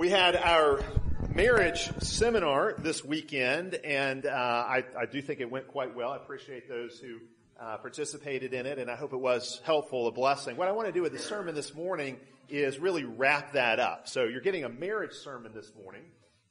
We 0.00 0.08
had 0.08 0.34
our 0.34 0.82
marriage 1.34 1.90
seminar 2.02 2.74
this 2.78 3.04
weekend, 3.04 3.74
and 3.74 4.24
uh, 4.24 4.30
I, 4.30 4.82
I, 4.98 5.04
do 5.04 5.20
think 5.20 5.40
it 5.40 5.50
went 5.50 5.68
quite 5.68 5.94
well. 5.94 6.12
I 6.12 6.16
appreciate 6.16 6.70
those 6.70 6.98
who 6.98 7.18
uh, 7.60 7.76
participated 7.76 8.54
in 8.54 8.64
it, 8.64 8.78
and 8.78 8.90
I 8.90 8.96
hope 8.96 9.12
it 9.12 9.20
was 9.20 9.60
helpful, 9.62 10.08
a 10.08 10.10
blessing. 10.10 10.56
What 10.56 10.68
I 10.68 10.72
want 10.72 10.88
to 10.88 10.92
do 10.92 11.02
with 11.02 11.12
the 11.12 11.18
sermon 11.18 11.54
this 11.54 11.74
morning 11.74 12.16
is 12.48 12.78
really 12.78 13.04
wrap 13.04 13.52
that 13.52 13.78
up. 13.78 14.08
So 14.08 14.24
you're 14.24 14.40
getting 14.40 14.64
a 14.64 14.70
marriage 14.70 15.12
sermon 15.12 15.52
this 15.52 15.70
morning. 15.78 16.04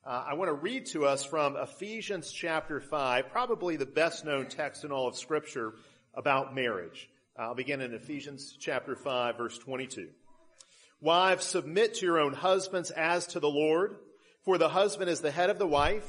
Uh, 0.06 0.26
I 0.28 0.36
want 0.36 0.50
to 0.50 0.54
read 0.54 0.86
to 0.92 1.08
us 1.08 1.24
from 1.24 1.56
Ephesians 1.56 2.32
chapter 2.32 2.80
5, 2.80 3.32
probably 3.32 3.78
the 3.78 3.88
best 3.88 4.26
known 4.26 4.46
text 4.46 4.84
in 4.84 4.92
all 4.92 5.08
of 5.08 5.18
Scripture 5.18 5.74
about 6.14 6.54
marriage. 6.54 7.10
I'll 7.36 7.56
begin 7.56 7.82
in 7.82 7.96
Ephesians 7.96 8.56
chapter 8.60 8.96
5, 8.96 9.38
verse 9.38 9.58
22. 9.58 10.10
Wives, 11.02 11.46
submit 11.46 11.96
to 11.96 12.06
your 12.06 12.20
own 12.20 12.34
husbands 12.34 12.92
as 12.92 13.28
to 13.28 13.40
the 13.40 13.50
Lord, 13.50 13.96
for 14.44 14.58
the 14.58 14.70
husband 14.70 15.10
is 15.10 15.22
the 15.22 15.32
head 15.32 15.50
of 15.50 15.58
the 15.58 15.68
wife, 15.68 16.08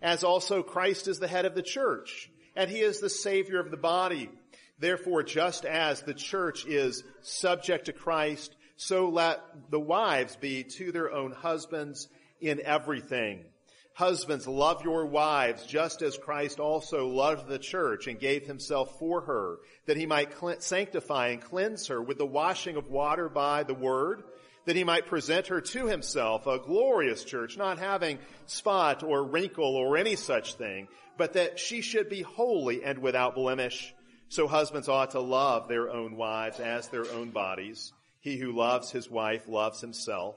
as 0.00 0.24
also 0.24 0.62
Christ 0.62 1.06
is 1.06 1.20
the 1.20 1.28
head 1.28 1.44
of 1.44 1.54
the 1.54 1.62
church, 1.62 2.30
and 2.56 2.68
he 2.68 2.80
is 2.80 2.98
the 2.98 3.10
savior 3.10 3.60
of 3.60 3.70
the 3.70 3.76
body. 3.76 4.30
Therefore, 4.78 5.22
just 5.22 5.64
as 5.64 6.02
the 6.02 6.14
church 6.14 6.66
is 6.66 7.04
subject 7.20 7.86
to 7.86 7.92
Christ, 7.92 8.56
so 8.76 9.08
let 9.10 9.40
the 9.70 9.78
wives 9.78 10.34
be 10.34 10.64
to 10.64 10.90
their 10.90 11.12
own 11.12 11.30
husbands 11.30 12.08
in 12.40 12.60
everything. 12.64 13.44
Husbands, 13.94 14.48
love 14.48 14.84
your 14.84 15.04
wives 15.04 15.66
just 15.66 16.00
as 16.00 16.16
Christ 16.16 16.58
also 16.58 17.08
loved 17.08 17.46
the 17.46 17.58
church 17.58 18.06
and 18.06 18.18
gave 18.18 18.46
himself 18.46 18.98
for 18.98 19.20
her, 19.22 19.58
that 19.86 19.98
he 19.98 20.06
might 20.06 20.32
sanctify 20.62 21.28
and 21.28 21.42
cleanse 21.42 21.88
her 21.88 22.00
with 22.00 22.16
the 22.16 22.26
washing 22.26 22.76
of 22.76 22.88
water 22.88 23.28
by 23.28 23.64
the 23.64 23.74
word, 23.74 24.24
that 24.64 24.76
he 24.76 24.84
might 24.84 25.06
present 25.06 25.48
her 25.48 25.60
to 25.60 25.86
himself 25.86 26.46
a 26.46 26.58
glorious 26.58 27.24
church, 27.24 27.58
not 27.58 27.78
having 27.78 28.18
spot 28.46 29.02
or 29.02 29.24
wrinkle 29.24 29.76
or 29.76 29.96
any 29.96 30.16
such 30.16 30.54
thing, 30.54 30.88
but 31.18 31.34
that 31.34 31.58
she 31.58 31.82
should 31.82 32.08
be 32.08 32.22
holy 32.22 32.82
and 32.84 32.98
without 32.98 33.34
blemish. 33.34 33.94
So 34.28 34.46
husbands 34.46 34.88
ought 34.88 35.10
to 35.10 35.20
love 35.20 35.68
their 35.68 35.90
own 35.90 36.16
wives 36.16 36.60
as 36.60 36.88
their 36.88 37.04
own 37.12 37.30
bodies. 37.30 37.92
He 38.20 38.38
who 38.38 38.52
loves 38.52 38.90
his 38.90 39.10
wife 39.10 39.48
loves 39.48 39.80
himself. 39.82 40.36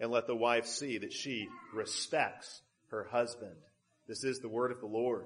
and 0.00 0.10
let 0.10 0.26
the 0.26 0.36
wife 0.36 0.66
see 0.66 0.98
that 0.98 1.12
she 1.12 1.48
respects 1.74 2.60
her 2.90 3.04
husband. 3.04 3.56
This 4.06 4.24
is 4.24 4.40
the 4.40 4.48
word 4.48 4.70
of 4.70 4.80
the 4.80 4.86
Lord. 4.86 5.24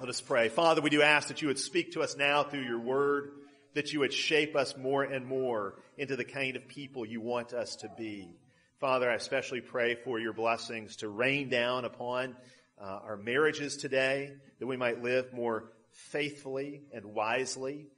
Let 0.00 0.08
us 0.08 0.20
pray. 0.20 0.48
Father, 0.48 0.80
we 0.80 0.90
do 0.90 1.02
ask 1.02 1.28
that 1.28 1.42
you 1.42 1.48
would 1.48 1.58
speak 1.58 1.92
to 1.92 2.02
us 2.02 2.16
now 2.16 2.42
through 2.42 2.64
your 2.64 2.80
word, 2.80 3.30
that 3.74 3.92
you 3.92 4.00
would 4.00 4.12
shape 4.12 4.56
us 4.56 4.76
more 4.76 5.02
and 5.02 5.26
more 5.26 5.74
into 5.98 6.16
the 6.16 6.24
kind 6.24 6.56
of 6.56 6.66
people 6.66 7.04
you 7.04 7.20
want 7.20 7.52
us 7.52 7.76
to 7.76 7.90
be. 7.98 8.34
Father, 8.80 9.10
I 9.10 9.14
especially 9.14 9.60
pray 9.60 9.94
for 9.94 10.18
your 10.18 10.32
blessings 10.32 10.96
to 10.96 11.08
rain 11.08 11.50
down 11.50 11.84
upon 11.84 12.34
uh, 12.80 12.84
our 12.84 13.16
marriages 13.18 13.76
today, 13.76 14.32
that 14.58 14.66
we 14.66 14.78
might 14.78 15.02
live 15.02 15.32
more 15.34 15.70
faithfully 15.92 16.82
and 16.92 17.04
wisely 17.04 17.88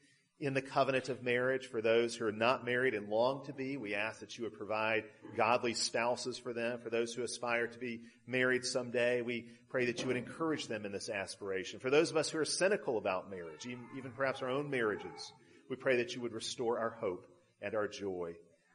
in 0.42 0.54
the 0.54 0.60
covenant 0.60 1.08
of 1.08 1.22
marriage 1.22 1.68
for 1.68 1.80
those 1.80 2.16
who 2.16 2.26
are 2.26 2.32
not 2.32 2.64
married 2.64 2.94
and 2.94 3.08
long 3.08 3.44
to 3.46 3.52
be. 3.52 3.76
We 3.76 3.94
ask 3.94 4.18
that 4.20 4.36
you 4.36 4.42
would 4.42 4.58
provide 4.58 5.04
godly 5.36 5.72
spouses 5.72 6.36
for 6.36 6.52
them. 6.52 6.80
For 6.80 6.90
those 6.90 7.14
who 7.14 7.22
aspire 7.22 7.68
to 7.68 7.78
be 7.78 8.00
married 8.26 8.64
someday, 8.64 9.22
we 9.22 9.46
pray 9.70 9.86
that 9.86 10.00
you 10.00 10.08
would 10.08 10.16
encourage 10.16 10.66
them 10.66 10.84
in 10.84 10.90
this 10.90 11.08
aspiration. 11.08 11.78
For 11.78 11.90
those 11.90 12.10
of 12.10 12.16
us 12.16 12.28
who 12.28 12.38
are 12.38 12.44
cynical 12.44 12.98
about 12.98 13.30
marriage, 13.30 13.66
even, 13.66 13.84
even 13.96 14.10
perhaps 14.10 14.42
our 14.42 14.50
own 14.50 14.68
marriages, 14.68 15.32
we 15.70 15.76
pray 15.76 15.98
that 15.98 16.16
you 16.16 16.20
would 16.20 16.32
restore 16.32 16.76
our 16.80 16.90
hope 16.90 17.24
and 17.62 17.76
our 17.76 17.86
joy. 17.86 18.34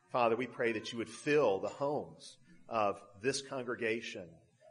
Father, 0.09 0.38
we 0.38 0.47
pray 0.47 0.72
that 0.72 0.94
you 0.94 0.99
would 0.99 1.09
fill 1.09 1.59
the 1.59 1.67
homes 1.67 2.38
of 2.69 3.01
this 3.22 3.41
congregation 3.41 4.23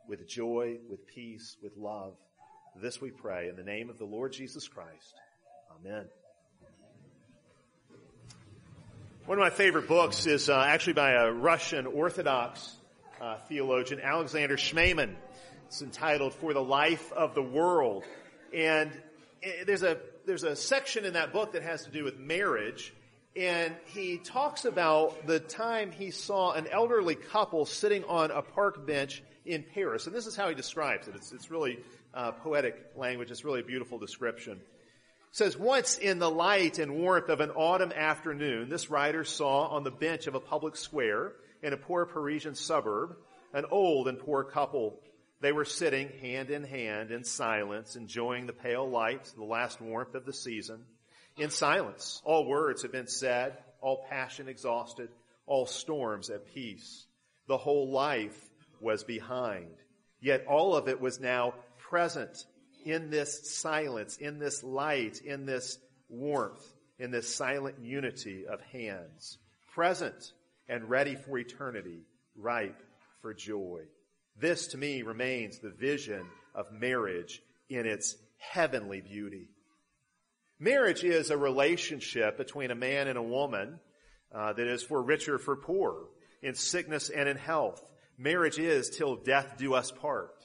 with 0.08 0.26
joy, 0.26 0.78
with 0.88 1.06
peace, 1.06 1.58
with 1.62 1.76
love. 1.76 2.14
This 2.80 3.02
we 3.02 3.10
pray 3.10 3.50
in 3.50 3.56
the 3.56 3.62
name 3.62 3.90
of 3.90 3.98
the 3.98 4.06
Lord 4.06 4.32
Jesus 4.32 4.66
Christ. 4.66 5.14
Amen. 5.78 6.06
One 9.26 9.38
of 9.38 9.42
my 9.42 9.50
favorite 9.50 9.88
books 9.88 10.26
is 10.26 10.48
uh, 10.48 10.56
actually 10.56 10.92
by 10.92 11.10
a 11.14 11.32
Russian 11.32 11.88
Orthodox 11.88 12.76
uh, 13.20 13.38
theologian, 13.48 14.00
Alexander 14.00 14.56
Schmemann. 14.56 15.16
It's 15.66 15.82
entitled 15.82 16.32
"For 16.34 16.54
the 16.54 16.62
Life 16.62 17.10
of 17.10 17.34
the 17.34 17.42
World," 17.42 18.04
and 18.54 18.92
eh, 19.42 19.64
there's 19.66 19.82
a 19.82 19.98
there's 20.26 20.44
a 20.44 20.54
section 20.54 21.04
in 21.04 21.14
that 21.14 21.32
book 21.32 21.54
that 21.54 21.64
has 21.64 21.86
to 21.86 21.90
do 21.90 22.04
with 22.04 22.20
marriage, 22.20 22.94
and 23.34 23.74
he 23.86 24.18
talks 24.18 24.64
about 24.64 25.26
the 25.26 25.40
time 25.40 25.90
he 25.90 26.12
saw 26.12 26.52
an 26.52 26.68
elderly 26.68 27.16
couple 27.16 27.66
sitting 27.66 28.04
on 28.04 28.30
a 28.30 28.42
park 28.42 28.86
bench 28.86 29.24
in 29.44 29.64
Paris, 29.74 30.06
and 30.06 30.14
this 30.14 30.28
is 30.28 30.36
how 30.36 30.48
he 30.48 30.54
describes 30.54 31.08
it. 31.08 31.16
It's 31.16 31.32
it's 31.32 31.50
really 31.50 31.80
uh, 32.14 32.30
poetic 32.30 32.92
language. 32.94 33.32
It's 33.32 33.44
really 33.44 33.58
a 33.58 33.64
beautiful 33.64 33.98
description 33.98 34.60
says, 35.30 35.56
once 35.56 35.98
in 35.98 36.18
the 36.18 36.30
light 36.30 36.78
and 36.78 36.96
warmth 36.96 37.28
of 37.28 37.40
an 37.40 37.50
autumn 37.50 37.92
afternoon, 37.92 38.68
this 38.68 38.90
writer 38.90 39.24
saw 39.24 39.66
on 39.68 39.84
the 39.84 39.90
bench 39.90 40.26
of 40.26 40.34
a 40.34 40.40
public 40.40 40.76
square 40.76 41.32
in 41.62 41.72
a 41.72 41.76
poor 41.76 42.06
Parisian 42.06 42.54
suburb 42.54 43.16
an 43.52 43.64
old 43.70 44.08
and 44.08 44.18
poor 44.18 44.44
couple. 44.44 45.00
They 45.40 45.52
were 45.52 45.64
sitting 45.64 46.08
hand 46.20 46.50
in 46.50 46.64
hand 46.64 47.10
in 47.10 47.24
silence, 47.24 47.96
enjoying 47.96 48.46
the 48.46 48.52
pale 48.52 48.88
light, 48.88 49.32
the 49.36 49.44
last 49.44 49.80
warmth 49.80 50.14
of 50.14 50.26
the 50.26 50.32
season. 50.32 50.84
In 51.38 51.50
silence, 51.50 52.20
all 52.24 52.46
words 52.46 52.82
had 52.82 52.92
been 52.92 53.06
said, 53.06 53.56
all 53.80 54.04
passion 54.08 54.48
exhausted, 54.48 55.08
all 55.46 55.66
storms 55.66 56.30
at 56.30 56.54
peace. 56.54 57.06
The 57.48 57.58
whole 57.58 57.90
life 57.90 58.38
was 58.80 59.04
behind. 59.04 59.74
Yet 60.20 60.46
all 60.46 60.74
of 60.74 60.88
it 60.88 61.00
was 61.00 61.20
now 61.20 61.54
present 61.78 62.36
in 62.86 63.10
this 63.10 63.50
silence, 63.50 64.16
in 64.16 64.38
this 64.38 64.62
light, 64.62 65.20
in 65.20 65.44
this 65.44 65.78
warmth, 66.08 66.64
in 67.00 67.10
this 67.10 67.34
silent 67.34 67.80
unity 67.80 68.46
of 68.46 68.60
hands, 68.60 69.38
present 69.74 70.32
and 70.68 70.88
ready 70.88 71.16
for 71.16 71.36
eternity, 71.36 72.06
ripe 72.36 72.80
for 73.20 73.34
joy. 73.34 73.80
This 74.38 74.68
to 74.68 74.78
me 74.78 75.02
remains 75.02 75.58
the 75.58 75.70
vision 75.70 76.24
of 76.54 76.70
marriage 76.70 77.42
in 77.68 77.86
its 77.86 78.16
heavenly 78.38 79.00
beauty. 79.00 79.48
Marriage 80.60 81.02
is 81.02 81.30
a 81.30 81.36
relationship 81.36 82.36
between 82.38 82.70
a 82.70 82.76
man 82.76 83.08
and 83.08 83.18
a 83.18 83.22
woman 83.22 83.80
uh, 84.32 84.52
that 84.52 84.66
is 84.66 84.82
for 84.82 85.02
richer, 85.02 85.38
for 85.38 85.56
poor, 85.56 86.04
in 86.40 86.54
sickness 86.54 87.10
and 87.10 87.28
in 87.28 87.36
health. 87.36 87.82
Marriage 88.16 88.60
is 88.60 88.90
till 88.90 89.16
death 89.16 89.56
do 89.58 89.74
us 89.74 89.90
part. 89.90 90.35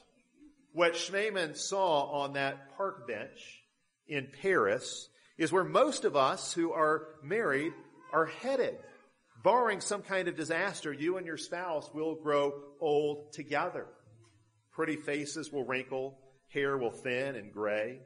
What 0.72 0.94
Schmemann 0.94 1.54
saw 1.54 2.22
on 2.22 2.32
that 2.32 2.76
park 2.78 3.06
bench 3.06 3.62
in 4.08 4.28
Paris 4.40 5.08
is 5.36 5.52
where 5.52 5.64
most 5.64 6.04
of 6.04 6.16
us 6.16 6.54
who 6.54 6.72
are 6.72 7.08
married 7.22 7.74
are 8.10 8.26
headed. 8.26 8.78
Barring 9.44 9.82
some 9.82 10.02
kind 10.02 10.28
of 10.28 10.36
disaster, 10.36 10.90
you 10.92 11.18
and 11.18 11.26
your 11.26 11.36
spouse 11.36 11.90
will 11.92 12.14
grow 12.14 12.54
old 12.80 13.32
together. 13.34 13.86
Pretty 14.72 14.96
faces 14.96 15.52
will 15.52 15.64
wrinkle, 15.64 16.18
hair 16.48 16.78
will 16.78 16.90
thin 16.90 17.36
and 17.36 17.52
gray, 17.52 18.00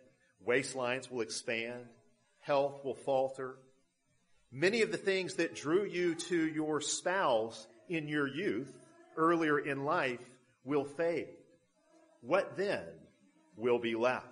waistlines 0.45 1.09
will 1.09 1.21
expand, 1.21 1.85
health 2.41 2.85
will 2.85 2.95
falter. 2.95 3.59
Many 4.51 4.83
of 4.83 4.91
the 4.91 4.99
things 4.99 5.35
that 5.35 5.55
drew 5.55 5.85
you 5.85 6.15
to 6.15 6.47
your 6.49 6.81
spouse 6.81 7.67
in 7.89 8.09
your 8.09 8.27
youth, 8.27 8.73
earlier 9.17 9.59
in 9.59 9.85
life, 9.85 10.21
will 10.65 10.85
fade 10.85 11.29
what 12.27 12.57
then 12.57 12.85
will 13.57 13.79
be 13.79 13.95
left? 13.95 14.27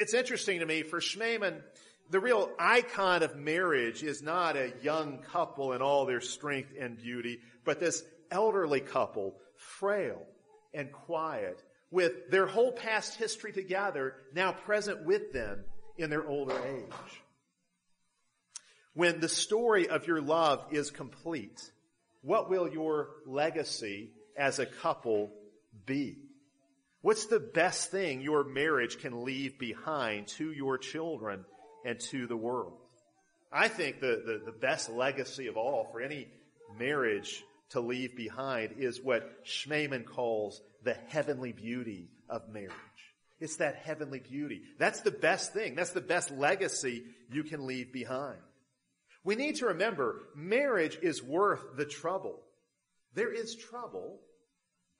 It's 0.00 0.14
interesting 0.14 0.60
to 0.60 0.66
me, 0.66 0.82
for 0.82 1.00
Schmemann, 1.00 1.62
the 2.10 2.20
real 2.20 2.50
icon 2.58 3.22
of 3.22 3.36
marriage 3.36 4.02
is 4.02 4.22
not 4.22 4.56
a 4.56 4.72
young 4.82 5.18
couple 5.18 5.72
in 5.72 5.82
all 5.82 6.06
their 6.06 6.20
strength 6.20 6.70
and 6.78 6.96
beauty, 6.96 7.40
but 7.64 7.80
this 7.80 8.04
elderly 8.30 8.80
couple, 8.80 9.36
frail 9.56 10.22
and 10.74 10.92
quiet, 10.92 11.62
with 11.90 12.30
their 12.30 12.46
whole 12.46 12.72
past 12.72 13.16
history 13.16 13.52
together, 13.52 14.14
now 14.34 14.52
present 14.52 15.04
with 15.04 15.32
them 15.32 15.64
in 15.96 16.10
their 16.10 16.26
older 16.26 16.56
age. 16.66 17.22
When 18.94 19.20
the 19.20 19.28
story 19.28 19.88
of 19.88 20.06
your 20.06 20.20
love 20.20 20.66
is 20.70 20.90
complete, 20.90 21.70
what 22.22 22.50
will 22.50 22.68
your 22.68 23.10
legacy 23.26 24.10
as 24.36 24.58
a 24.58 24.66
couple 24.66 25.32
be? 25.86 26.25
What's 27.06 27.26
the 27.26 27.38
best 27.38 27.92
thing 27.92 28.20
your 28.20 28.42
marriage 28.42 28.98
can 28.98 29.22
leave 29.22 29.60
behind 29.60 30.26
to 30.38 30.50
your 30.50 30.76
children 30.76 31.44
and 31.84 32.00
to 32.10 32.26
the 32.26 32.36
world? 32.36 32.80
I 33.52 33.68
think 33.68 34.00
the, 34.00 34.24
the, 34.26 34.42
the 34.46 34.58
best 34.58 34.90
legacy 34.90 35.46
of 35.46 35.56
all 35.56 35.86
for 35.92 36.00
any 36.00 36.26
marriage 36.76 37.44
to 37.70 37.80
leave 37.80 38.16
behind 38.16 38.74
is 38.80 39.00
what 39.00 39.44
Schmemann 39.44 40.04
calls 40.04 40.60
the 40.82 40.94
heavenly 41.06 41.52
beauty 41.52 42.08
of 42.28 42.48
marriage. 42.48 42.72
It's 43.38 43.58
that 43.58 43.76
heavenly 43.76 44.18
beauty. 44.18 44.62
That's 44.80 45.02
the 45.02 45.12
best 45.12 45.52
thing. 45.52 45.76
That's 45.76 45.90
the 45.90 46.00
best 46.00 46.32
legacy 46.32 47.04
you 47.30 47.44
can 47.44 47.68
leave 47.68 47.92
behind. 47.92 48.40
We 49.22 49.36
need 49.36 49.58
to 49.58 49.66
remember 49.66 50.24
marriage 50.34 50.98
is 51.00 51.22
worth 51.22 51.76
the 51.76 51.86
trouble. 51.86 52.40
There 53.14 53.32
is 53.32 53.54
trouble, 53.54 54.18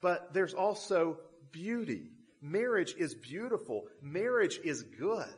but 0.01 0.33
there's 0.33 0.55
also 0.55 1.19
beauty. 1.53 2.11
Marriage 2.43 2.95
is 2.97 3.15
beautiful. 3.15 3.85
Marriage 4.03 4.59
is 4.63 4.83
good. 4.83 5.35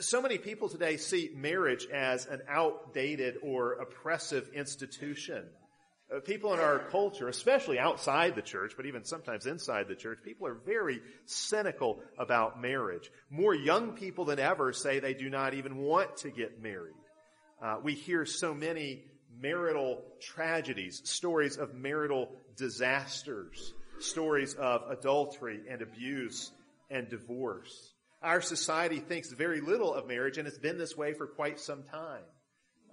So 0.00 0.20
many 0.20 0.38
people 0.38 0.68
today 0.68 0.96
see 0.96 1.30
marriage 1.34 1.86
as 1.92 2.26
an 2.26 2.42
outdated 2.48 3.36
or 3.42 3.74
oppressive 3.74 4.50
institution. 4.54 5.44
Uh, 6.14 6.20
people 6.20 6.54
in 6.54 6.60
our 6.60 6.78
culture, 6.78 7.28
especially 7.28 7.78
outside 7.78 8.34
the 8.34 8.42
church, 8.42 8.72
but 8.76 8.86
even 8.86 9.04
sometimes 9.04 9.46
inside 9.46 9.88
the 9.88 9.94
church, 9.94 10.18
people 10.24 10.46
are 10.46 10.54
very 10.54 11.00
cynical 11.26 12.00
about 12.18 12.60
marriage. 12.60 13.10
More 13.30 13.54
young 13.54 13.92
people 13.92 14.24
than 14.24 14.38
ever 14.38 14.72
say 14.72 15.00
they 15.00 15.14
do 15.14 15.28
not 15.28 15.52
even 15.52 15.76
want 15.76 16.16
to 16.18 16.30
get 16.30 16.62
married. 16.62 16.94
Uh, 17.62 17.76
we 17.82 17.94
hear 17.94 18.24
so 18.24 18.54
many 18.54 19.02
marital 19.38 20.02
tragedies, 20.20 21.02
stories 21.04 21.56
of 21.58 21.74
marital 21.74 22.30
disasters, 22.56 23.74
stories 24.02 24.54
of 24.54 24.82
adultery 24.90 25.60
and 25.68 25.82
abuse 25.82 26.50
and 26.90 27.08
divorce. 27.08 27.92
Our 28.22 28.40
society 28.40 28.98
thinks 28.98 29.30
very 29.30 29.60
little 29.60 29.94
of 29.94 30.08
marriage, 30.08 30.38
and 30.38 30.48
it's 30.48 30.58
been 30.58 30.78
this 30.78 30.96
way 30.96 31.12
for 31.12 31.26
quite 31.26 31.60
some 31.60 31.84
time. 31.84 32.22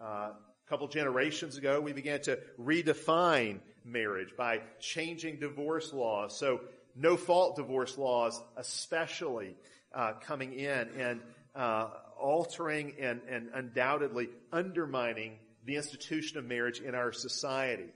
Uh, 0.02 0.06
a 0.06 0.70
couple 0.70 0.88
generations 0.88 1.58
ago, 1.58 1.82
we 1.82 1.94
began 1.94 2.22
to 2.24 2.40
redefine 2.60 3.60
marriage 3.84 4.34
by 4.38 4.62
changing 4.80 5.40
divorce 5.40 5.94
laws. 5.94 6.38
So 6.38 6.62
no 6.96 7.18
fault 7.18 7.56
divorce 7.56 7.98
laws, 7.98 8.40
especially 8.58 9.56
uh, 9.94 10.14
coming 10.22 10.54
in 10.54 10.90
and 10.98 11.22
uh, 11.56 11.90
altering 12.20 12.94
and, 13.00 13.22
and 13.30 13.50
undoubtedly 13.54 14.30
undermining 14.52 15.38
the 15.66 15.76
institution 15.76 16.38
of 16.38 16.46
marriage 16.46 16.80
in 16.80 16.94
our 16.96 17.12
society. 17.12 17.90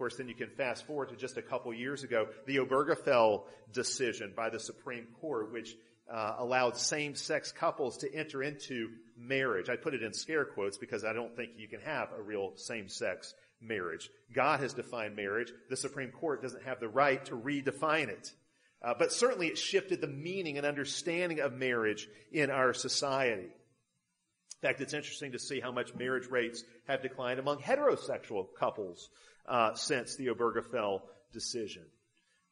Course, 0.00 0.16
then 0.16 0.28
you 0.28 0.34
can 0.34 0.48
fast 0.48 0.86
forward 0.86 1.10
to 1.10 1.14
just 1.14 1.36
a 1.36 1.42
couple 1.42 1.74
years 1.74 2.04
ago, 2.04 2.28
the 2.46 2.56
Obergefell 2.56 3.42
decision 3.70 4.32
by 4.34 4.48
the 4.48 4.58
Supreme 4.58 5.06
Court, 5.20 5.52
which 5.52 5.76
uh, 6.10 6.36
allowed 6.38 6.78
same-sex 6.78 7.52
couples 7.52 7.98
to 7.98 8.14
enter 8.14 8.42
into 8.42 8.92
marriage. 9.14 9.68
I 9.68 9.76
put 9.76 9.92
it 9.92 10.02
in 10.02 10.14
scare 10.14 10.46
quotes 10.46 10.78
because 10.78 11.04
I 11.04 11.12
don't 11.12 11.36
think 11.36 11.50
you 11.58 11.68
can 11.68 11.82
have 11.82 12.08
a 12.16 12.22
real 12.22 12.52
same-sex 12.56 13.34
marriage. 13.60 14.08
God 14.32 14.60
has 14.60 14.72
defined 14.72 15.16
marriage. 15.16 15.52
The 15.68 15.76
Supreme 15.76 16.12
Court 16.12 16.40
doesn't 16.40 16.64
have 16.64 16.80
the 16.80 16.88
right 16.88 17.22
to 17.26 17.36
redefine 17.36 18.08
it. 18.08 18.32
Uh, 18.82 18.94
but 18.98 19.12
certainly 19.12 19.48
it 19.48 19.58
shifted 19.58 20.00
the 20.00 20.06
meaning 20.06 20.56
and 20.56 20.66
understanding 20.66 21.40
of 21.40 21.52
marriage 21.52 22.08
in 22.32 22.50
our 22.50 22.72
society. 22.72 23.50
In 24.62 24.68
fact, 24.68 24.80
it's 24.80 24.94
interesting 24.94 25.32
to 25.32 25.38
see 25.38 25.60
how 25.60 25.72
much 25.72 25.94
marriage 25.94 26.28
rates 26.30 26.64
have 26.88 27.02
declined 27.02 27.38
among 27.38 27.58
heterosexual 27.58 28.46
couples 28.58 29.10
uh, 29.46 29.74
since 29.74 30.16
the 30.16 30.28
Obergefell 30.28 31.02
decision 31.32 31.84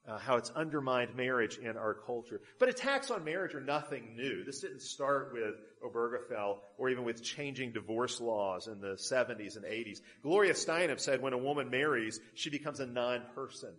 uh, 0.09 0.19
how 0.19 0.37
it's 0.37 0.51
undermined 0.51 1.15
marriage 1.15 1.59
in 1.59 1.77
our 1.77 1.93
culture. 1.93 2.41
But 2.59 2.71
attacks 2.71 3.11
on 3.11 3.25
marriage 3.25 3.55
are 3.55 3.61
nothing 3.61 4.17
new. 4.17 4.43
This 4.43 4.61
didn't 4.61 4.81
start 4.81 5.33
with 5.35 5.55
Obergefell 5.85 6.59
or 6.79 6.89
even 6.89 7.05
with 7.05 7.23
changing 7.23 7.73
divorce 7.73 8.21
laws 8.21 8.69
in 8.69 8.81
the 8.81 8.95
70s 8.95 9.57
and 9.57 9.67
80s. 9.67 10.01
Gloria 10.23 10.55
Steinem 10.55 10.99
said 10.99 11.21
when 11.21 11.35
a 11.35 11.39
woman 11.39 11.69
marries, 11.69 12.21
she 12.35 12.49
becomes 12.49 12.81
a 12.81 12.87
non-person. 12.87 13.75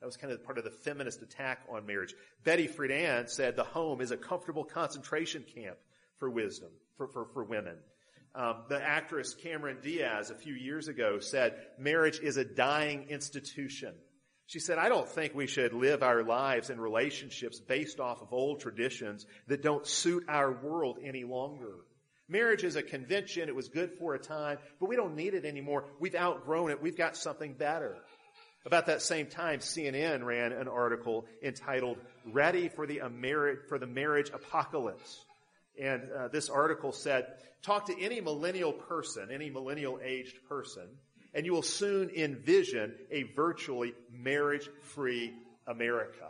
That 0.00 0.06
was 0.06 0.16
kind 0.16 0.32
of 0.32 0.44
part 0.44 0.58
of 0.58 0.64
the 0.64 0.70
feminist 0.70 1.22
attack 1.22 1.62
on 1.68 1.84
marriage. 1.84 2.14
Betty 2.44 2.68
Friedan 2.68 3.28
said 3.28 3.56
the 3.56 3.64
home 3.64 4.00
is 4.00 4.12
a 4.12 4.16
comfortable 4.16 4.64
concentration 4.64 5.44
camp 5.54 5.78
for 6.18 6.30
wisdom, 6.30 6.70
for, 6.96 7.08
for, 7.08 7.26
for 7.34 7.42
women. 7.42 7.76
Um, 8.36 8.64
the 8.68 8.80
actress 8.80 9.34
Cameron 9.34 9.78
Diaz 9.82 10.30
a 10.30 10.34
few 10.34 10.52
years 10.52 10.88
ago 10.88 11.20
said 11.20 11.56
marriage 11.78 12.20
is 12.20 12.36
a 12.36 12.44
dying 12.44 13.06
institution. 13.08 13.94
She 14.44 14.60
said, 14.60 14.76
I 14.76 14.90
don't 14.90 15.08
think 15.08 15.34
we 15.34 15.46
should 15.46 15.72
live 15.72 16.02
our 16.02 16.22
lives 16.22 16.68
and 16.68 16.80
relationships 16.80 17.58
based 17.58 17.98
off 17.98 18.20
of 18.20 18.34
old 18.34 18.60
traditions 18.60 19.24
that 19.48 19.62
don't 19.62 19.86
suit 19.86 20.24
our 20.28 20.52
world 20.52 20.98
any 21.02 21.24
longer. 21.24 21.76
Marriage 22.28 22.62
is 22.62 22.76
a 22.76 22.82
convention. 22.82 23.48
It 23.48 23.56
was 23.56 23.68
good 23.68 23.92
for 23.98 24.14
a 24.14 24.18
time, 24.18 24.58
but 24.78 24.88
we 24.88 24.96
don't 24.96 25.16
need 25.16 25.32
it 25.32 25.46
anymore. 25.46 25.86
We've 25.98 26.14
outgrown 26.14 26.70
it. 26.70 26.82
We've 26.82 26.96
got 26.96 27.16
something 27.16 27.54
better. 27.54 27.96
About 28.66 28.86
that 28.86 29.00
same 29.00 29.28
time, 29.28 29.60
CNN 29.60 30.24
ran 30.24 30.52
an 30.52 30.68
article 30.68 31.26
entitled 31.42 31.98
Ready 32.24 32.68
for 32.68 32.86
the, 32.86 33.00
for 33.68 33.78
the 33.78 33.86
Marriage 33.86 34.30
Apocalypse. 34.30 35.25
And 35.80 36.02
uh, 36.10 36.28
this 36.28 36.48
article 36.48 36.92
said, 36.92 37.26
talk 37.62 37.86
to 37.86 38.00
any 38.00 38.20
millennial 38.20 38.72
person, 38.72 39.28
any 39.32 39.50
millennial 39.50 39.98
aged 40.02 40.36
person, 40.48 40.88
and 41.34 41.44
you 41.44 41.52
will 41.52 41.62
soon 41.62 42.10
envision 42.10 42.94
a 43.10 43.24
virtually 43.34 43.94
marriage-free 44.10 45.34
America. 45.66 46.28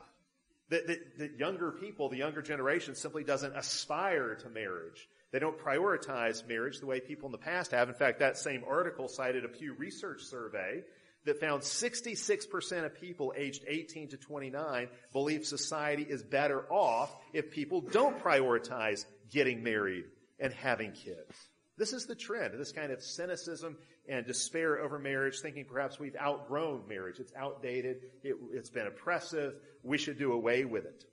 That, 0.71 0.89
that, 0.89 1.19
that, 1.19 1.39
younger 1.39 1.71
people, 1.71 2.09
the 2.09 2.17
younger 2.17 2.43
generation 2.43 2.97
simply 2.97 3.23
doesn't 3.23 3.57
aspire 3.57 4.35
to 4.35 4.49
marriage. 4.49 5.09
They 5.31 5.39
don't 5.39 5.59
prioritize 5.59 6.47
marriage 6.49 6.81
the 6.81 6.87
way 6.87 6.99
people 6.99 7.27
in 7.27 7.33
the 7.33 7.39
past 7.39 7.71
have. 7.71 7.89
In 7.89 7.95
fact, 7.95 8.19
that 8.19 8.37
same 8.37 8.65
article 8.69 9.07
cited 9.07 9.45
a 9.45 9.49
Pew 9.49 9.75
Research 9.75 10.23
survey 10.23 10.83
that 11.27 11.41
found 11.41 11.63
66% 11.63 12.85
of 12.85 12.95
people 12.95 13.35
aged 13.37 13.65
18 13.67 14.09
to 14.09 14.17
29 14.17 14.89
believe 15.13 15.45
society 15.45 16.05
is 16.09 16.23
better 16.23 16.63
off 16.73 17.15
if 17.33 17.51
people 17.51 17.81
don't 17.81 18.19
prioritize 18.23 19.05
getting 19.31 19.63
married 19.63 20.05
and 20.39 20.53
having 20.53 20.93
kids. 20.93 21.35
This 21.79 21.93
is 21.93 22.07
the 22.07 22.15
trend, 22.15 22.59
this 22.59 22.73
kind 22.73 22.91
of 22.91 23.03
cynicism 23.03 23.77
and 24.09 24.27
despair 24.27 24.79
over 24.79 24.99
marriage, 24.99 25.41
thinking 25.41 25.67
perhaps 25.67 25.99
we've 25.99 26.17
outgrown 26.17 26.89
marriage. 26.89 27.19
It's 27.19 27.33
outdated. 27.37 27.99
It, 28.23 28.37
has 28.55 28.71
been 28.71 28.87
oppressive. 28.87 29.55
We 29.83 29.99
should 29.99 30.19
do 30.19 30.33
away 30.33 30.65
with 30.65 30.87
it. 30.87 31.05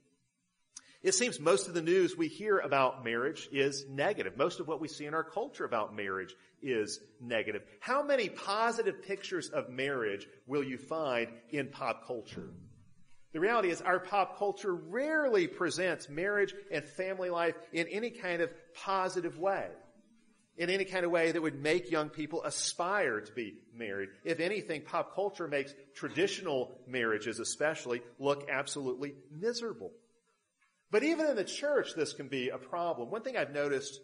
It 1.02 1.12
seems 1.12 1.38
most 1.38 1.68
of 1.68 1.74
the 1.74 1.82
news 1.82 2.16
we 2.16 2.28
hear 2.28 2.60
about 2.60 3.04
marriage 3.04 3.46
is 3.52 3.84
negative. 3.90 4.38
Most 4.38 4.58
of 4.58 4.66
what 4.66 4.80
we 4.80 4.88
see 4.88 5.04
in 5.04 5.12
our 5.12 5.22
culture 5.22 5.66
about 5.66 5.94
marriage 5.94 6.34
is 6.62 6.98
negative. 7.20 7.62
How 7.80 8.02
many 8.02 8.30
positive 8.30 9.02
pictures 9.02 9.50
of 9.50 9.68
marriage 9.68 10.26
will 10.46 10.64
you 10.64 10.78
find 10.78 11.28
in 11.50 11.68
pop 11.68 12.06
culture? 12.06 12.48
The 13.34 13.40
reality 13.40 13.68
is 13.68 13.82
our 13.82 13.98
pop 13.98 14.38
culture 14.38 14.74
rarely 14.74 15.46
presents 15.46 16.08
marriage 16.08 16.54
and 16.70 16.82
family 16.84 17.28
life 17.28 17.56
in 17.72 17.86
any 17.88 18.10
kind 18.10 18.40
of 18.40 18.50
positive 18.74 19.38
way 19.38 19.68
in 20.56 20.70
any 20.70 20.84
kind 20.84 21.04
of 21.04 21.10
way 21.10 21.32
that 21.32 21.42
would 21.42 21.60
make 21.60 21.90
young 21.90 22.08
people 22.08 22.42
aspire 22.44 23.20
to 23.20 23.32
be 23.32 23.54
married. 23.74 24.08
If 24.24 24.40
anything, 24.40 24.82
pop 24.82 25.14
culture 25.14 25.48
makes 25.48 25.74
traditional 25.94 26.70
marriages 26.86 27.40
especially 27.40 28.02
look 28.18 28.48
absolutely 28.48 29.14
miserable. 29.30 29.90
But 30.90 31.02
even 31.02 31.26
in 31.26 31.36
the 31.36 31.44
church, 31.44 31.94
this 31.96 32.12
can 32.12 32.28
be 32.28 32.50
a 32.50 32.58
problem. 32.58 33.10
One 33.10 33.22
thing 33.22 33.36
I've 33.36 33.52
noticed, 33.52 33.98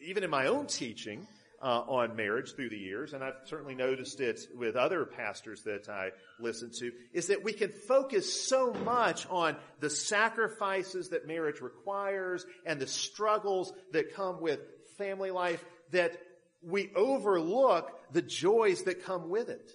even 0.00 0.22
in 0.22 0.30
my 0.30 0.46
own 0.46 0.66
teaching 0.66 1.26
uh, 1.62 1.82
on 1.88 2.16
marriage 2.16 2.54
through 2.54 2.70
the 2.70 2.78
years, 2.78 3.12
and 3.12 3.22
I've 3.22 3.34
certainly 3.44 3.74
noticed 3.74 4.20
it 4.20 4.40
with 4.54 4.76
other 4.76 5.04
pastors 5.04 5.62
that 5.64 5.88
I 5.88 6.10
listen 6.38 6.70
to, 6.78 6.90
is 7.12 7.26
that 7.26 7.44
we 7.44 7.52
can 7.52 7.70
focus 7.70 8.48
so 8.48 8.72
much 8.72 9.26
on 9.28 9.56
the 9.80 9.90
sacrifices 9.90 11.10
that 11.10 11.26
marriage 11.26 11.60
requires 11.60 12.46
and 12.64 12.80
the 12.80 12.86
struggles 12.86 13.72
that 13.92 14.14
come 14.14 14.40
with 14.40 14.60
family 14.96 15.30
life 15.30 15.64
that 15.92 16.16
we 16.62 16.90
overlook 16.94 17.90
the 18.12 18.22
joys 18.22 18.82
that 18.84 19.04
come 19.04 19.28
with 19.28 19.48
it, 19.48 19.70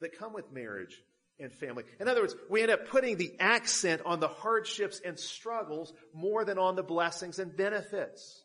that 0.00 0.18
come 0.18 0.32
with 0.32 0.52
marriage 0.52 1.02
and 1.38 1.52
family. 1.52 1.84
In 2.00 2.08
other 2.08 2.22
words, 2.22 2.36
we 2.48 2.62
end 2.62 2.70
up 2.70 2.88
putting 2.88 3.16
the 3.16 3.34
accent 3.40 4.02
on 4.04 4.20
the 4.20 4.28
hardships 4.28 5.00
and 5.04 5.18
struggles 5.18 5.92
more 6.14 6.44
than 6.44 6.58
on 6.58 6.76
the 6.76 6.82
blessings 6.82 7.38
and 7.38 7.56
benefits. 7.56 8.43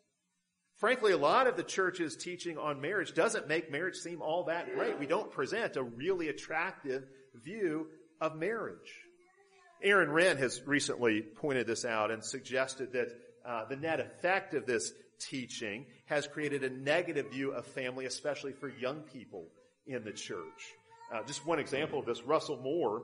Frankly, 0.79 1.11
a 1.11 1.17
lot 1.17 1.45
of 1.45 1.57
the 1.57 1.63
church's 1.63 2.15
teaching 2.15 2.57
on 2.57 2.79
marriage 2.79 3.13
doesn't 3.13 3.49
make 3.49 3.69
marriage 3.69 3.97
seem 3.97 4.21
all 4.21 4.45
that 4.45 4.73
great. 4.73 4.97
We 4.97 5.07
don't 5.07 5.29
present 5.29 5.75
a 5.75 5.83
really 5.83 6.29
attractive 6.29 7.03
view 7.35 7.87
of 8.21 8.37
marriage. 8.37 8.89
Aaron 9.83 10.09
Renn 10.09 10.37
has 10.37 10.61
recently 10.65 11.21
pointed 11.21 11.67
this 11.67 11.83
out 11.83 12.11
and 12.11 12.23
suggested 12.23 12.93
that 12.93 13.09
uh, 13.45 13.65
the 13.65 13.75
net 13.75 13.99
effect 13.99 14.53
of 14.53 14.65
this 14.65 14.93
teaching 15.19 15.85
has 16.05 16.27
created 16.27 16.63
a 16.63 16.69
negative 16.69 17.29
view 17.29 17.51
of 17.51 17.65
family, 17.65 18.05
especially 18.05 18.53
for 18.53 18.69
young 18.69 19.01
people 19.01 19.47
in 19.85 20.05
the 20.05 20.13
church. 20.13 20.73
Uh, 21.13 21.23
just 21.23 21.45
one 21.45 21.59
example 21.59 21.99
of 21.99 22.05
this, 22.05 22.23
Russell 22.23 22.61
Moore, 22.61 23.03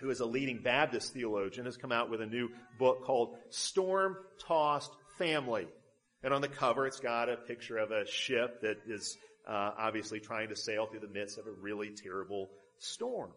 who 0.00 0.10
is 0.10 0.20
a 0.20 0.26
leading 0.26 0.60
Baptist 0.62 1.14
theologian, 1.14 1.64
has 1.64 1.78
come 1.78 1.92
out 1.92 2.10
with 2.10 2.20
a 2.20 2.26
new 2.26 2.50
book 2.78 3.04
called 3.04 3.36
Storm 3.48 4.16
Tossed 4.46 4.92
Family. 5.16 5.66
And 6.22 6.34
on 6.34 6.42
the 6.42 6.48
cover, 6.48 6.86
it's 6.86 7.00
got 7.00 7.28
a 7.28 7.36
picture 7.36 7.78
of 7.78 7.90
a 7.90 8.06
ship 8.06 8.60
that 8.62 8.78
is 8.86 9.16
uh, 9.48 9.70
obviously 9.78 10.20
trying 10.20 10.50
to 10.50 10.56
sail 10.56 10.86
through 10.86 11.00
the 11.00 11.08
midst 11.08 11.38
of 11.38 11.46
a 11.46 11.50
really 11.50 11.90
terrible 11.90 12.50
storm. 12.78 13.30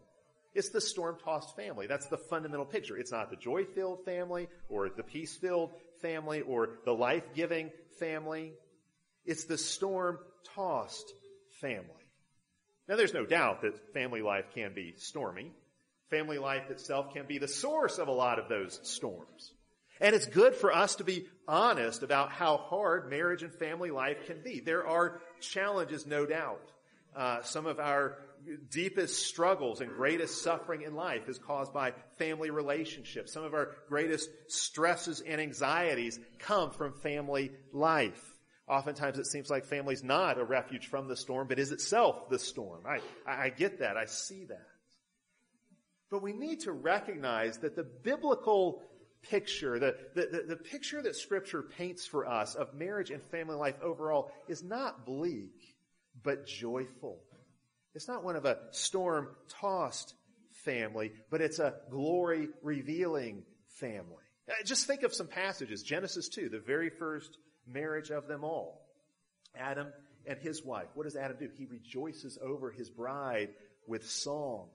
It's 0.54 0.70
the 0.70 0.82
storm-tossed 0.82 1.56
family. 1.56 1.88
That's 1.88 2.08
the 2.08 2.18
fundamental 2.18 2.66
picture. 2.66 2.98
It's 2.98 3.12
not 3.12 3.30
the 3.30 3.36
joy-filled 3.36 4.06
family 4.06 4.50
or 4.70 4.90
the 4.90 5.02
peace-filled 5.02 5.72
family 6.02 6.42
or 6.42 6.80
the 6.86 6.94
life-giving 6.94 7.72
family. 8.00 8.54
It's 9.26 9.46
the 9.46 9.58
storm-tossed 9.58 11.14
family. 11.62 11.88
Now 12.88 12.98
there's 12.98 13.14
no 13.14 13.26
doubt 13.26 13.62
that 13.62 13.94
family 13.94 14.22
life 14.22 14.46
can 14.54 14.74
be 14.76 14.94
stormy. 14.98 15.52
Family 16.10 16.38
life 16.38 16.70
itself 16.70 17.14
can 17.14 17.26
be 17.26 17.40
the 17.40 17.48
source 17.48 17.98
of 17.98 18.08
a 18.10 18.12
lot 18.12 18.38
of 18.38 18.50
those 18.50 18.80
storms. 18.84 19.54
And 20.04 20.14
it's 20.14 20.26
good 20.26 20.54
for 20.54 20.76
us 20.76 20.96
to 20.96 21.06
be 21.06 21.28
honest 21.48 22.04
about 22.04 22.30
how 22.30 22.58
hard 22.58 23.10
marriage 23.10 23.42
and 23.42 23.54
family 23.54 23.90
life 23.90 24.26
can 24.28 24.42
be. 24.44 24.60
There 24.60 24.86
are 24.86 25.22
challenges, 25.40 26.06
no 26.06 26.26
doubt. 26.26 26.60
Uh, 27.16 27.42
some 27.44 27.66
of 27.66 27.80
our 27.80 28.18
deepest 28.70 29.26
struggles 29.26 29.80
and 29.80 29.90
greatest 29.90 30.44
suffering 30.44 30.82
in 30.82 30.94
life 30.94 31.30
is 31.30 31.38
caused 31.38 31.74
by 31.74 31.94
family 32.18 32.50
relationships. 32.50 33.32
Some 33.32 33.46
of 33.46 33.54
our 33.54 33.70
greatest 33.88 34.30
stresses 34.50 35.22
and 35.22 35.40
anxieties 35.40 36.20
come 36.38 36.72
from 36.72 36.92
family 37.00 37.52
life. 37.72 38.22
Oftentimes 38.68 39.20
it 39.20 39.28
seems 39.28 39.50
like 39.50 39.64
family's 39.64 40.04
not 40.04 40.38
a 40.38 40.44
refuge 40.44 40.88
from 40.88 41.08
the 41.08 41.16
storm, 41.16 41.48
but 41.48 41.60
is 41.60 41.72
itself 41.72 42.28
the 42.30 42.40
storm. 42.40 42.82
I, 42.86 43.00
I 43.26 43.52
get 43.52 43.80
that. 43.80 43.96
I 43.96 44.06
see 44.06 44.44
that. 44.50 44.68
But 46.14 46.22
we 46.22 46.34
need 46.34 46.60
to 46.62 46.72
recognize 46.72 47.58
that 47.60 47.76
the 47.76 47.84
biblical 47.84 48.84
picture, 49.30 49.80
the, 49.80 49.96
the, 50.16 50.46
the, 50.48 50.56
picture 50.56 51.02
that 51.02 51.16
scripture 51.16 51.62
paints 51.62 52.06
for 52.06 52.28
us 52.28 52.56
of 52.56 52.74
marriage 52.74 53.10
and 53.10 53.22
family 53.24 53.56
life 53.56 53.76
overall 53.82 54.32
is 54.48 54.64
not 54.64 55.06
bleak, 55.06 55.76
but 56.24 56.46
joyful. 56.46 57.20
It's 57.96 58.08
not 58.08 58.24
one 58.24 58.36
of 58.36 58.46
a 58.46 58.58
storm 58.72 59.30
tossed 59.48 60.14
family, 60.66 61.12
but 61.30 61.42
it's 61.42 61.60
a 61.60 61.76
glory 61.90 62.50
revealing 62.62 63.44
family. 63.80 64.24
Uh, 64.50 64.54
just 64.66 64.88
think 64.88 65.04
of 65.04 65.14
some 65.14 65.28
passages. 65.28 65.84
Genesis 65.84 66.28
2, 66.30 66.50
the 66.50 66.60
very 66.60 66.90
first 66.90 67.38
marriage 67.68 68.10
of 68.10 68.28
them 68.28 68.44
all. 68.44 68.82
Adam 69.56 69.88
and 70.26 70.40
his 70.40 70.64
wife. 70.64 70.88
What 70.96 71.04
does 71.04 71.16
Adam 71.16 71.38
do? 71.40 71.50
He 71.56 71.66
rejoices 71.66 72.38
over 72.42 72.72
his 72.72 72.90
bride 72.90 73.50
with 73.88 74.10
song. 74.10 74.68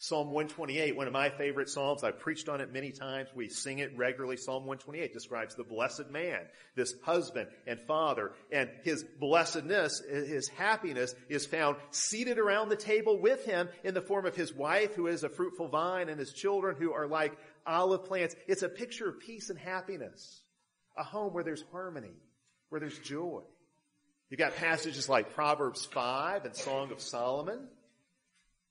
Psalm 0.00 0.28
128, 0.28 0.96
one 0.96 1.08
of 1.08 1.12
my 1.12 1.28
favorite 1.28 1.68
Psalms. 1.68 2.04
I've 2.04 2.20
preached 2.20 2.48
on 2.48 2.60
it 2.60 2.72
many 2.72 2.92
times. 2.92 3.30
We 3.34 3.48
sing 3.48 3.80
it 3.80 3.96
regularly. 3.96 4.36
Psalm 4.36 4.64
128 4.64 5.12
describes 5.12 5.56
the 5.56 5.64
blessed 5.64 6.08
man, 6.10 6.38
this 6.76 6.94
husband 7.02 7.48
and 7.66 7.80
father, 7.80 8.30
and 8.52 8.70
his 8.84 9.04
blessedness, 9.18 10.00
his 10.08 10.46
happiness 10.50 11.16
is 11.28 11.46
found 11.46 11.78
seated 11.90 12.38
around 12.38 12.68
the 12.68 12.76
table 12.76 13.20
with 13.20 13.44
him 13.44 13.68
in 13.82 13.92
the 13.92 14.00
form 14.00 14.24
of 14.24 14.36
his 14.36 14.54
wife 14.54 14.94
who 14.94 15.08
is 15.08 15.24
a 15.24 15.28
fruitful 15.28 15.66
vine 15.66 16.08
and 16.08 16.20
his 16.20 16.32
children 16.32 16.76
who 16.78 16.92
are 16.92 17.08
like 17.08 17.36
olive 17.66 18.04
plants. 18.04 18.36
It's 18.46 18.62
a 18.62 18.68
picture 18.68 19.08
of 19.08 19.18
peace 19.18 19.50
and 19.50 19.58
happiness. 19.58 20.42
A 20.96 21.02
home 21.02 21.32
where 21.32 21.44
there's 21.44 21.64
harmony, 21.72 22.14
where 22.68 22.80
there's 22.80 22.98
joy. 23.00 23.42
You've 24.30 24.38
got 24.38 24.54
passages 24.54 25.08
like 25.08 25.34
Proverbs 25.34 25.84
5 25.86 26.44
and 26.44 26.54
Song 26.54 26.92
of 26.92 27.00
Solomon 27.00 27.66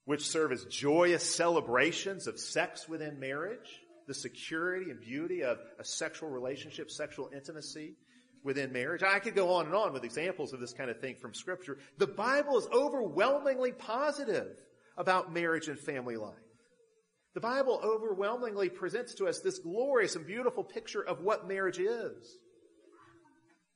which 0.08 0.26
serve 0.26 0.54
as 0.54 0.64
joyous 0.64 1.36
celebrations 1.36 2.28
of 2.28 2.40
sex 2.40 2.88
within 2.88 3.20
marriage, 3.20 3.82
the 4.08 4.14
security 4.14 4.90
and 4.90 5.02
beauty 5.02 5.44
of 5.44 5.58
a 5.80 5.84
sexual 5.84 6.30
relationship, 6.30 6.90
sexual 6.90 7.30
intimacy 7.36 7.94
within 8.42 8.72
marriage. 8.72 9.04
I 9.04 9.20
could 9.20 9.36
go 9.36 9.56
on 9.56 9.66
and 9.66 9.76
on 9.76 9.92
with 9.92 10.06
examples 10.06 10.54
of 10.54 10.62
this 10.62 10.72
kind 10.72 10.90
of 10.90 11.02
thing 11.02 11.18
from 11.18 11.34
scripture. 11.34 11.78
The 11.98 12.08
Bible 12.08 12.58
is 12.58 12.70
overwhelmingly 12.74 13.74
positive 13.74 14.56
about 14.98 15.34
marriage 15.34 15.68
and 15.68 15.78
family 15.78 16.16
life. 16.16 16.36
The 17.34 17.42
Bible 17.42 17.82
overwhelmingly 17.84 18.70
presents 18.70 19.14
to 19.16 19.28
us 19.28 19.42
this 19.42 19.60
glorious 19.60 20.16
and 20.16 20.26
beautiful 20.26 20.64
picture 20.64 21.02
of 21.02 21.20
what 21.20 21.50
marriage 21.50 21.80
is. 21.80 22.38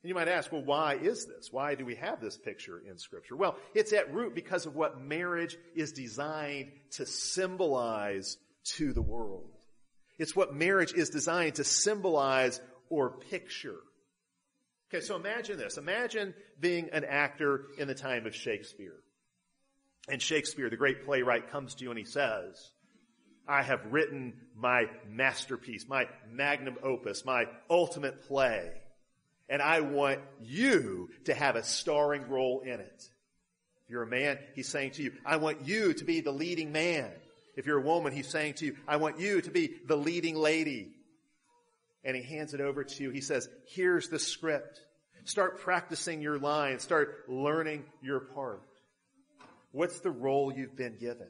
And 0.02 0.08
you 0.08 0.16
might 0.16 0.28
ask, 0.28 0.50
well, 0.50 0.64
why 0.64 0.96
is 0.96 1.26
this? 1.26 1.52
Why 1.52 1.76
do 1.76 1.84
we 1.84 1.94
have 1.94 2.20
this 2.20 2.36
picture 2.36 2.82
in 2.88 2.98
scripture? 2.98 3.36
Well, 3.36 3.56
it's 3.72 3.92
at 3.92 4.12
root 4.12 4.34
because 4.34 4.66
of 4.66 4.74
what 4.74 5.00
marriage 5.00 5.56
is 5.76 5.92
designed 5.92 6.72
to 6.92 7.06
symbolize 7.06 8.36
to 8.76 8.92
the 8.92 9.02
world. 9.02 9.50
It's 10.18 10.34
what 10.34 10.54
marriage 10.54 10.92
is 10.92 11.10
designed 11.10 11.56
to 11.56 11.64
symbolize 11.64 12.60
or 12.90 13.10
picture. 13.30 13.78
Okay, 14.92 15.04
so 15.04 15.14
imagine 15.14 15.56
this. 15.56 15.78
Imagine 15.78 16.34
being 16.58 16.90
an 16.92 17.04
actor 17.04 17.66
in 17.78 17.86
the 17.86 17.94
time 17.94 18.26
of 18.26 18.34
Shakespeare. 18.34 18.96
And 20.08 20.20
Shakespeare, 20.20 20.68
the 20.68 20.76
great 20.76 21.04
playwright, 21.04 21.50
comes 21.50 21.76
to 21.76 21.84
you 21.84 21.90
and 21.90 21.98
he 21.98 22.04
says, 22.04 22.72
I 23.46 23.62
have 23.62 23.92
written 23.92 24.34
my 24.56 24.86
masterpiece, 25.08 25.86
my 25.88 26.06
magnum 26.28 26.76
opus, 26.82 27.24
my 27.24 27.44
ultimate 27.70 28.26
play 28.26 28.81
and 29.52 29.60
I 29.60 29.80
want 29.80 30.18
you 30.40 31.10
to 31.24 31.34
have 31.34 31.56
a 31.56 31.62
starring 31.62 32.26
role 32.30 32.60
in 32.60 32.80
it. 32.80 33.10
If 33.84 33.90
you're 33.90 34.02
a 34.02 34.06
man, 34.06 34.38
he's 34.54 34.66
saying 34.66 34.92
to 34.92 35.02
you, 35.02 35.12
I 35.26 35.36
want 35.36 35.66
you 35.66 35.92
to 35.92 36.04
be 36.04 36.22
the 36.22 36.32
leading 36.32 36.72
man. 36.72 37.10
If 37.54 37.66
you're 37.66 37.76
a 37.76 37.82
woman, 37.82 38.14
he's 38.14 38.28
saying 38.28 38.54
to 38.54 38.64
you, 38.64 38.76
I 38.88 38.96
want 38.96 39.20
you 39.20 39.42
to 39.42 39.50
be 39.50 39.74
the 39.86 39.94
leading 39.94 40.36
lady. 40.36 40.94
And 42.02 42.16
he 42.16 42.22
hands 42.22 42.54
it 42.54 42.62
over 42.62 42.82
to 42.82 43.02
you. 43.02 43.10
He 43.10 43.20
says, 43.20 43.46
here's 43.66 44.08
the 44.08 44.18
script. 44.18 44.80
Start 45.24 45.60
practicing 45.60 46.22
your 46.22 46.38
lines. 46.38 46.82
Start 46.82 47.28
learning 47.28 47.84
your 48.00 48.20
part. 48.20 48.62
What's 49.70 50.00
the 50.00 50.10
role 50.10 50.50
you've 50.50 50.76
been 50.76 50.96
given? 50.98 51.28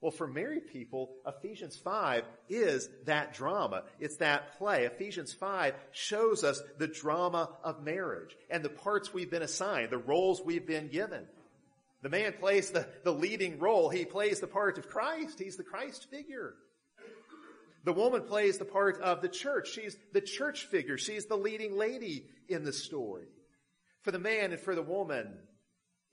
Well, 0.00 0.10
for 0.10 0.26
married 0.26 0.68
people, 0.68 1.10
Ephesians 1.26 1.76
5 1.76 2.24
is 2.48 2.88
that 3.04 3.34
drama. 3.34 3.84
It's 3.98 4.16
that 4.16 4.56
play. 4.56 4.84
Ephesians 4.84 5.34
5 5.34 5.74
shows 5.92 6.42
us 6.42 6.62
the 6.78 6.86
drama 6.86 7.50
of 7.62 7.84
marriage 7.84 8.34
and 8.48 8.64
the 8.64 8.70
parts 8.70 9.12
we've 9.12 9.30
been 9.30 9.42
assigned, 9.42 9.90
the 9.90 9.98
roles 9.98 10.40
we've 10.42 10.66
been 10.66 10.88
given. 10.88 11.26
The 12.02 12.08
man 12.08 12.32
plays 12.32 12.70
the, 12.70 12.88
the 13.04 13.12
leading 13.12 13.58
role. 13.58 13.90
He 13.90 14.06
plays 14.06 14.40
the 14.40 14.46
part 14.46 14.78
of 14.78 14.88
Christ. 14.88 15.38
He's 15.38 15.56
the 15.56 15.64
Christ 15.64 16.08
figure. 16.10 16.54
The 17.84 17.92
woman 17.92 18.22
plays 18.22 18.56
the 18.56 18.64
part 18.64 19.00
of 19.02 19.20
the 19.20 19.28
church. 19.28 19.70
She's 19.70 19.96
the 20.14 20.22
church 20.22 20.64
figure. 20.66 20.96
She's 20.96 21.26
the 21.26 21.36
leading 21.36 21.76
lady 21.76 22.24
in 22.48 22.64
the 22.64 22.72
story. 22.72 23.26
For 24.02 24.12
the 24.12 24.18
man 24.18 24.52
and 24.52 24.60
for 24.60 24.74
the 24.74 24.82
woman, 24.82 25.28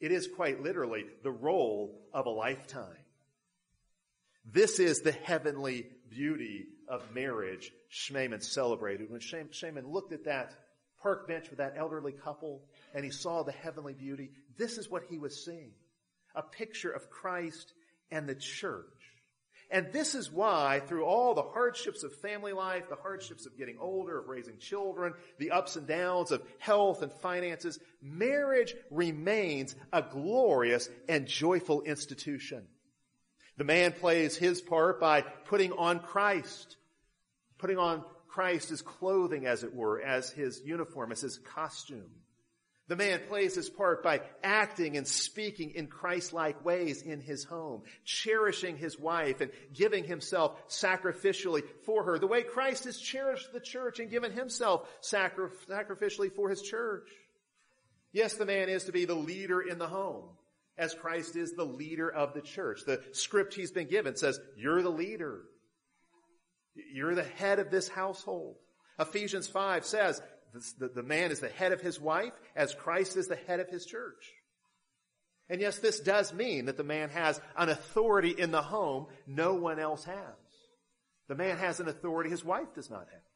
it 0.01 0.11
is 0.11 0.27
quite 0.27 0.61
literally 0.61 1.05
the 1.23 1.31
role 1.31 2.01
of 2.13 2.25
a 2.25 2.29
lifetime. 2.29 2.97
This 4.51 4.79
is 4.79 5.01
the 5.01 5.11
heavenly 5.11 5.87
beauty 6.09 6.67
of 6.87 7.13
marriage 7.13 7.71
Schmemann 7.91 8.41
celebrated. 8.41 9.09
When 9.09 9.19
Schmemann 9.19 9.91
looked 9.91 10.13
at 10.13 10.23
that 10.23 10.55
park 11.01 11.27
bench 11.27 11.49
with 11.49 11.59
that 11.59 11.75
elderly 11.77 12.13
couple 12.13 12.63
and 12.93 13.03
he 13.03 13.11
saw 13.11 13.43
the 13.43 13.51
heavenly 13.51 13.93
beauty, 13.93 14.31
this 14.57 14.77
is 14.77 14.89
what 14.89 15.03
he 15.09 15.17
was 15.17 15.43
seeing. 15.43 15.71
A 16.33 16.41
picture 16.41 16.91
of 16.91 17.09
Christ 17.09 17.73
and 18.09 18.27
the 18.27 18.35
church. 18.35 18.85
And 19.69 19.91
this 19.91 20.15
is 20.15 20.31
why 20.31 20.81
through 20.87 21.03
all 21.03 21.33
the 21.33 21.41
hardships 21.41 22.03
of 22.03 22.15
family 22.15 22.53
life, 22.53 22.87
the 22.87 22.95
hardships 22.95 23.45
of 23.45 23.57
getting 23.57 23.77
older, 23.79 24.19
of 24.19 24.29
raising 24.29 24.59
children, 24.59 25.13
the 25.39 25.51
ups 25.51 25.75
and 25.75 25.85
downs 25.85 26.31
of 26.31 26.41
health 26.57 27.01
and 27.01 27.11
finances, 27.11 27.79
marriage 28.01 28.73
remains 28.89 29.75
a 29.91 30.01
glorious 30.01 30.89
and 31.09 31.27
joyful 31.27 31.81
institution. 31.81 32.65
The 33.57 33.63
man 33.63 33.91
plays 33.93 34.37
his 34.37 34.61
part 34.61 34.99
by 34.99 35.21
putting 35.21 35.71
on 35.71 35.99
Christ, 35.99 36.77
putting 37.57 37.77
on 37.77 38.03
Christ 38.27 38.71
as 38.71 38.83
clothing, 38.83 39.47
as 39.47 39.63
it 39.63 39.73
were, 39.73 39.99
as 39.99 40.29
his 40.29 40.61
uniform, 40.63 41.11
as 41.11 41.21
his 41.21 41.39
costume. 41.39 42.11
The 42.87 42.95
man 42.95 43.21
plays 43.27 43.55
his 43.55 43.69
part 43.69 44.01
by 44.01 44.21
acting 44.43 44.95
and 44.95 45.05
speaking 45.05 45.71
in 45.71 45.87
Christ-like 45.87 46.63
ways 46.63 47.01
in 47.01 47.19
his 47.19 47.43
home, 47.43 47.81
cherishing 48.05 48.77
his 48.77 48.97
wife 48.97 49.41
and 49.41 49.51
giving 49.73 50.05
himself 50.05 50.69
sacrificially 50.69 51.63
for 51.85 52.03
her, 52.03 52.19
the 52.19 52.27
way 52.27 52.43
Christ 52.43 52.85
has 52.85 52.97
cherished 52.97 53.51
the 53.51 53.59
church 53.59 53.99
and 53.99 54.09
given 54.09 54.31
himself 54.31 54.87
sacri- 55.01 55.49
sacrificially 55.67 56.31
for 56.31 56.49
his 56.49 56.61
church. 56.61 57.09
Yes, 58.13 58.35
the 58.35 58.45
man 58.45 58.69
is 58.69 58.85
to 58.85 58.93
be 58.93 59.03
the 59.03 59.15
leader 59.15 59.59
in 59.59 59.79
the 59.79 59.87
home 59.87 60.29
as 60.77 60.93
Christ 60.93 61.35
is 61.35 61.53
the 61.53 61.65
leader 61.65 62.09
of 62.09 62.33
the 62.33 62.41
church. 62.41 62.81
The 62.85 63.01
script 63.11 63.53
he's 63.53 63.71
been 63.71 63.87
given 63.87 64.15
says, 64.15 64.39
you're 64.55 64.81
the 64.81 64.89
leader. 64.89 65.41
You're 66.93 67.15
the 67.15 67.23
head 67.23 67.59
of 67.59 67.71
this 67.71 67.87
household. 67.87 68.55
Ephesians 68.99 69.47
5 69.47 69.85
says 69.85 70.21
the, 70.79 70.89
the 70.89 71.03
man 71.03 71.31
is 71.31 71.39
the 71.39 71.49
head 71.49 71.71
of 71.71 71.81
his 71.81 71.99
wife 71.99 72.33
as 72.55 72.73
Christ 72.73 73.17
is 73.17 73.27
the 73.27 73.35
head 73.35 73.59
of 73.59 73.69
his 73.69 73.85
church. 73.85 74.33
And 75.49 75.61
yes, 75.61 75.79
this 75.79 75.99
does 75.99 76.33
mean 76.33 76.65
that 76.65 76.77
the 76.77 76.83
man 76.83 77.09
has 77.09 77.39
an 77.57 77.69
authority 77.69 78.31
in 78.31 78.51
the 78.51 78.61
home 78.61 79.07
no 79.25 79.53
one 79.53 79.79
else 79.79 80.03
has. 80.03 80.15
The 81.27 81.35
man 81.35 81.57
has 81.57 81.79
an 81.79 81.87
authority 81.87 82.29
his 82.29 82.43
wife 82.43 82.73
does 82.75 82.89
not 82.89 83.07
have. 83.11 83.26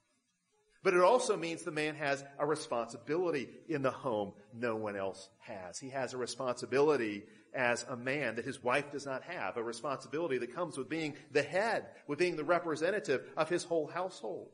But 0.83 0.95
it 0.95 1.01
also 1.01 1.37
means 1.37 1.61
the 1.61 1.71
man 1.71 1.95
has 1.95 2.23
a 2.39 2.45
responsibility 2.45 3.49
in 3.67 3.83
the 3.83 3.91
home 3.91 4.33
no 4.53 4.75
one 4.75 4.95
else 4.95 5.29
has. 5.39 5.77
He 5.77 5.89
has 5.89 6.13
a 6.13 6.17
responsibility 6.17 7.23
as 7.53 7.85
a 7.89 7.95
man 7.95 8.35
that 8.35 8.45
his 8.45 8.63
wife 8.63 8.91
does 8.91 9.05
not 9.05 9.23
have, 9.23 9.57
a 9.57 9.63
responsibility 9.63 10.37
that 10.39 10.55
comes 10.55 10.77
with 10.77 10.89
being 10.89 11.15
the 11.31 11.43
head, 11.43 11.85
with 12.07 12.17
being 12.17 12.35
the 12.35 12.43
representative 12.43 13.21
of 13.37 13.49
his 13.49 13.63
whole 13.63 13.87
household. 13.87 14.49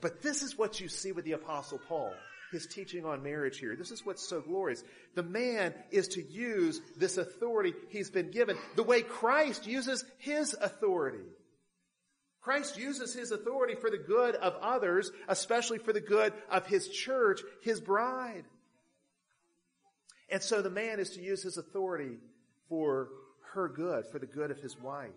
But 0.00 0.22
this 0.22 0.42
is 0.42 0.58
what 0.58 0.80
you 0.80 0.88
see 0.88 1.12
with 1.12 1.24
the 1.24 1.32
apostle 1.32 1.78
Paul, 1.88 2.14
his 2.50 2.66
teaching 2.66 3.04
on 3.04 3.22
marriage 3.22 3.58
here. 3.58 3.76
This 3.76 3.90
is 3.90 4.04
what's 4.04 4.26
so 4.26 4.40
glorious. 4.40 4.82
The 5.14 5.22
man 5.22 5.74
is 5.90 6.08
to 6.08 6.22
use 6.22 6.80
this 6.96 7.18
authority 7.18 7.74
he's 7.90 8.10
been 8.10 8.30
given 8.30 8.56
the 8.76 8.82
way 8.82 9.02
Christ 9.02 9.66
uses 9.66 10.04
his 10.18 10.54
authority. 10.54 11.26
Christ 12.40 12.78
uses 12.78 13.14
his 13.14 13.32
authority 13.32 13.74
for 13.74 13.90
the 13.90 13.98
good 13.98 14.34
of 14.36 14.54
others, 14.62 15.10
especially 15.28 15.78
for 15.78 15.92
the 15.92 16.00
good 16.00 16.32
of 16.50 16.66
his 16.66 16.88
church, 16.88 17.42
his 17.62 17.80
bride. 17.80 18.44
And 20.30 20.42
so 20.42 20.62
the 20.62 20.70
man 20.70 21.00
is 21.00 21.10
to 21.10 21.22
use 21.22 21.42
his 21.42 21.58
authority 21.58 22.18
for 22.68 23.08
her 23.52 23.68
good, 23.68 24.06
for 24.06 24.18
the 24.18 24.26
good 24.26 24.50
of 24.50 24.58
his 24.58 24.78
wife. 24.80 25.10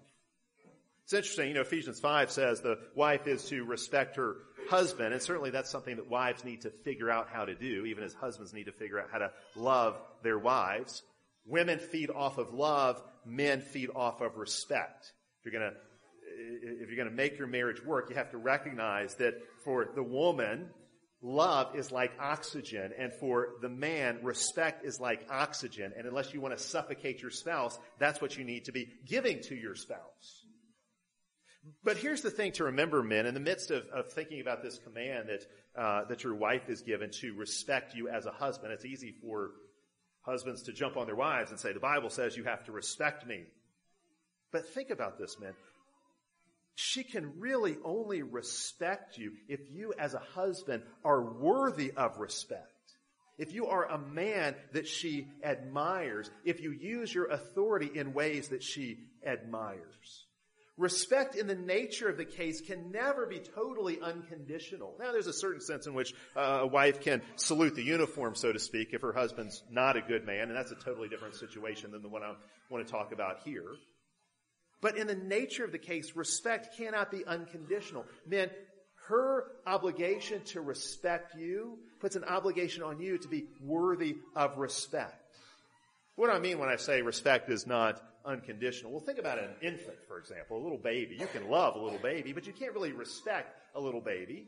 It's 1.04 1.14
interesting, 1.14 1.50
you 1.50 1.54
know, 1.54 1.62
Ephesians 1.62 2.00
5 2.00 2.32
says 2.32 2.62
the 2.62 2.80
wife 2.96 3.28
is 3.28 3.46
to 3.50 3.66
respect 3.66 4.16
her 4.16 4.38
husband, 4.70 5.14
and 5.14 5.22
certainly 5.22 5.50
that's 5.50 5.70
something 5.70 5.98
that 5.98 6.10
wives 6.10 6.46
need 6.46 6.62
to 6.62 6.72
figure 6.72 7.12
out 7.12 7.28
how 7.30 7.46
to 7.46 7.56
do, 7.56 7.86
even 7.86 8.04
as 8.04 8.14
husbands 8.14 8.54
need 8.54 8.66
to 8.66 8.72
figure 8.72 9.00
out 9.00 9.10
how 9.12 9.18
to 9.18 9.32
love 9.56 9.98
their 10.24 10.40
wives. 10.40 11.04
Women 11.46 11.80
feed 11.80 12.10
off 12.10 12.38
of 12.38 12.54
love, 12.54 13.04
men 13.26 13.62
feed 13.62 13.90
off 13.94 14.22
of 14.22 14.38
respect. 14.38 15.12
If 15.40 15.46
you're 15.52 15.60
gonna 15.60 15.76
if 16.38 16.90
you're 16.90 16.98
going 16.98 17.10
to 17.10 17.16
make 17.16 17.38
your 17.38 17.48
marriage 17.48 17.84
work, 17.84 18.10
you 18.10 18.16
have 18.16 18.32
to 18.32 18.38
recognize 18.38 19.16
that 19.16 19.36
for 19.64 19.90
the 19.96 20.04
woman, 20.04 20.70
love 21.22 21.76
is 21.76 21.92
like 21.92 22.12
oxygen, 22.20 22.92
and 22.98 23.14
for 23.14 23.50
the 23.62 23.70
man, 23.70 24.20
respect 24.24 24.86
is 24.86 25.00
like 25.00 25.26
oxygen. 25.30 25.94
And 25.98 26.06
unless 26.06 26.34
you 26.34 26.42
want 26.42 26.58
to 26.58 26.64
suffocate 26.64 27.22
your 27.22 27.32
spouse, 27.32 27.78
that's 28.00 28.22
what 28.22 28.38
you 28.38 28.44
need 28.44 28.66
to 28.66 28.72
be 28.72 28.90
giving 29.06 29.42
to 29.44 29.56
your 29.56 29.76
spouse. 29.76 30.46
But 31.84 31.98
here's 31.98 32.22
the 32.22 32.32
thing 32.32 32.52
to 32.54 32.66
remember, 32.66 33.02
men, 33.02 33.26
in 33.26 33.34
the 33.34 33.40
midst 33.40 33.72
of, 33.72 33.86
of 33.88 34.12
thinking 34.12 34.42
about 34.42 34.62
this 34.62 34.80
command 34.80 35.30
that 35.30 35.46
uh, 35.82 36.06
that 36.06 36.24
your 36.24 36.36
wife 36.36 36.70
is 36.70 36.82
given 36.82 37.10
to 37.10 37.34
respect 37.34 37.96
you 37.96 38.10
as 38.10 38.26
a 38.26 38.32
husband, 38.32 38.74
it's 38.74 38.86
easy 38.86 39.16
for 39.22 39.52
husbands 40.22 40.64
to 40.64 40.74
jump 40.74 40.98
on 40.98 41.08
their 41.08 41.16
wives 41.16 41.52
and 41.52 41.60
say, 41.60 41.72
"The 41.72 41.80
Bible 41.80 42.10
says 42.10 42.36
you 42.36 42.44
have 42.44 42.66
to 42.66 42.74
respect 42.74 43.26
me." 43.26 43.46
But 44.52 44.68
think 44.68 44.90
about 44.90 45.18
this, 45.18 45.40
men 45.40 45.54
she 46.76 47.04
can 47.04 47.40
really 47.40 47.78
only 47.84 48.24
respect 48.24 49.18
you 49.18 49.34
if 49.48 49.60
you 49.72 49.94
as 49.98 50.14
a 50.14 50.20
husband 50.20 50.84
are 51.04 51.22
worthy 51.22 51.92
of 51.92 52.18
respect. 52.18 52.70
If 53.38 53.52
you 53.54 53.68
are 53.68 53.86
a 53.86 53.98
man 53.98 54.56
that 54.74 54.88
she 54.88 55.28
admires, 55.44 56.30
if 56.46 56.62
you 56.62 56.72
use 56.72 57.14
your 57.14 57.32
authority 57.32 57.90
in 57.94 58.14
ways 58.14 58.50
that 58.50 58.64
she 58.64 59.00
admires. 59.26 60.26
Respect 60.78 61.36
in 61.36 61.46
the 61.46 61.56
nature 61.56 62.10
of 62.10 62.18
the 62.18 62.26
case 62.26 62.60
can 62.62 62.92
never 62.92 63.28
be 63.28 63.40
totally 63.40 64.00
unconditional. 64.02 64.96
Now 65.00 65.12
there's 65.12 65.28
a 65.28 65.34
certain 65.34 65.62
sense 65.62 65.86
in 65.86 65.94
which 65.94 66.16
uh, 66.36 66.62
a 66.62 66.68
wife 66.68 67.02
can 67.02 67.22
salute 67.36 67.76
the 67.76 67.84
uniform, 67.84 68.34
so 68.34 68.52
to 68.52 68.58
speak, 68.58 68.90
if 68.92 69.02
her 69.02 69.14
husband's 69.14 69.64
not 69.70 69.98
a 69.98 70.02
good 70.02 70.26
man, 70.26 70.48
and 70.48 70.56
that's 70.56 70.72
a 70.72 70.76
totally 70.76 71.10
different 71.10 71.36
situation 71.36 71.92
than 71.92 72.02
the 72.02 72.10
one 72.10 72.24
I 72.24 72.34
want 72.72 72.86
to 72.86 72.92
talk 72.92 73.12
about 73.12 73.42
here. 73.46 73.76
But 74.84 74.98
in 74.98 75.08
the 75.08 75.16
nature 75.16 75.64
of 75.64 75.72
the 75.72 75.78
case, 75.78 76.14
respect 76.14 76.78
cannot 76.78 77.10
be 77.10 77.26
unconditional. 77.26 78.06
Men, 78.28 78.50
her 79.08 79.46
obligation 79.66 80.42
to 80.48 80.60
respect 80.60 81.36
you 81.36 81.80
puts 82.02 82.18
an 82.18 82.26
obligation 82.26 82.84
on 82.84 83.00
you 83.00 83.18
to 83.18 83.28
be 83.30 83.46
worthy 83.62 84.18
of 84.36 84.58
respect. 84.58 85.16
What 86.18 86.28
do 86.28 86.34
I 86.34 86.40
mean 86.40 86.60
when 86.60 86.68
I 86.68 86.76
say 86.76 87.02
respect 87.02 87.50
is 87.50 87.66
not 87.66 88.02
unconditional? 88.26 88.92
Well, 88.92 89.00
think 89.00 89.20
about 89.20 89.40
an 89.40 89.52
infant, 89.62 89.98
for 90.06 90.20
example, 90.20 90.58
a 90.58 90.64
little 90.64 90.78
baby. 90.78 91.16
You 91.18 91.28
can 91.28 91.50
love 91.50 91.78
a 91.78 91.80
little 91.80 92.00
baby, 92.00 92.34
but 92.34 92.46
you 92.46 92.52
can't 92.52 92.74
really 92.74 92.92
respect 92.92 93.56
a 93.76 93.80
little 93.80 94.02
baby 94.02 94.48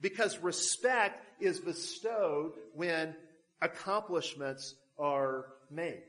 because 0.00 0.36
respect 0.38 1.24
is 1.40 1.60
bestowed 1.60 2.54
when 2.74 3.14
accomplishments 3.62 4.74
are 4.98 5.46
made. 5.70 6.02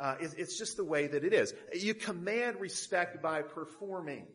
Uh, 0.00 0.14
it's, 0.20 0.34
it's 0.34 0.58
just 0.58 0.76
the 0.76 0.84
way 0.84 1.06
that 1.06 1.24
it 1.24 1.34
is. 1.34 1.52
You 1.74 1.94
command 1.94 2.60
respect 2.60 3.22
by 3.22 3.42
performing. 3.42 4.26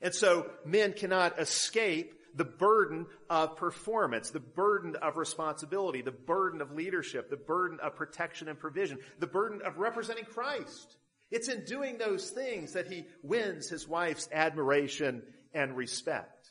And 0.00 0.12
so 0.12 0.50
men 0.64 0.92
cannot 0.92 1.40
escape 1.40 2.12
the 2.34 2.44
burden 2.44 3.06
of 3.30 3.56
performance, 3.56 4.30
the 4.30 4.40
burden 4.40 4.94
of 4.96 5.16
responsibility, 5.16 6.02
the 6.02 6.10
burden 6.10 6.60
of 6.60 6.72
leadership, 6.72 7.30
the 7.30 7.36
burden 7.36 7.78
of 7.82 7.96
protection 7.96 8.48
and 8.48 8.58
provision, 8.58 8.98
the 9.20 9.26
burden 9.26 9.62
of 9.64 9.78
representing 9.78 10.24
Christ. 10.24 10.96
It's 11.30 11.48
in 11.48 11.64
doing 11.64 11.96
those 11.96 12.30
things 12.30 12.74
that 12.74 12.88
he 12.88 13.06
wins 13.22 13.68
his 13.68 13.88
wife's 13.88 14.28
admiration 14.32 15.22
and 15.54 15.76
respect. 15.76 16.50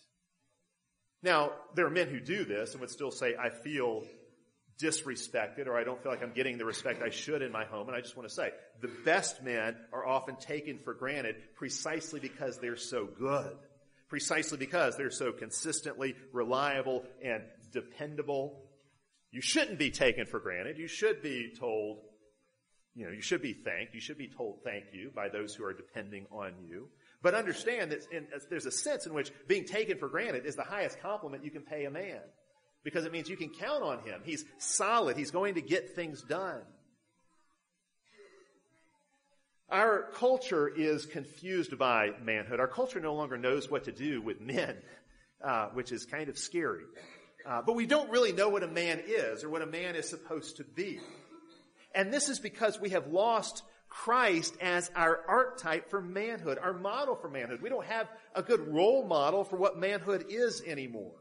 Now, 1.21 1.51
there 1.75 1.85
are 1.85 1.91
men 1.91 2.09
who 2.09 2.19
do 2.19 2.45
this 2.45 2.71
and 2.71 2.81
would 2.81 2.89
still 2.89 3.11
say, 3.11 3.35
I 3.39 3.49
feel 3.49 4.03
disrespected 4.81 5.67
or 5.67 5.77
I 5.77 5.83
don't 5.83 6.01
feel 6.01 6.11
like 6.11 6.21
I'm 6.21 6.33
getting 6.33 6.57
the 6.57 6.65
respect 6.65 7.01
I 7.01 7.09
should 7.09 7.41
in 7.41 7.51
my 7.51 7.65
home. 7.65 7.87
And 7.87 7.95
I 7.95 8.01
just 8.01 8.17
want 8.17 8.27
to 8.27 8.35
say, 8.35 8.51
the 8.81 8.91
best 9.05 9.41
men 9.43 9.75
are 9.93 10.05
often 10.05 10.35
taken 10.35 10.79
for 10.79 10.93
granted 10.93 11.35
precisely 11.55 12.19
because 12.19 12.59
they're 12.59 12.75
so 12.75 13.05
good. 13.05 13.55
Precisely 14.09 14.57
because 14.57 14.97
they're 14.97 15.09
so 15.11 15.31
consistently 15.31 16.15
reliable 16.31 17.05
and 17.23 17.43
dependable. 17.71 18.63
You 19.31 19.41
shouldn't 19.41 19.79
be 19.79 19.91
taken 19.91 20.25
for 20.25 20.39
granted. 20.39 20.77
You 20.77 20.87
should 20.87 21.21
be 21.21 21.53
told, 21.57 21.99
you 22.93 23.05
know, 23.05 23.11
you 23.11 23.21
should 23.21 23.41
be 23.41 23.53
thanked. 23.53 23.93
You 23.93 24.01
should 24.01 24.17
be 24.17 24.27
told 24.27 24.63
thank 24.63 24.85
you 24.93 25.11
by 25.15 25.29
those 25.29 25.55
who 25.55 25.65
are 25.65 25.73
depending 25.73 26.27
on 26.31 26.53
you. 26.67 26.89
But 27.21 27.33
understand 27.33 27.91
that 27.91 28.05
in, 28.11 28.27
there's 28.49 28.67
a 28.67 28.71
sense 28.71 29.07
in 29.07 29.13
which 29.13 29.31
being 29.47 29.65
taken 29.65 29.97
for 29.97 30.07
granted 30.07 30.45
is 30.45 30.55
the 30.55 30.63
highest 30.63 31.01
compliment 31.01 31.43
you 31.43 31.51
can 31.51 31.63
pay 31.63 31.85
a 31.85 31.91
man 31.91 32.21
because 32.85 33.03
it 33.03 33.11
means 33.11 33.27
you 33.27 33.35
can 33.35 33.49
count 33.49 33.83
on 33.83 33.99
him. 33.99 34.21
He's 34.23 34.45
solid. 34.59 35.17
He's 35.17 35.31
going 35.31 35.55
to 35.55 35.61
get 35.61 35.95
things 35.95 36.21
done. 36.21 36.61
Our 39.69 40.11
culture 40.13 40.67
is 40.67 41.07
confused 41.07 41.77
by 41.79 42.11
manhood. 42.23 42.59
Our 42.59 42.67
culture 42.67 42.99
no 42.99 43.15
longer 43.15 43.37
knows 43.37 43.69
what 43.69 43.85
to 43.85 43.91
do 43.91 44.21
with 44.21 44.39
men, 44.39 44.77
uh, 45.43 45.69
which 45.73 45.91
is 45.91 46.05
kind 46.05 46.29
of 46.29 46.37
scary. 46.37 46.83
Uh, 47.43 47.63
but 47.65 47.75
we 47.75 47.87
don't 47.87 48.11
really 48.11 48.31
know 48.31 48.49
what 48.49 48.61
a 48.61 48.67
man 48.67 49.01
is 49.05 49.43
or 49.43 49.49
what 49.49 49.63
a 49.63 49.65
man 49.65 49.95
is 49.95 50.07
supposed 50.07 50.57
to 50.57 50.63
be. 50.63 50.99
And 51.95 52.13
this 52.13 52.29
is 52.29 52.39
because 52.39 52.79
we 52.79 52.91
have 52.91 53.07
lost 53.07 53.63
Christ 53.89 54.55
as 54.61 54.91
our 54.95 55.21
archetype 55.27 55.89
for 55.89 56.01
manhood, 56.01 56.59
our 56.61 56.73
model 56.73 57.15
for 57.15 57.29
manhood. 57.29 57.63
We 57.63 57.69
don't 57.69 57.85
have 57.85 58.07
a 58.35 58.43
good 58.43 58.67
role 58.67 59.07
model 59.07 59.43
for 59.43 59.57
what 59.57 59.79
manhood 59.79 60.25
is 60.29 60.61
anymore. 60.61 61.13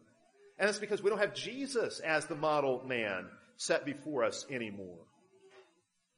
And 0.59 0.69
it's 0.69 0.79
because 0.79 1.03
we 1.03 1.11
don't 1.11 1.19
have 1.19 1.35
Jesus 1.35 2.01
as 2.01 2.27
the 2.27 2.37
model 2.37 2.83
man 2.87 3.27
set 3.57 3.85
before 3.85 4.25
us 4.25 4.47
anymore. 4.51 4.99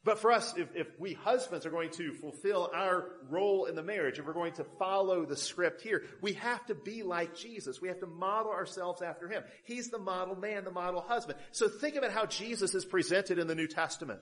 But 0.06 0.20
for 0.20 0.30
us, 0.30 0.54
if, 0.56 0.68
if, 0.76 0.86
we 1.00 1.14
husbands 1.14 1.66
are 1.66 1.70
going 1.70 1.90
to 1.94 2.12
fulfill 2.12 2.70
our 2.72 3.08
role 3.28 3.64
in 3.64 3.74
the 3.74 3.82
marriage, 3.82 4.20
if 4.20 4.24
we're 4.24 4.34
going 4.34 4.52
to 4.52 4.64
follow 4.78 5.26
the 5.26 5.36
script 5.36 5.82
here, 5.82 6.04
we 6.22 6.34
have 6.34 6.64
to 6.66 6.76
be 6.76 7.02
like 7.02 7.34
Jesus. 7.34 7.80
We 7.80 7.88
have 7.88 7.98
to 7.98 8.06
model 8.06 8.52
ourselves 8.52 9.02
after 9.02 9.28
him. 9.28 9.42
He's 9.64 9.90
the 9.90 9.98
model 9.98 10.36
man, 10.36 10.62
the 10.62 10.70
model 10.70 11.00
husband. 11.00 11.40
So 11.50 11.68
think 11.68 11.96
about 11.96 12.12
how 12.12 12.24
Jesus 12.24 12.72
is 12.76 12.84
presented 12.84 13.40
in 13.40 13.48
the 13.48 13.56
New 13.56 13.66
Testament. 13.66 14.20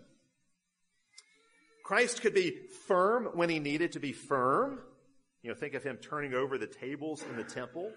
Christ 1.85 2.23
could 2.23 2.33
be 2.33 2.57
firm 2.89 3.29
when 3.35 3.51
he 3.51 3.59
needed 3.59 3.93
to 3.93 4.01
be 4.01 4.13
firm. 4.13 4.81
You 5.43 5.51
know, 5.51 5.55
think 5.55 5.75
of 5.75 5.83
him 5.83 5.99
turning 5.99 6.33
over 6.33 6.57
the 6.57 6.67
tables 6.67 7.23
in 7.29 7.37
the 7.37 7.45
temple. 7.45 7.93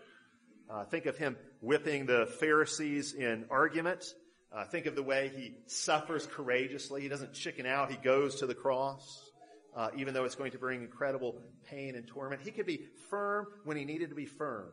Uh, 0.69 0.83
think 0.83 1.05
of 1.05 1.17
him 1.17 1.37
whipping 1.61 2.05
the 2.05 2.25
Pharisees 2.39 3.13
in 3.13 3.45
argument. 3.49 4.13
Uh, 4.53 4.65
think 4.65 4.85
of 4.85 4.95
the 4.95 5.03
way 5.03 5.31
he 5.33 5.55
suffers 5.67 6.25
courageously. 6.25 7.01
He 7.01 7.07
doesn't 7.07 7.33
chicken 7.33 7.65
out. 7.65 7.89
He 7.89 7.97
goes 7.97 8.35
to 8.35 8.47
the 8.47 8.53
cross, 8.53 9.31
uh, 9.75 9.89
even 9.95 10.13
though 10.13 10.25
it's 10.25 10.35
going 10.35 10.51
to 10.51 10.57
bring 10.57 10.81
incredible 10.81 11.35
pain 11.69 11.95
and 11.95 12.05
torment. 12.07 12.41
He 12.41 12.51
could 12.51 12.65
be 12.65 12.81
firm 13.09 13.47
when 13.63 13.77
he 13.77 13.85
needed 13.85 14.09
to 14.09 14.15
be 14.15 14.25
firm, 14.25 14.69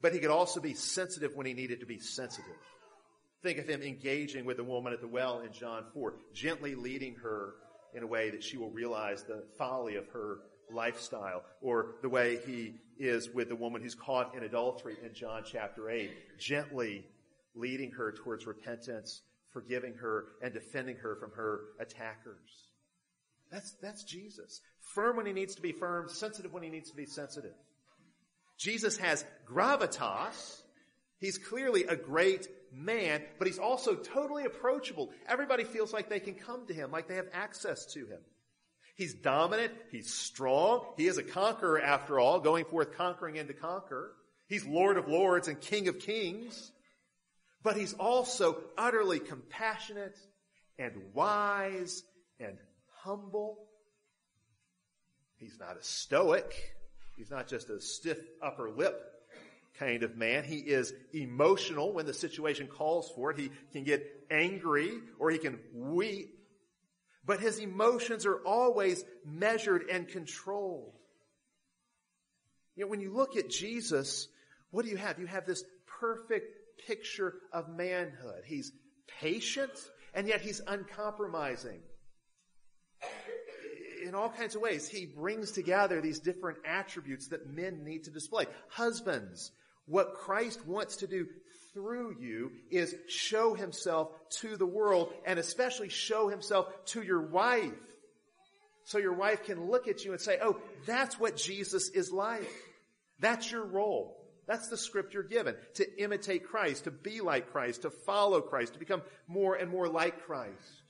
but 0.00 0.12
he 0.12 0.20
could 0.20 0.30
also 0.30 0.60
be 0.60 0.74
sensitive 0.74 1.34
when 1.34 1.46
he 1.46 1.52
needed 1.52 1.80
to 1.80 1.86
be 1.86 1.98
sensitive. 1.98 2.54
Think 3.42 3.58
of 3.58 3.68
him 3.68 3.82
engaging 3.82 4.44
with 4.44 4.56
the 4.56 4.64
woman 4.64 4.92
at 4.92 5.00
the 5.00 5.08
well 5.08 5.40
in 5.40 5.52
John 5.52 5.84
4, 5.94 6.14
gently 6.32 6.76
leading 6.76 7.16
her 7.16 7.54
in 7.92 8.04
a 8.04 8.06
way 8.06 8.30
that 8.30 8.44
she 8.44 8.56
will 8.56 8.70
realize 8.70 9.24
the 9.24 9.44
folly 9.58 9.96
of 9.96 10.06
her 10.08 10.38
lifestyle, 10.72 11.42
or 11.60 11.96
the 12.02 12.08
way 12.08 12.38
he 12.46 12.74
is 12.98 13.30
with 13.30 13.48
the 13.48 13.56
woman 13.56 13.82
who's 13.82 13.94
caught 13.94 14.34
in 14.34 14.42
adultery 14.42 14.96
in 15.04 15.14
John 15.14 15.42
chapter 15.44 15.90
8, 15.90 16.38
gently 16.38 17.04
leading 17.54 17.90
her 17.92 18.12
towards 18.12 18.46
repentance 18.46 19.22
forgiving 19.52 19.94
her 19.94 20.26
and 20.42 20.52
defending 20.52 20.96
her 20.96 21.16
from 21.16 21.30
her 21.32 21.60
attackers. 21.78 22.68
That's, 23.50 23.72
that's 23.82 24.02
Jesus. 24.04 24.60
Firm 24.94 25.16
when 25.16 25.26
he 25.26 25.32
needs 25.32 25.54
to 25.56 25.62
be 25.62 25.72
firm, 25.72 26.08
sensitive 26.08 26.52
when 26.52 26.62
he 26.62 26.70
needs 26.70 26.90
to 26.90 26.96
be 26.96 27.06
sensitive. 27.06 27.52
Jesus 28.58 28.96
has 28.98 29.24
gravitas. 29.46 30.62
He's 31.18 31.38
clearly 31.38 31.84
a 31.84 31.96
great 31.96 32.48
man, 32.72 33.22
but 33.38 33.46
he's 33.46 33.58
also 33.58 33.94
totally 33.94 34.44
approachable. 34.44 35.10
Everybody 35.28 35.64
feels 35.64 35.92
like 35.92 36.08
they 36.08 36.20
can 36.20 36.34
come 36.34 36.66
to 36.66 36.74
him, 36.74 36.90
like 36.90 37.08
they 37.08 37.16
have 37.16 37.28
access 37.32 37.84
to 37.92 38.00
him. 38.00 38.20
He's 38.94 39.14
dominant. 39.14 39.72
He's 39.90 40.12
strong. 40.12 40.84
He 40.96 41.06
is 41.06 41.18
a 41.18 41.22
conqueror 41.22 41.80
after 41.80 42.20
all, 42.20 42.40
going 42.40 42.64
forth 42.66 42.96
conquering 42.96 43.38
and 43.38 43.48
to 43.48 43.54
conquer. 43.54 44.12
He's 44.48 44.66
Lord 44.66 44.98
of 44.98 45.08
lords 45.08 45.48
and 45.48 45.60
King 45.60 45.88
of 45.88 45.98
kings. 45.98 46.70
But 47.62 47.76
he's 47.76 47.94
also 47.94 48.58
utterly 48.76 49.20
compassionate 49.20 50.18
and 50.78 50.92
wise 51.14 52.02
and 52.40 52.58
humble. 53.02 53.66
He's 55.38 55.58
not 55.58 55.76
a 55.76 55.82
stoic. 55.82 56.74
He's 57.16 57.30
not 57.30 57.46
just 57.46 57.70
a 57.70 57.80
stiff 57.80 58.18
upper 58.42 58.70
lip 58.70 59.00
kind 59.78 60.02
of 60.02 60.16
man. 60.16 60.44
He 60.44 60.58
is 60.58 60.92
emotional 61.12 61.92
when 61.92 62.06
the 62.06 62.14
situation 62.14 62.66
calls 62.66 63.10
for 63.14 63.30
it. 63.30 63.38
He 63.38 63.50
can 63.72 63.84
get 63.84 64.04
angry 64.30 64.92
or 65.18 65.30
he 65.30 65.38
can 65.38 65.58
weep. 65.74 66.38
But 67.24 67.40
his 67.40 67.58
emotions 67.58 68.26
are 68.26 68.38
always 68.44 69.04
measured 69.24 69.84
and 69.90 70.08
controlled. 70.08 70.94
You 72.74 72.84
know, 72.84 72.90
when 72.90 73.00
you 73.00 73.12
look 73.12 73.36
at 73.36 73.48
Jesus, 73.48 74.28
what 74.70 74.84
do 74.84 74.90
you 74.90 74.96
have? 74.96 75.18
You 75.18 75.26
have 75.26 75.46
this 75.46 75.64
perfect 76.00 76.46
picture 76.86 77.34
of 77.52 77.68
manhood. 77.68 78.42
He's 78.44 78.72
patient 79.20 79.72
and 80.14 80.26
yet 80.26 80.40
he's 80.40 80.60
uncompromising. 80.66 81.80
In 84.04 84.14
all 84.14 84.30
kinds 84.30 84.56
of 84.56 84.62
ways, 84.62 84.88
he 84.88 85.06
brings 85.06 85.52
together 85.52 86.00
these 86.00 86.18
different 86.18 86.58
attributes 86.66 87.28
that 87.28 87.46
men 87.46 87.84
need 87.84 88.04
to 88.04 88.10
display. 88.10 88.46
Husbands, 88.68 89.52
what 89.86 90.14
Christ 90.14 90.66
wants 90.66 90.96
to 90.96 91.06
do 91.06 91.26
through 91.74 92.16
you 92.20 92.52
is 92.70 92.94
show 93.08 93.54
himself 93.54 94.10
to 94.40 94.56
the 94.56 94.66
world 94.66 95.12
and 95.24 95.38
especially 95.38 95.88
show 95.88 96.28
himself 96.28 96.66
to 96.86 97.02
your 97.02 97.22
wife. 97.22 97.72
So 98.84 98.98
your 98.98 99.14
wife 99.14 99.44
can 99.44 99.70
look 99.70 99.88
at 99.88 100.04
you 100.04 100.12
and 100.12 100.20
say, 100.20 100.38
oh, 100.42 100.58
that's 100.86 101.18
what 101.18 101.36
Jesus 101.36 101.88
is 101.90 102.12
like. 102.12 102.50
That's 103.20 103.50
your 103.50 103.64
role. 103.64 104.18
That's 104.46 104.68
the 104.68 104.76
script 104.76 105.14
you're 105.14 105.22
given. 105.22 105.54
To 105.74 106.02
imitate 106.02 106.44
Christ, 106.44 106.84
to 106.84 106.90
be 106.90 107.20
like 107.20 107.52
Christ, 107.52 107.82
to 107.82 107.90
follow 107.90 108.40
Christ, 108.40 108.72
to 108.74 108.78
become 108.78 109.02
more 109.28 109.54
and 109.54 109.70
more 109.70 109.88
like 109.88 110.26
Christ. 110.26 110.82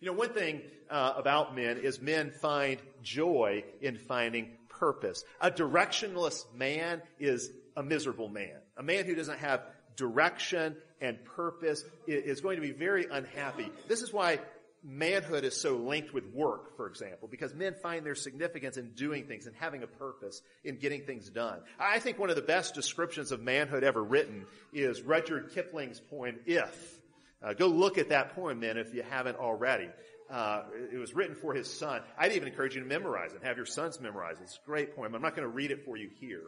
You 0.00 0.08
know, 0.10 0.12
one 0.12 0.28
thing 0.30 0.60
uh, 0.90 1.14
about 1.16 1.56
men 1.56 1.78
is 1.78 2.00
men 2.00 2.30
find 2.30 2.78
joy 3.02 3.64
in 3.80 3.96
finding 3.96 4.50
purpose. 4.68 5.24
A 5.40 5.50
directionless 5.50 6.44
man 6.54 7.00
is 7.18 7.50
a 7.74 7.82
miserable 7.82 8.28
man. 8.28 8.60
A 8.76 8.82
man 8.82 9.04
who 9.04 9.14
doesn't 9.14 9.38
have 9.38 9.62
direction 9.96 10.76
and 11.00 11.24
purpose 11.24 11.84
is 12.06 12.40
going 12.40 12.56
to 12.56 12.62
be 12.62 12.72
very 12.72 13.06
unhappy. 13.10 13.70
This 13.88 14.02
is 14.02 14.12
why 14.12 14.40
manhood 14.82 15.44
is 15.44 15.58
so 15.58 15.76
linked 15.76 16.12
with 16.12 16.26
work, 16.32 16.76
for 16.76 16.86
example, 16.86 17.26
because 17.26 17.54
men 17.54 17.74
find 17.74 18.04
their 18.04 18.14
significance 18.14 18.76
in 18.76 18.90
doing 18.90 19.24
things 19.26 19.46
and 19.46 19.54
having 19.56 19.82
a 19.82 19.86
purpose 19.86 20.42
in 20.62 20.76
getting 20.76 21.02
things 21.02 21.30
done. 21.30 21.60
I 21.78 21.98
think 22.00 22.18
one 22.18 22.30
of 22.30 22.36
the 22.36 22.42
best 22.42 22.74
descriptions 22.74 23.32
of 23.32 23.40
manhood 23.40 23.82
ever 23.82 24.02
written 24.02 24.44
is 24.72 25.00
Rudyard 25.02 25.52
Kipling's 25.54 26.00
poem, 26.00 26.36
If. 26.44 27.00
Uh, 27.42 27.52
go 27.52 27.66
look 27.66 27.98
at 27.98 28.08
that 28.08 28.34
poem 28.34 28.60
then 28.60 28.76
if 28.76 28.94
you 28.94 29.02
haven't 29.02 29.36
already. 29.36 29.88
Uh, 30.30 30.62
it 30.92 30.96
was 30.96 31.14
written 31.14 31.34
for 31.34 31.54
his 31.54 31.70
son. 31.70 32.00
I'd 32.18 32.32
even 32.32 32.48
encourage 32.48 32.74
you 32.74 32.80
to 32.80 32.86
memorize 32.86 33.34
it. 33.34 33.42
Have 33.42 33.56
your 33.56 33.66
sons 33.66 34.00
memorize 34.00 34.38
it. 34.38 34.44
It's 34.44 34.58
a 34.62 34.66
great 34.66 34.96
poem. 34.96 35.14
I'm 35.14 35.22
not 35.22 35.36
going 35.36 35.46
to 35.46 35.54
read 35.54 35.70
it 35.70 35.84
for 35.84 35.96
you 35.96 36.08
here. 36.18 36.44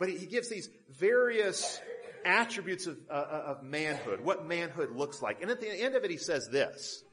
But 0.00 0.08
he, 0.08 0.24
gives 0.24 0.48
these 0.48 0.70
various 0.98 1.78
attributes 2.24 2.86
of, 2.86 2.98
uh, 3.10 3.12
uh, 3.12 3.42
of 3.48 3.62
manhood, 3.62 4.22
what 4.22 4.46
manhood 4.46 4.96
looks 4.96 5.20
like. 5.20 5.42
And 5.42 5.50
at 5.50 5.60
the 5.60 5.68
end 5.68 5.94
of 5.94 6.04
it, 6.04 6.10
he 6.10 6.16
says 6.16 6.48
this 6.48 7.04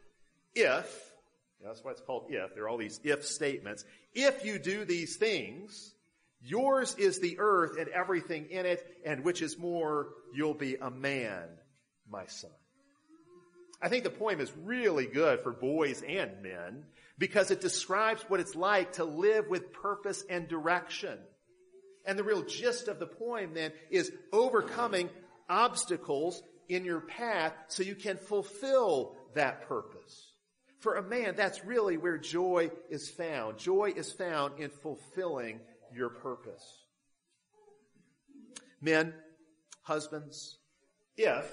if, 0.55 1.11
that's 1.63 1.83
why 1.83 1.91
it's 1.91 2.01
called 2.01 2.27
if, 2.29 2.55
there 2.55 2.63
are 2.63 2.69
all 2.69 2.77
these 2.77 3.01
if 3.03 3.25
statements, 3.25 3.83
if 4.13 4.45
you 4.45 4.57
do 4.57 4.85
these 4.85 5.17
things, 5.17 5.93
yours 6.41 6.95
is 6.97 7.19
the 7.19 7.35
earth 7.39 7.77
and 7.77 7.89
everything 7.89 8.47
in 8.49 8.65
it, 8.65 8.81
and 9.05 9.25
which 9.25 9.41
is 9.41 9.59
more, 9.59 10.07
you'll 10.33 10.53
be 10.53 10.75
a 10.75 10.89
man, 10.89 11.43
my 12.09 12.25
son. 12.27 12.51
I 13.81 13.89
think 13.89 14.05
the 14.05 14.09
poem 14.09 14.39
is 14.39 14.51
really 14.63 15.07
good 15.07 15.41
for 15.41 15.51
boys 15.51 16.01
and 16.07 16.41
men 16.41 16.85
because 17.17 17.51
it 17.51 17.59
describes 17.59 18.23
what 18.29 18.39
it's 18.39 18.55
like 18.55 18.93
to 18.93 19.03
live 19.03 19.49
with 19.49 19.73
purpose 19.73 20.23
and 20.29 20.47
direction. 20.47 21.19
And 22.07 22.17
the 22.17 22.23
real 22.23 22.41
gist 22.41 22.87
of 22.87 22.97
the 22.97 23.05
poem 23.05 23.53
then 23.53 23.73
is 23.91 24.11
overcoming 24.31 25.09
obstacles 25.49 26.41
in 26.69 26.85
your 26.85 27.01
path 27.01 27.53
so 27.67 27.83
you 27.83 27.95
can 27.95 28.17
fulfill 28.17 29.15
that 29.35 29.67
purpose. 29.67 30.31
For 30.79 30.95
a 30.95 31.03
man, 31.03 31.35
that's 31.35 31.65
really 31.65 31.97
where 31.97 32.17
joy 32.17 32.71
is 32.89 33.09
found. 33.09 33.57
Joy 33.57 33.93
is 33.95 34.11
found 34.13 34.59
in 34.59 34.69
fulfilling 34.69 35.59
your 35.93 36.09
purpose. 36.09 36.63
Men, 38.79 39.13
husbands, 39.81 40.57
if, 41.17 41.45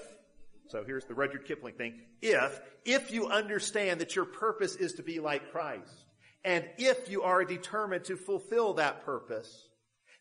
so 0.67 0.83
here's 0.85 1.05
the 1.05 1.15
Rudyard 1.15 1.45
Kipling 1.45 1.73
thing, 1.73 1.99
if, 2.21 2.61
if 2.85 3.11
you 3.11 3.27
understand 3.27 3.99
that 3.99 4.15
your 4.15 4.25
purpose 4.25 4.75
is 4.75 4.93
to 4.93 5.03
be 5.03 5.19
like 5.19 5.51
Christ, 5.51 6.05
and 6.43 6.63
if 6.77 7.09
you 7.09 7.23
are 7.23 7.43
determined 7.43 8.05
to 8.05 8.15
fulfill 8.15 8.75
that 8.75 9.03
purpose, 9.03 9.67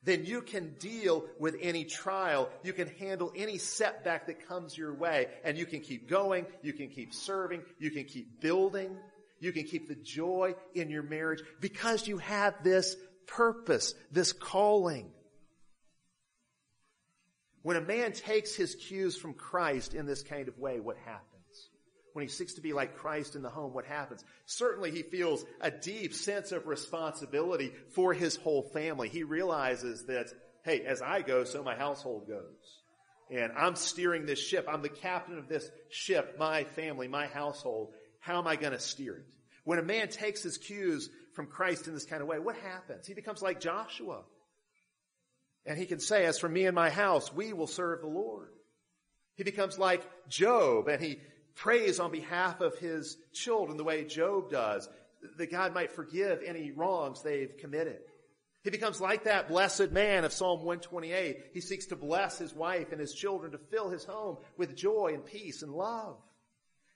then 0.05 0.25
you 0.25 0.43
can 0.43 0.75
deal 0.79 1.25
with 1.39 1.57
any 1.61 1.85
trial. 1.85 2.51
You 2.63 2.73
can 2.73 2.89
handle 2.89 3.33
any 3.35 3.59
setback 3.59 4.27
that 4.27 4.47
comes 4.47 4.77
your 4.77 4.95
way 4.95 5.29
and 5.45 5.57
you 5.57 5.67
can 5.67 5.81
keep 5.81 6.09
going. 6.09 6.47
You 6.63 6.73
can 6.73 6.89
keep 6.89 7.15
serving. 7.15 7.63
You 7.79 7.91
can 7.91 8.05
keep 8.05 8.41
building. 8.41 8.97
You 9.41 9.53
can 9.53 9.65
keep 9.65 9.89
the 9.89 9.95
joy 9.95 10.55
in 10.75 10.91
your 10.91 11.03
marriage 11.03 11.43
because 11.61 12.07
you 12.07 12.19
have 12.19 12.63
this 12.63 12.97
purpose, 13.27 13.95
this 14.11 14.33
calling. 14.33 15.11
When 17.63 17.77
a 17.77 17.81
man 17.81 18.13
takes 18.13 18.55
his 18.55 18.75
cues 18.75 19.17
from 19.17 19.33
Christ 19.33 19.95
in 19.95 20.05
this 20.05 20.23
kind 20.23 20.49
of 20.49 20.59
way, 20.59 20.81
what 20.81 20.97
happens? 20.99 21.34
When 22.15 22.25
he 22.25 22.29
seeks 22.29 22.55
to 22.55 22.61
be 22.61 22.73
like 22.73 22.97
Christ 22.99 23.35
in 23.35 23.43
the 23.43 23.51
home, 23.51 23.75
what 23.75 23.85
happens? 23.85 24.25
Certainly 24.47 24.93
he 24.93 25.03
feels 25.03 25.45
a 25.61 25.73
deep 25.73 26.15
sense 26.15 26.53
of 26.53 26.69
responsibility 26.69 27.73
for 27.91 28.15
his 28.15 28.37
whole 28.37 28.63
family. 28.63 29.09
He 29.09 29.25
realizes 29.25 30.07
that, 30.07 30.29
hey, 30.65 30.83
as 30.83 31.03
I 31.03 31.23
go, 31.23 31.43
so 31.43 31.65
my 31.65 31.75
household 31.75 32.29
goes. 32.29 32.81
And 33.33 33.51
I'm 33.57 33.75
steering 33.75 34.27
this 34.27 34.39
ship. 34.39 34.67
I'm 34.71 34.83
the 34.83 34.89
captain 34.89 35.39
of 35.39 35.49
this 35.49 35.69
ship, 35.91 36.37
my 36.39 36.63
family, 36.63 37.09
my 37.09 37.27
household. 37.27 37.93
How 38.21 38.39
am 38.39 38.47
I 38.47 38.55
going 38.55 38.75
to 38.75 38.79
steer 38.79 39.17
it? 39.17 39.25
When 39.65 39.81
a 39.81 39.83
man 39.83 40.09
takes 40.09 40.41
his 40.41 40.57
cues 40.57 41.11
from 41.33 41.49
Christ 41.49 41.89
in 41.89 41.95
this 41.95 42.05
kind 42.05 42.23
of 42.23 42.29
way, 42.29 42.39
what 42.39 42.55
happens? 42.57 43.09
He 43.09 43.15
becomes 43.15 43.43
like 43.43 43.59
Joshua. 43.59 44.23
And 45.67 45.77
he 45.77 45.87
can 45.87 45.99
say, 45.99 46.27
as 46.27 46.39
for 46.39 46.49
me 46.49 46.67
and 46.67 46.77
my 46.77 46.91
house, 46.91 47.33
we 47.33 47.53
will 47.53 47.67
serve 47.67 48.03
the 48.03 48.07
Lord. 48.07 48.51
He 49.35 49.43
becomes 49.43 49.81
like 49.81 50.07
Job 50.29 50.87
and 50.87 51.03
he 51.03 51.19
prays 51.55 52.01
on 52.01 52.11
behalf 52.11 52.61
of 52.61 52.77
his 52.79 53.17
children 53.33 53.77
the 53.77 53.85
way 53.85 54.05
Job 54.05 54.51
does, 54.51 54.89
that 55.39 55.51
God 55.51 55.75
might 55.75 55.93
forgive 55.93 56.43
any 56.45 56.71
wrongs 56.71 57.23
they've 57.23 57.57
committed. 57.59 58.01
He 58.63 58.71
becomes 58.71 59.01
like 59.01 59.25
that 59.25 59.49
blessed 59.49 59.91
man 59.91 60.25
of 60.25 60.33
Psalm 60.33 60.61
128. 60.61 61.51
He 61.53 61.61
seeks 61.61 61.87
to 61.87 61.97
bless 61.97 62.39
his 62.39 62.55
wife 62.55 62.93
and 62.93 63.01
his 63.01 63.13
children 63.13 63.53
to 63.53 63.59
fill 63.59 63.91
his 63.91 64.05
home 64.05 64.39
with 64.57 64.75
joy 64.75 65.11
and 65.13 65.25
peace 65.25 65.63
and 65.63 65.73
love. 65.73 66.17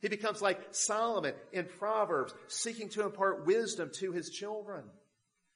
He 0.01 0.09
becomes 0.09 0.41
like 0.41 0.61
Solomon 0.71 1.35
in 1.53 1.67
Proverbs, 1.67 2.33
seeking 2.47 2.89
to 2.91 3.05
impart 3.05 3.47
wisdom 3.47 3.91
to 3.95 4.13
his 4.13 4.31
children. 4.31 4.85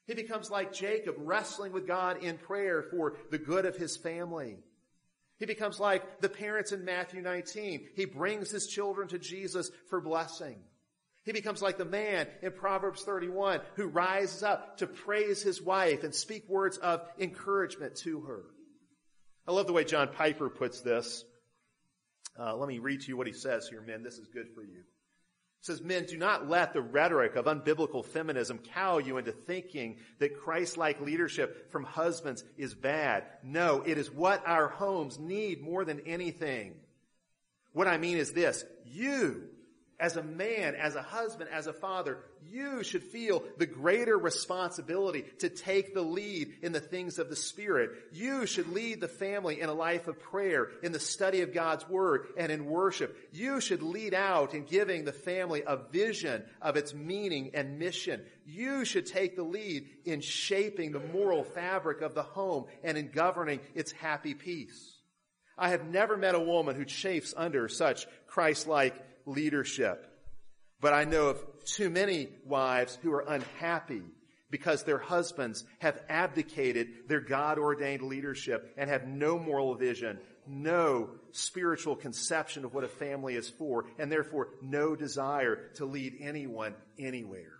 He 0.06 0.14
becomes 0.14 0.50
like 0.50 0.72
Jacob, 0.72 1.14
wrestling 1.18 1.72
with 1.72 1.86
God 1.86 2.22
in 2.22 2.36
prayer 2.36 2.82
for 2.82 3.16
the 3.30 3.38
good 3.38 3.64
of 3.64 3.76
his 3.76 3.96
family. 3.96 4.58
He 5.42 5.46
becomes 5.46 5.80
like 5.80 6.20
the 6.20 6.28
parents 6.28 6.70
in 6.70 6.84
Matthew 6.84 7.20
19. 7.20 7.88
He 7.96 8.04
brings 8.04 8.52
his 8.52 8.68
children 8.68 9.08
to 9.08 9.18
Jesus 9.18 9.72
for 9.90 10.00
blessing. 10.00 10.54
He 11.24 11.32
becomes 11.32 11.60
like 11.60 11.78
the 11.78 11.84
man 11.84 12.28
in 12.42 12.52
Proverbs 12.52 13.02
31 13.02 13.58
who 13.74 13.88
rises 13.88 14.44
up 14.44 14.76
to 14.76 14.86
praise 14.86 15.42
his 15.42 15.60
wife 15.60 16.04
and 16.04 16.14
speak 16.14 16.48
words 16.48 16.78
of 16.78 17.00
encouragement 17.18 17.96
to 18.04 18.20
her. 18.20 18.44
I 19.44 19.50
love 19.50 19.66
the 19.66 19.72
way 19.72 19.82
John 19.82 20.10
Piper 20.16 20.48
puts 20.48 20.80
this. 20.80 21.24
Uh, 22.38 22.54
let 22.54 22.68
me 22.68 22.78
read 22.78 23.00
to 23.00 23.08
you 23.08 23.16
what 23.16 23.26
he 23.26 23.32
says 23.32 23.66
here, 23.68 23.82
men. 23.82 24.04
This 24.04 24.18
is 24.18 24.28
good 24.28 24.46
for 24.54 24.62
you 24.62 24.84
says, 25.62 25.80
men, 25.80 26.04
do 26.04 26.16
not 26.18 26.48
let 26.48 26.72
the 26.72 26.82
rhetoric 26.82 27.36
of 27.36 27.46
unbiblical 27.46 28.04
feminism 28.04 28.58
cow 28.58 28.98
you 28.98 29.16
into 29.16 29.30
thinking 29.30 29.96
that 30.18 30.36
Christ-like 30.36 31.00
leadership 31.00 31.70
from 31.70 31.84
husbands 31.84 32.44
is 32.58 32.74
bad. 32.74 33.24
No, 33.44 33.80
it 33.86 33.96
is 33.96 34.10
what 34.10 34.42
our 34.44 34.68
homes 34.68 35.20
need 35.20 35.62
more 35.62 35.84
than 35.84 36.00
anything. 36.00 36.74
What 37.72 37.86
I 37.86 37.96
mean 37.96 38.18
is 38.18 38.32
this, 38.32 38.64
you, 38.84 39.44
as 40.02 40.16
a 40.16 40.22
man, 40.22 40.74
as 40.74 40.96
a 40.96 41.02
husband, 41.02 41.48
as 41.52 41.68
a 41.68 41.72
father, 41.72 42.18
you 42.50 42.82
should 42.82 43.04
feel 43.04 43.44
the 43.56 43.66
greater 43.66 44.18
responsibility 44.18 45.24
to 45.38 45.48
take 45.48 45.94
the 45.94 46.02
lead 46.02 46.52
in 46.60 46.72
the 46.72 46.80
things 46.80 47.20
of 47.20 47.30
the 47.30 47.36
Spirit. 47.36 47.92
You 48.12 48.44
should 48.44 48.66
lead 48.72 49.00
the 49.00 49.06
family 49.06 49.60
in 49.60 49.68
a 49.68 49.74
life 49.74 50.08
of 50.08 50.18
prayer, 50.18 50.70
in 50.82 50.90
the 50.90 50.98
study 50.98 51.42
of 51.42 51.54
God's 51.54 51.88
Word, 51.88 52.26
and 52.36 52.50
in 52.50 52.66
worship. 52.66 53.16
You 53.30 53.60
should 53.60 53.80
lead 53.80 54.12
out 54.12 54.54
in 54.54 54.64
giving 54.64 55.04
the 55.04 55.12
family 55.12 55.62
a 55.64 55.76
vision 55.76 56.42
of 56.60 56.76
its 56.76 56.92
meaning 56.92 57.52
and 57.54 57.78
mission. 57.78 58.22
You 58.44 58.84
should 58.84 59.06
take 59.06 59.36
the 59.36 59.44
lead 59.44 59.86
in 60.04 60.20
shaping 60.20 60.90
the 60.90 60.98
moral 60.98 61.44
fabric 61.44 62.02
of 62.02 62.16
the 62.16 62.24
home 62.24 62.64
and 62.82 62.98
in 62.98 63.12
governing 63.12 63.60
its 63.76 63.92
happy 63.92 64.34
peace. 64.34 64.98
I 65.56 65.68
have 65.68 65.86
never 65.86 66.16
met 66.16 66.34
a 66.34 66.40
woman 66.40 66.74
who 66.74 66.84
chafes 66.84 67.34
under 67.36 67.68
such 67.68 68.08
Christ-like 68.26 69.11
leadership. 69.26 70.08
But 70.80 70.92
I 70.92 71.04
know 71.04 71.28
of 71.28 71.64
too 71.64 71.90
many 71.90 72.28
wives 72.44 72.98
who 73.02 73.12
are 73.12 73.24
unhappy 73.26 74.02
because 74.50 74.84
their 74.84 74.98
husbands 74.98 75.64
have 75.78 76.00
abdicated 76.08 77.08
their 77.08 77.20
God 77.20 77.58
ordained 77.58 78.02
leadership 78.02 78.74
and 78.76 78.90
have 78.90 79.06
no 79.06 79.38
moral 79.38 79.74
vision, 79.74 80.18
no 80.46 81.10
spiritual 81.30 81.96
conception 81.96 82.64
of 82.64 82.74
what 82.74 82.84
a 82.84 82.88
family 82.88 83.34
is 83.34 83.48
for, 83.48 83.86
and 83.98 84.12
therefore 84.12 84.48
no 84.60 84.94
desire 84.94 85.70
to 85.76 85.86
lead 85.86 86.16
anyone 86.20 86.74
anywhere. 86.98 87.54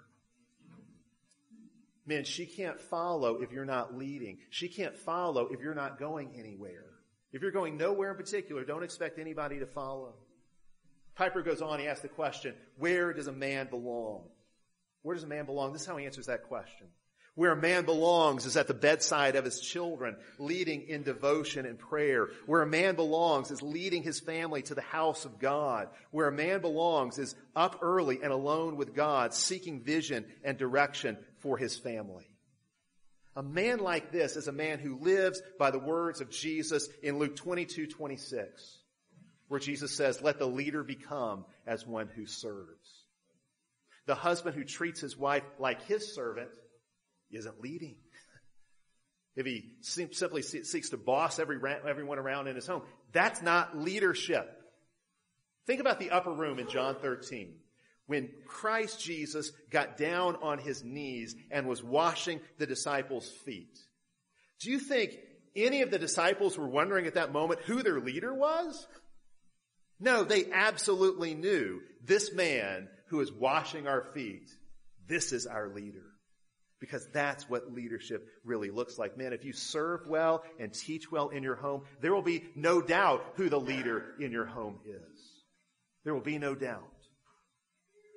Men, 2.05 2.25
she 2.25 2.47
can't 2.47 2.81
follow 2.81 3.41
if 3.41 3.53
you're 3.53 3.65
not 3.65 3.97
leading. 3.97 4.39
She 4.51 4.69
can't 4.69 4.97
follow 4.97 5.49
if 5.53 5.61
you're 5.61 5.75
not 5.75 5.99
going 5.99 6.33
anywhere. 6.37 6.85
If 7.33 7.41
you're 7.41 7.53
going 7.53 7.77
nowhere 7.77 8.11
in 8.11 8.17
particular, 8.17 8.65
don't 8.65 8.83
expect 8.83 9.19
anybody 9.19 9.61
to 9.61 9.67
follow. 9.67 10.15
Piper 11.15 11.43
goes 11.43 11.61
on, 11.61 11.79
he 11.79 11.89
asks 11.89 12.03
the 12.03 12.09
question, 12.09 12.55
where 12.79 13.13
does 13.13 13.27
a 13.27 13.33
man 13.33 13.69
belong? 13.69 14.23
Where 15.03 15.15
does 15.15 15.25
a 15.25 15.29
man 15.29 15.47
belong? 15.47 15.73
This 15.73 15.83
is 15.83 15.89
how 15.89 15.97
he 15.97 16.07
answers 16.07 16.27
that 16.27 16.45
question. 16.45 16.87
Where 17.35 17.53
a 17.53 17.57
man 17.57 17.87
belongs 17.87 18.45
is 18.45 18.59
at 18.59 18.69
the 18.69 18.75
bedside 18.75 19.37
of 19.37 19.45
his 19.45 19.59
children, 19.59 20.17
leading 20.39 20.83
in 20.89 21.03
devotion 21.03 21.65
and 21.65 21.79
prayer. 21.79 22.29
Where 22.45 22.61
a 22.61 22.67
man 22.67 22.95
belongs 22.95 23.51
is 23.51 23.63
leading 23.63 24.03
his 24.03 24.21
family 24.21 24.61
to 24.63 24.75
the 24.75 24.83
house 24.83 25.25
of 25.25 25.39
God. 25.39 25.89
Where 26.11 26.29
a 26.29 26.33
man 26.33 26.61
belongs 26.61 27.19
is 27.19 27.35
up 27.57 27.79
early 27.81 28.23
and 28.23 28.33
alone 28.33 28.77
with 28.77 28.95
God, 28.95 29.33
seeking 29.33 29.81
vision 29.81 30.27
and 30.45 30.59
direction 30.59 31.17
for 31.39 31.57
his 31.57 31.79
family. 31.79 32.29
A 33.35 33.43
man 33.43 33.79
like 33.79 34.13
this 34.13 34.37
is 34.37 34.47
a 34.47 34.53
man 34.53 34.79
who 34.79 34.99
lives 34.99 35.41
by 35.59 35.71
the 35.71 35.79
words 35.79 36.21
of 36.21 36.31
Jesus 36.31 36.87
in 37.03 37.19
Luke 37.19 37.37
22, 37.37 37.87
26 37.87 38.82
where 39.53 39.61
Jesus 39.61 39.95
says, 39.95 40.23
let 40.23 40.39
the 40.39 40.47
leader 40.47 40.83
become 40.83 41.45
as 41.67 41.87
one 41.87 42.09
who 42.17 42.25
serves. 42.25 43.05
The 44.07 44.15
husband 44.15 44.57
who 44.57 44.65
treats 44.65 44.99
his 44.99 45.15
wife 45.15 45.43
like 45.59 45.83
his 45.83 46.15
servant 46.15 46.49
isn't 47.31 47.61
leading. 47.61 47.97
If 49.35 49.47
he 49.47 49.73
simply 49.81 50.43
seeks 50.43 50.91
to 50.91 50.99
boss 50.99 51.39
every, 51.39 51.59
everyone 51.89 52.19
around 52.19 52.49
in 52.49 52.55
his 52.55 52.67
home, 52.67 52.83
that's 53.13 53.41
not 53.41 53.79
leadership. 53.79 54.47
Think 55.67 55.81
about 55.81 55.99
the 55.99 56.11
upper 56.11 56.33
room 56.33 56.59
in 56.59 56.69
John 56.69 56.97
13 56.97 57.55
when 58.07 58.29
Christ 58.47 59.01
Jesus 59.01 59.51
got 59.71 59.97
down 59.97 60.37
on 60.43 60.59
his 60.59 60.85
knees 60.85 61.35
and 61.51 61.67
was 61.67 61.83
washing 61.83 62.41
the 62.59 62.67
disciples' 62.67 63.31
feet. 63.47 63.79
Do 64.61 64.71
you 64.71 64.79
think 64.79 65.17
any 65.57 65.81
of 65.81 65.91
the 65.91 65.99
disciples 65.99 66.59
were 66.59 66.69
wondering 66.69 67.07
at 67.07 67.15
that 67.15 67.33
moment 67.33 67.61
who 67.63 67.83
their 67.83 68.01
leader 68.01 68.35
was? 68.35 68.87
No, 70.03 70.25
they 70.25 70.51
absolutely 70.53 71.33
knew 71.35 71.81
this 72.05 72.35
man 72.35 72.89
who 73.07 73.21
is 73.21 73.31
washing 73.31 73.87
our 73.87 74.03
feet, 74.03 74.51
this 75.07 75.33
is 75.33 75.47
our 75.47 75.69
leader. 75.69 76.03
Because 76.81 77.07
that's 77.13 77.49
what 77.49 77.73
leadership 77.73 78.27
really 78.45 78.71
looks 78.71 78.99
like. 78.99 79.17
Man, 79.17 79.33
if 79.33 79.45
you 79.45 79.53
serve 79.53 80.09
well 80.09 80.43
and 80.59 80.75
teach 80.75 81.13
well 81.13 81.29
in 81.29 81.45
your 81.45 81.55
home, 81.55 81.83
there 82.01 82.13
will 82.13 82.23
be 82.23 82.43
no 82.57 82.83
doubt 82.83 83.25
who 83.37 83.49
the 83.49 83.61
leader 83.61 84.17
in 84.19 84.33
your 84.33 84.47
home 84.47 84.81
is. 84.85 85.21
There 86.03 86.13
will 86.13 86.21
be 86.21 86.39
no 86.39 86.57
doubt. 86.57 86.83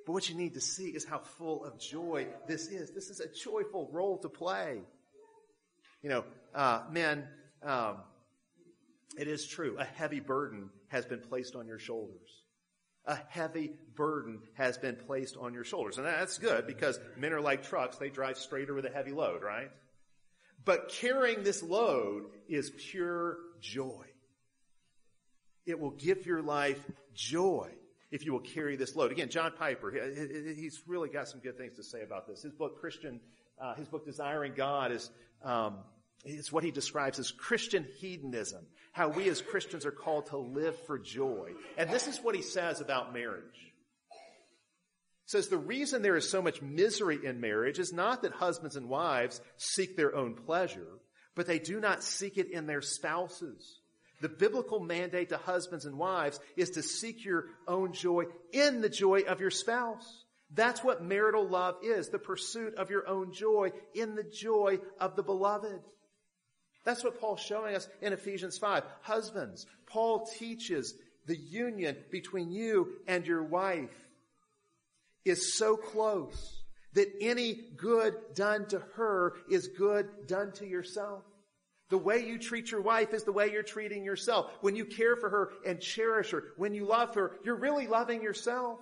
But 0.04 0.14
what 0.14 0.28
you 0.28 0.34
need 0.34 0.54
to 0.54 0.60
see 0.60 0.88
is 0.88 1.04
how 1.04 1.20
full 1.20 1.64
of 1.64 1.78
joy 1.78 2.26
this 2.48 2.66
is. 2.66 2.90
This 2.90 3.10
is 3.10 3.20
a 3.20 3.32
joyful 3.32 3.88
role 3.92 4.18
to 4.18 4.28
play. 4.28 4.80
You 6.02 6.10
know, 6.10 6.24
uh, 6.52 6.82
men, 6.90 7.28
um, 7.62 7.98
it 9.16 9.28
is 9.28 9.46
true. 9.46 9.76
A 9.78 9.84
heavy 9.84 10.20
burden 10.20 10.70
has 10.88 11.06
been 11.06 11.20
placed 11.20 11.56
on 11.56 11.66
your 11.66 11.78
shoulders. 11.78 12.42
A 13.06 13.18
heavy 13.28 13.72
burden 13.94 14.40
has 14.54 14.78
been 14.78 14.96
placed 14.96 15.36
on 15.36 15.54
your 15.54 15.64
shoulders. 15.64 15.98
And 15.98 16.06
that's 16.06 16.38
good 16.38 16.66
because 16.66 16.98
men 17.16 17.32
are 17.32 17.40
like 17.40 17.62
trucks. 17.62 17.96
They 17.98 18.10
drive 18.10 18.36
straighter 18.36 18.74
with 18.74 18.84
a 18.84 18.90
heavy 18.90 19.12
load, 19.12 19.42
right? 19.42 19.70
But 20.64 20.88
carrying 20.88 21.44
this 21.44 21.62
load 21.62 22.24
is 22.48 22.70
pure 22.70 23.38
joy. 23.60 24.04
It 25.64 25.78
will 25.78 25.92
give 25.92 26.26
your 26.26 26.42
life 26.42 26.84
joy 27.14 27.70
if 28.10 28.24
you 28.24 28.32
will 28.32 28.40
carry 28.40 28.76
this 28.76 28.96
load. 28.96 29.12
Again, 29.12 29.28
John 29.28 29.52
Piper, 29.56 29.92
he's 30.56 30.80
really 30.86 31.08
got 31.08 31.28
some 31.28 31.40
good 31.40 31.56
things 31.56 31.76
to 31.76 31.82
say 31.82 32.02
about 32.02 32.26
this. 32.26 32.42
His 32.42 32.52
book, 32.52 32.80
Christian, 32.80 33.20
uh, 33.60 33.74
his 33.74 33.88
book, 33.88 34.04
Desiring 34.04 34.52
God, 34.56 34.92
is 34.92 35.10
um, 35.42 35.78
it's 36.26 36.52
what 36.52 36.64
he 36.64 36.70
describes 36.70 37.18
as 37.18 37.30
Christian 37.30 37.86
hedonism, 37.98 38.66
how 38.92 39.08
we 39.08 39.28
as 39.28 39.40
Christians 39.40 39.86
are 39.86 39.92
called 39.92 40.26
to 40.26 40.36
live 40.36 40.76
for 40.86 40.98
joy. 40.98 41.52
And 41.78 41.88
this 41.88 42.08
is 42.08 42.18
what 42.18 42.34
he 42.34 42.42
says 42.42 42.80
about 42.80 43.14
marriage. 43.14 43.44
He 43.54 45.30
says 45.30 45.48
the 45.48 45.56
reason 45.56 46.02
there 46.02 46.16
is 46.16 46.28
so 46.28 46.42
much 46.42 46.60
misery 46.62 47.20
in 47.24 47.40
marriage 47.40 47.78
is 47.78 47.92
not 47.92 48.22
that 48.22 48.32
husbands 48.32 48.76
and 48.76 48.88
wives 48.88 49.40
seek 49.56 49.96
their 49.96 50.14
own 50.14 50.34
pleasure, 50.34 50.86
but 51.34 51.46
they 51.46 51.58
do 51.58 51.80
not 51.80 52.02
seek 52.02 52.38
it 52.38 52.50
in 52.50 52.66
their 52.66 52.82
spouses. 52.82 53.80
The 54.20 54.28
biblical 54.28 54.80
mandate 54.80 55.28
to 55.28 55.36
husbands 55.36 55.84
and 55.84 55.98
wives 55.98 56.40
is 56.56 56.70
to 56.70 56.82
seek 56.82 57.24
your 57.24 57.46
own 57.68 57.92
joy 57.92 58.24
in 58.52 58.80
the 58.80 58.88
joy 58.88 59.22
of 59.28 59.40
your 59.40 59.50
spouse. 59.50 60.24
That's 60.54 60.82
what 60.82 61.02
marital 61.02 61.46
love 61.46 61.76
is, 61.82 62.08
the 62.08 62.18
pursuit 62.18 62.76
of 62.76 62.90
your 62.90 63.06
own 63.08 63.32
joy 63.32 63.72
in 63.94 64.14
the 64.14 64.24
joy 64.24 64.78
of 65.00 65.16
the 65.16 65.22
beloved. 65.22 65.80
That's 66.86 67.02
what 67.02 67.20
Paul's 67.20 67.40
showing 67.40 67.74
us 67.74 67.88
in 68.00 68.12
Ephesians 68.12 68.56
5. 68.58 68.84
Husbands, 69.02 69.66
Paul 69.86 70.24
teaches 70.38 70.94
the 71.26 71.36
union 71.36 71.96
between 72.12 72.52
you 72.52 72.92
and 73.08 73.26
your 73.26 73.42
wife 73.42 73.90
is 75.24 75.58
so 75.58 75.76
close 75.76 76.62
that 76.92 77.12
any 77.20 77.54
good 77.76 78.14
done 78.36 78.66
to 78.68 78.78
her 78.94 79.34
is 79.50 79.66
good 79.66 80.28
done 80.28 80.52
to 80.52 80.66
yourself. 80.66 81.24
The 81.90 81.98
way 81.98 82.24
you 82.24 82.38
treat 82.38 82.70
your 82.70 82.82
wife 82.82 83.12
is 83.12 83.24
the 83.24 83.32
way 83.32 83.50
you're 83.50 83.64
treating 83.64 84.04
yourself. 84.04 84.52
When 84.60 84.76
you 84.76 84.84
care 84.84 85.16
for 85.16 85.28
her 85.28 85.50
and 85.66 85.80
cherish 85.80 86.30
her, 86.30 86.44
when 86.56 86.72
you 86.72 86.86
love 86.86 87.16
her, 87.16 87.32
you're 87.44 87.56
really 87.56 87.88
loving 87.88 88.22
yourself. 88.22 88.78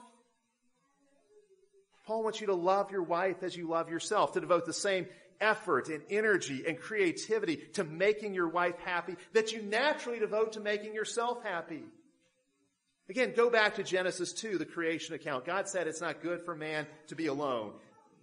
Paul 2.06 2.22
wants 2.22 2.38
you 2.38 2.48
to 2.48 2.54
love 2.54 2.90
your 2.90 3.02
wife 3.02 3.42
as 3.42 3.56
you 3.56 3.66
love 3.66 3.88
yourself, 3.88 4.34
to 4.34 4.40
devote 4.40 4.66
the 4.66 4.74
same 4.74 5.06
effort 5.40 5.88
and 5.88 6.02
energy 6.10 6.64
and 6.66 6.78
creativity 6.78 7.56
to 7.74 7.84
making 7.84 8.34
your 8.34 8.48
wife 8.48 8.78
happy 8.84 9.16
that 9.32 9.52
you 9.52 9.62
naturally 9.62 10.18
devote 10.18 10.52
to 10.52 10.60
making 10.60 10.94
yourself 10.94 11.42
happy. 11.42 11.82
Again, 13.08 13.34
go 13.36 13.50
back 13.50 13.74
to 13.76 13.82
Genesis 13.82 14.32
2, 14.32 14.56
the 14.56 14.64
creation 14.64 15.14
account. 15.14 15.44
God 15.44 15.68
said 15.68 15.86
it's 15.86 16.00
not 16.00 16.22
good 16.22 16.44
for 16.44 16.54
man 16.54 16.86
to 17.08 17.14
be 17.14 17.26
alone. 17.26 17.72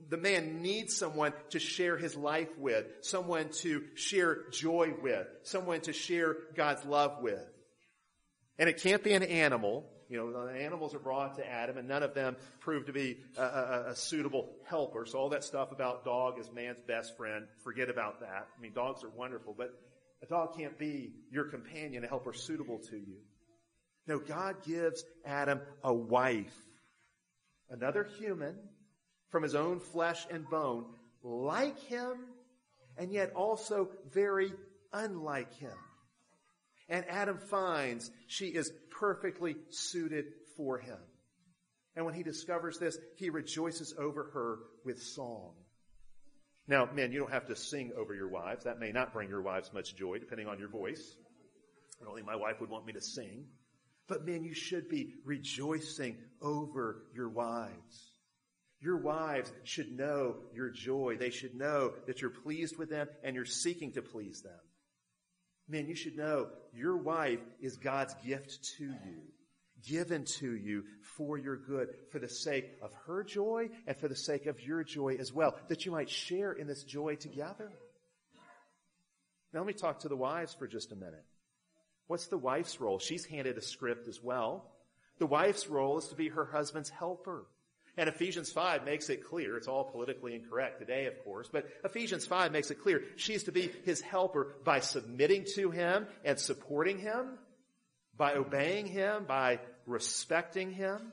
The 0.09 0.17
man 0.17 0.63
needs 0.63 0.95
someone 0.97 1.33
to 1.51 1.59
share 1.59 1.97
his 1.97 2.15
life 2.15 2.49
with, 2.57 2.87
someone 3.01 3.49
to 3.59 3.83
share 3.93 4.49
joy 4.49 4.93
with, 5.01 5.27
someone 5.43 5.81
to 5.81 5.93
share 5.93 6.35
God's 6.55 6.83
love 6.85 7.21
with. 7.21 7.45
And 8.57 8.67
it 8.67 8.81
can't 8.81 9.03
be 9.03 9.13
an 9.13 9.23
animal. 9.23 9.85
You 10.11 10.17
know, 10.17 10.45
the 10.45 10.51
animals 10.51 10.93
are 10.93 10.99
brought 10.99 11.35
to 11.37 11.49
Adam 11.49 11.77
and 11.77 11.87
none 11.87 12.03
of 12.03 12.13
them 12.13 12.35
prove 12.59 12.85
to 12.87 12.91
be 12.91 13.19
a, 13.37 13.41
a, 13.41 13.83
a, 13.91 13.95
suitable 13.95 14.49
helper. 14.65 15.05
So 15.05 15.17
all 15.17 15.29
that 15.29 15.45
stuff 15.45 15.71
about 15.71 16.03
dog 16.03 16.37
is 16.37 16.51
man's 16.51 16.81
best 16.85 17.15
friend, 17.15 17.47
forget 17.63 17.89
about 17.89 18.19
that. 18.19 18.47
I 18.57 18.61
mean, 18.61 18.73
dogs 18.73 19.05
are 19.05 19.09
wonderful, 19.09 19.55
but 19.57 19.73
a 20.21 20.25
dog 20.25 20.57
can't 20.57 20.77
be 20.77 21.13
your 21.31 21.45
companion, 21.45 22.03
a 22.03 22.07
helper 22.07 22.33
suitable 22.33 22.79
to 22.89 22.97
you. 22.97 23.19
No, 24.05 24.19
God 24.19 24.57
gives 24.65 25.05
Adam 25.25 25.61
a 25.81 25.93
wife, 25.93 26.57
another 27.69 28.05
human 28.19 28.57
from 29.29 29.43
his 29.43 29.55
own 29.55 29.79
flesh 29.79 30.27
and 30.29 30.45
bone, 30.49 30.87
like 31.23 31.79
him, 31.79 32.25
and 32.97 33.13
yet 33.13 33.31
also 33.33 33.87
very 34.11 34.51
unlike 34.91 35.53
him. 35.53 35.77
And 36.91 37.05
Adam 37.07 37.37
finds 37.37 38.11
she 38.27 38.47
is 38.47 38.71
perfectly 38.99 39.55
suited 39.69 40.25
for 40.57 40.77
him. 40.77 40.97
And 41.95 42.05
when 42.05 42.13
he 42.13 42.21
discovers 42.21 42.77
this, 42.79 42.97
he 43.15 43.29
rejoices 43.29 43.95
over 43.97 44.29
her 44.33 44.59
with 44.83 45.01
song. 45.01 45.53
Now, 46.67 46.89
men, 46.93 47.13
you 47.13 47.19
don't 47.19 47.31
have 47.31 47.47
to 47.47 47.55
sing 47.55 47.93
over 47.97 48.13
your 48.13 48.27
wives. 48.27 48.65
That 48.65 48.79
may 48.79 48.91
not 48.91 49.13
bring 49.13 49.29
your 49.29 49.41
wives 49.41 49.71
much 49.73 49.95
joy, 49.95 50.19
depending 50.19 50.47
on 50.47 50.59
your 50.59 50.67
voice. 50.67 51.15
I 52.01 52.05
don't 52.05 52.13
think 52.13 52.27
my 52.27 52.35
wife 52.35 52.59
would 52.59 52.69
want 52.69 52.85
me 52.85 52.93
to 52.93 53.01
sing. 53.01 53.45
But 54.07 54.25
men, 54.25 54.43
you 54.43 54.53
should 54.53 54.89
be 54.89 55.15
rejoicing 55.23 56.17
over 56.41 57.03
your 57.15 57.29
wives. 57.29 58.11
Your 58.81 58.97
wives 58.97 59.51
should 59.63 59.97
know 59.97 60.35
your 60.53 60.71
joy. 60.71 61.15
They 61.17 61.29
should 61.29 61.55
know 61.55 61.93
that 62.07 62.21
you're 62.21 62.31
pleased 62.31 62.77
with 62.77 62.89
them 62.89 63.07
and 63.23 63.35
you're 63.35 63.45
seeking 63.45 63.93
to 63.93 64.01
please 64.01 64.41
them. 64.41 64.59
Men, 65.71 65.87
you 65.87 65.95
should 65.95 66.17
know 66.17 66.49
your 66.73 66.97
wife 66.97 67.39
is 67.61 67.77
God's 67.77 68.13
gift 68.25 68.75
to 68.77 68.83
you, 68.83 69.21
given 69.87 70.25
to 70.39 70.53
you 70.53 70.83
for 71.01 71.37
your 71.37 71.55
good, 71.55 71.95
for 72.11 72.19
the 72.19 72.27
sake 72.27 72.65
of 72.81 72.91
her 73.07 73.23
joy 73.23 73.69
and 73.87 73.95
for 73.95 74.09
the 74.09 74.15
sake 74.15 74.47
of 74.47 74.59
your 74.59 74.83
joy 74.83 75.15
as 75.17 75.31
well, 75.31 75.55
that 75.69 75.85
you 75.85 75.91
might 75.93 76.09
share 76.09 76.51
in 76.51 76.67
this 76.67 76.83
joy 76.83 77.15
together. 77.15 77.71
Now 79.53 79.61
let 79.61 79.67
me 79.67 79.73
talk 79.73 79.99
to 79.99 80.09
the 80.09 80.15
wives 80.17 80.53
for 80.53 80.67
just 80.67 80.91
a 80.91 80.95
minute. 80.95 81.23
What's 82.07 82.27
the 82.27 82.37
wife's 82.37 82.81
role? 82.81 82.99
She's 82.99 83.23
handed 83.23 83.57
a 83.57 83.61
script 83.61 84.09
as 84.09 84.21
well. 84.21 84.73
The 85.19 85.25
wife's 85.25 85.69
role 85.69 85.99
is 85.99 86.09
to 86.09 86.15
be 86.15 86.27
her 86.27 86.45
husband's 86.45 86.89
helper. 86.89 87.45
And 87.97 88.07
Ephesians 88.07 88.49
5 88.51 88.85
makes 88.85 89.09
it 89.09 89.25
clear, 89.25 89.57
it's 89.57 89.67
all 89.67 89.83
politically 89.83 90.33
incorrect 90.33 90.79
today, 90.79 91.07
of 91.07 91.23
course, 91.25 91.49
but 91.51 91.67
Ephesians 91.83 92.25
5 92.25 92.51
makes 92.51 92.71
it 92.71 92.81
clear 92.81 93.03
she's 93.17 93.43
to 93.43 93.51
be 93.51 93.69
his 93.83 93.99
helper 93.99 94.55
by 94.63 94.79
submitting 94.79 95.45
to 95.55 95.71
him 95.71 96.07
and 96.23 96.39
supporting 96.39 96.99
him, 96.99 97.37
by 98.15 98.35
obeying 98.35 98.85
him, 98.85 99.25
by 99.25 99.59
respecting 99.85 100.71
him. 100.71 101.11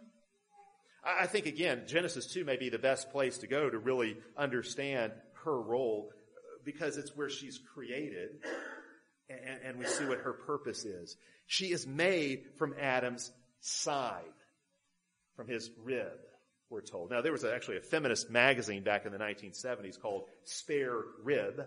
I 1.04 1.26
think 1.26 1.46
again, 1.46 1.82
Genesis 1.88 2.26
2 2.26 2.44
may 2.44 2.56
be 2.56 2.68
the 2.68 2.78
best 2.78 3.10
place 3.10 3.38
to 3.38 3.48
go 3.48 3.68
to 3.68 3.78
really 3.78 4.16
understand 4.36 5.12
her 5.44 5.60
role 5.60 6.10
because 6.64 6.96
it's 6.96 7.16
where 7.16 7.30
she's 7.30 7.58
created 7.74 8.30
and, 9.28 9.60
and 9.64 9.78
we 9.78 9.86
see 9.86 10.04
what 10.04 10.18
her 10.18 10.32
purpose 10.32 10.84
is. 10.84 11.16
She 11.46 11.72
is 11.72 11.86
made 11.86 12.44
from 12.56 12.74
Adam's 12.80 13.32
side, 13.60 14.22
from 15.34 15.48
his 15.48 15.70
rib 15.82 16.18
we're 16.70 16.80
told. 16.82 17.10
Now, 17.10 17.22
there 17.22 17.32
was 17.32 17.44
actually 17.44 17.78
a 17.78 17.82
feminist 17.82 18.30
magazine 18.30 18.82
back 18.82 19.06
in 19.06 19.12
the 19.12 19.18
1970s 19.18 20.00
called 20.00 20.24
Spare 20.44 21.02
Rib 21.22 21.66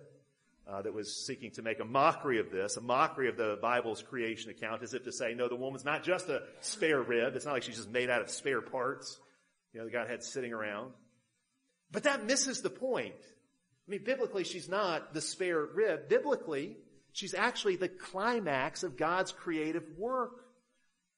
uh, 0.68 0.82
that 0.82 0.94
was 0.94 1.26
seeking 1.26 1.52
to 1.52 1.62
make 1.62 1.80
a 1.80 1.86
mockery 1.86 2.40
of 2.40 2.52
this, 2.52 2.78
a 2.78 2.82
mockery 2.82 3.28
of 3.28 3.36
the 3.36 3.58
Bible's 3.62 4.02
creation 4.02 4.52
account, 4.52 4.84
as 4.84 4.94
if 4.94 5.04
to 5.06 5.12
say, 5.12 5.34
no, 5.34 5.48
the 5.48 5.56
woman's 5.56 5.84
not 5.84 6.04
just 6.04 6.30
a 6.30 6.44
spare 6.62 7.02
rib. 7.02 7.36
It's 7.36 7.46
not 7.46 7.54
like 7.54 7.64
she's 7.64 7.78
just 7.78 7.90
made 7.90 8.10
out 8.10 8.22
of 8.22 8.30
spare 8.30 8.62
parts, 8.62 9.20
you 9.74 9.80
know, 9.80 9.86
the 9.86 9.92
God 9.92 10.08
had 10.08 10.24
sitting 10.24 10.54
around. 10.54 10.92
But 11.92 12.04
that 12.04 12.26
misses 12.26 12.62
the 12.62 12.70
point. 12.70 13.16
I 13.88 13.92
mean, 13.92 14.04
biblically, 14.04 14.44
she's 14.44 14.70
not 14.70 15.14
the 15.14 15.22
spare 15.22 15.66
rib. 15.66 16.08
Biblically, 16.08 16.78
she's 17.12 17.34
actually 17.34 17.76
the 17.76 17.90
climax 17.90 18.84
of 18.84 18.98
God's 18.98 19.32
creative 19.32 19.84
work. 19.98 20.46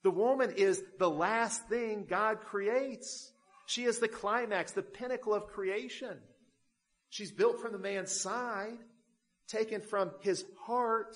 The 0.04 0.12
woman 0.12 0.54
is 0.56 0.82
the 0.98 1.10
last 1.10 1.68
thing 1.68 2.06
God 2.10 2.40
creates. 2.42 3.33
She 3.74 3.86
is 3.86 3.98
the 3.98 4.08
climax, 4.08 4.74
the 4.74 4.84
pinnacle 4.84 5.34
of 5.34 5.48
creation. 5.48 6.20
She's 7.10 7.32
built 7.32 7.60
from 7.60 7.72
the 7.72 7.80
man's 7.80 8.12
side, 8.12 8.78
taken 9.48 9.82
from 9.82 10.12
his 10.22 10.46
heart, 10.68 11.16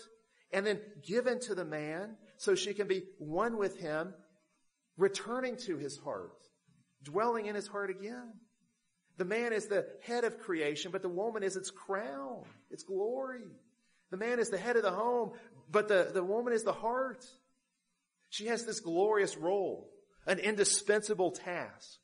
and 0.52 0.66
then 0.66 0.82
given 1.06 1.40
to 1.42 1.54
the 1.54 1.64
man 1.64 2.18
so 2.38 2.56
she 2.56 2.74
can 2.74 2.88
be 2.88 3.04
one 3.20 3.60
with 3.60 3.78
him, 3.78 4.12
returning 4.98 5.58
to 5.68 5.78
his 5.78 6.00
heart, 6.00 6.32
dwelling 7.04 7.46
in 7.46 7.54
his 7.54 7.68
heart 7.68 7.92
again. 7.92 8.34
The 9.18 9.26
man 9.26 9.54
is 9.54 9.68
the 9.68 9.86
head 10.02 10.24
of 10.24 10.40
creation, 10.40 10.92
but 10.92 11.04
the 11.04 11.10
woman 11.10 11.44
is 11.44 11.58
its 11.58 11.70
crown, 11.70 12.42
its 12.72 12.82
glory. 12.82 13.52
The 14.10 14.18
man 14.18 14.40
is 14.40 14.50
the 14.50 14.58
head 14.58 14.78
of 14.78 14.82
the 14.82 14.90
home, 14.90 15.34
but 15.70 15.90
the, 15.90 16.10
the 16.12 16.24
woman 16.24 16.54
is 16.54 16.64
the 16.64 16.74
heart. 16.74 17.24
She 18.30 18.48
has 18.48 18.66
this 18.66 18.80
glorious 18.80 19.38
role, 19.38 19.92
an 20.26 20.40
indispensable 20.40 21.30
task 21.30 22.00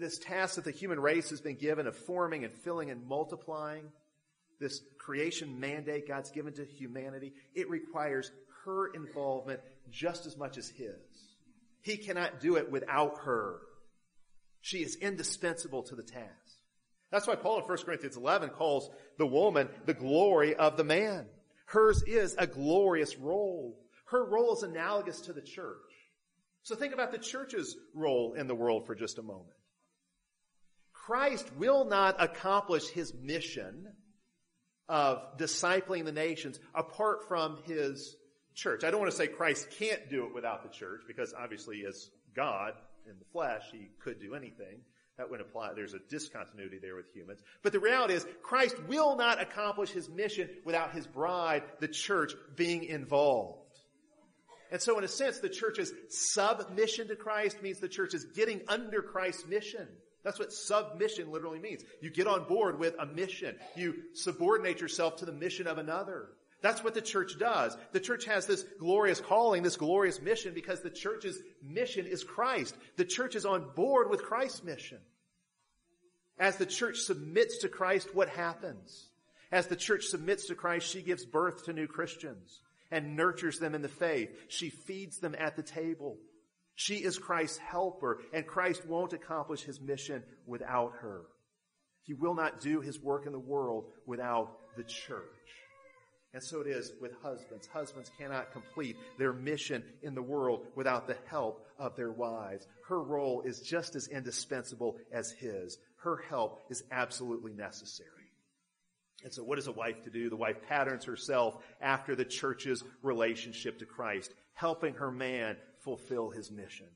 this 0.00 0.18
task 0.18 0.56
that 0.56 0.64
the 0.64 0.70
human 0.70 1.00
race 1.00 1.30
has 1.30 1.40
been 1.40 1.56
given 1.56 1.86
of 1.86 1.96
forming 1.96 2.44
and 2.44 2.52
filling 2.52 2.90
and 2.90 3.06
multiplying, 3.06 3.84
this 4.60 4.80
creation 4.98 5.60
mandate 5.60 6.08
God's 6.08 6.30
given 6.30 6.52
to 6.54 6.64
humanity, 6.64 7.32
it 7.54 7.70
requires 7.70 8.30
her 8.64 8.88
involvement 8.88 9.60
just 9.90 10.26
as 10.26 10.36
much 10.36 10.58
as 10.58 10.68
his. 10.68 10.94
He 11.80 11.96
cannot 11.96 12.40
do 12.40 12.56
it 12.56 12.70
without 12.70 13.18
her. 13.24 13.60
She 14.60 14.78
is 14.78 14.96
indispensable 14.96 15.84
to 15.84 15.94
the 15.94 16.02
task. 16.02 16.28
That's 17.10 17.26
why 17.26 17.36
Paul 17.36 17.60
in 17.60 17.64
1 17.64 17.78
Corinthians 17.78 18.16
11 18.16 18.50
calls 18.50 18.90
the 19.16 19.26
woman 19.26 19.68
the 19.86 19.94
glory 19.94 20.54
of 20.54 20.76
the 20.76 20.84
man. 20.84 21.26
Hers 21.66 22.02
is 22.02 22.34
a 22.38 22.46
glorious 22.46 23.16
role. 23.16 23.78
Her 24.06 24.24
role 24.24 24.54
is 24.54 24.62
analogous 24.62 25.22
to 25.22 25.32
the 25.32 25.40
church. 25.40 25.76
So 26.62 26.74
think 26.74 26.92
about 26.92 27.12
the 27.12 27.18
church's 27.18 27.76
role 27.94 28.34
in 28.34 28.46
the 28.46 28.54
world 28.54 28.86
for 28.86 28.94
just 28.94 29.18
a 29.18 29.22
moment. 29.22 29.57
Christ 31.08 31.50
will 31.56 31.86
not 31.86 32.22
accomplish 32.22 32.86
his 32.88 33.14
mission 33.14 33.86
of 34.90 35.38
discipling 35.38 36.04
the 36.04 36.12
nations 36.12 36.60
apart 36.74 37.26
from 37.28 37.62
his 37.64 38.14
church. 38.54 38.84
I 38.84 38.90
don't 38.90 39.00
want 39.00 39.10
to 39.10 39.16
say 39.16 39.26
Christ 39.26 39.68
can't 39.78 40.10
do 40.10 40.26
it 40.26 40.34
without 40.34 40.64
the 40.64 40.68
church 40.68 41.00
because 41.06 41.32
obviously 41.32 41.86
as 41.88 42.10
God 42.36 42.74
in 43.06 43.18
the 43.18 43.24
flesh, 43.32 43.62
he 43.72 43.88
could 44.04 44.20
do 44.20 44.34
anything. 44.34 44.82
That 45.16 45.30
would 45.30 45.40
apply. 45.40 45.72
There's 45.72 45.94
a 45.94 45.98
discontinuity 46.10 46.78
there 46.78 46.94
with 46.94 47.10
humans. 47.14 47.40
But 47.62 47.72
the 47.72 47.80
reality 47.80 48.12
is 48.12 48.26
Christ 48.42 48.76
will 48.86 49.16
not 49.16 49.40
accomplish 49.40 49.88
his 49.88 50.10
mission 50.10 50.50
without 50.66 50.92
his 50.92 51.06
bride, 51.06 51.62
the 51.80 51.88
church, 51.88 52.34
being 52.54 52.84
involved. 52.84 53.80
And 54.70 54.82
so 54.82 54.98
in 54.98 55.04
a 55.04 55.08
sense, 55.08 55.38
the 55.38 55.48
church's 55.48 55.90
submission 56.10 57.08
to 57.08 57.16
Christ 57.16 57.62
means 57.62 57.80
the 57.80 57.88
church 57.88 58.12
is 58.12 58.24
getting 58.24 58.60
under 58.68 59.00
Christ's 59.00 59.46
mission. 59.46 59.88
That's 60.24 60.38
what 60.38 60.52
submission 60.52 61.30
literally 61.30 61.60
means. 61.60 61.84
You 62.00 62.10
get 62.10 62.26
on 62.26 62.44
board 62.44 62.78
with 62.78 62.94
a 62.98 63.06
mission. 63.06 63.56
You 63.76 63.94
subordinate 64.14 64.80
yourself 64.80 65.16
to 65.16 65.24
the 65.24 65.32
mission 65.32 65.66
of 65.66 65.78
another. 65.78 66.30
That's 66.60 66.82
what 66.82 66.94
the 66.94 67.00
church 67.00 67.38
does. 67.38 67.76
The 67.92 68.00
church 68.00 68.24
has 68.24 68.46
this 68.46 68.64
glorious 68.80 69.20
calling, 69.20 69.62
this 69.62 69.76
glorious 69.76 70.20
mission 70.20 70.54
because 70.54 70.80
the 70.80 70.90
church's 70.90 71.38
mission 71.62 72.06
is 72.06 72.24
Christ. 72.24 72.74
The 72.96 73.04
church 73.04 73.36
is 73.36 73.46
on 73.46 73.70
board 73.76 74.10
with 74.10 74.24
Christ's 74.24 74.64
mission. 74.64 74.98
As 76.38 76.56
the 76.56 76.66
church 76.66 76.98
submits 76.98 77.58
to 77.58 77.68
Christ, 77.68 78.14
what 78.14 78.28
happens? 78.28 79.08
As 79.52 79.66
the 79.66 79.76
church 79.76 80.06
submits 80.06 80.46
to 80.46 80.54
Christ, 80.54 80.88
she 80.88 81.02
gives 81.02 81.24
birth 81.24 81.64
to 81.64 81.72
new 81.72 81.86
Christians 81.86 82.60
and 82.90 83.16
nurtures 83.16 83.58
them 83.58 83.74
in 83.74 83.82
the 83.82 83.88
faith. 83.88 84.30
She 84.48 84.70
feeds 84.70 85.18
them 85.18 85.34
at 85.38 85.56
the 85.56 85.62
table. 85.62 86.18
She 86.80 86.98
is 86.98 87.18
Christ's 87.18 87.58
helper, 87.58 88.20
and 88.32 88.46
Christ 88.46 88.86
won't 88.86 89.12
accomplish 89.12 89.62
his 89.62 89.80
mission 89.80 90.22
without 90.46 90.92
her. 91.00 91.22
He 92.04 92.14
will 92.14 92.34
not 92.34 92.60
do 92.60 92.80
his 92.80 93.00
work 93.00 93.26
in 93.26 93.32
the 93.32 93.38
world 93.38 93.86
without 94.06 94.56
the 94.76 94.84
church. 94.84 95.24
And 96.32 96.40
so 96.40 96.60
it 96.60 96.68
is 96.68 96.92
with 97.00 97.20
husbands. 97.20 97.66
Husbands 97.66 98.12
cannot 98.16 98.52
complete 98.52 98.96
their 99.18 99.32
mission 99.32 99.82
in 100.02 100.14
the 100.14 100.22
world 100.22 100.68
without 100.76 101.08
the 101.08 101.16
help 101.26 101.66
of 101.80 101.96
their 101.96 102.12
wives. 102.12 102.68
Her 102.86 103.02
role 103.02 103.42
is 103.44 103.58
just 103.58 103.96
as 103.96 104.06
indispensable 104.06 104.98
as 105.10 105.32
his. 105.32 105.78
Her 105.96 106.18
help 106.28 106.60
is 106.70 106.84
absolutely 106.92 107.54
necessary. 107.54 108.08
And 109.24 109.32
so 109.32 109.42
what 109.42 109.58
is 109.58 109.66
a 109.66 109.72
wife 109.72 110.04
to 110.04 110.10
do? 110.10 110.30
The 110.30 110.36
wife 110.36 110.62
patterns 110.68 111.06
herself 111.06 111.56
after 111.80 112.14
the 112.14 112.24
church's 112.24 112.84
relationship 113.02 113.80
to 113.80 113.84
Christ, 113.84 114.32
helping 114.54 114.94
her 114.94 115.10
man 115.10 115.56
fulfill 115.88 116.28
his 116.28 116.50
mission. 116.50 116.86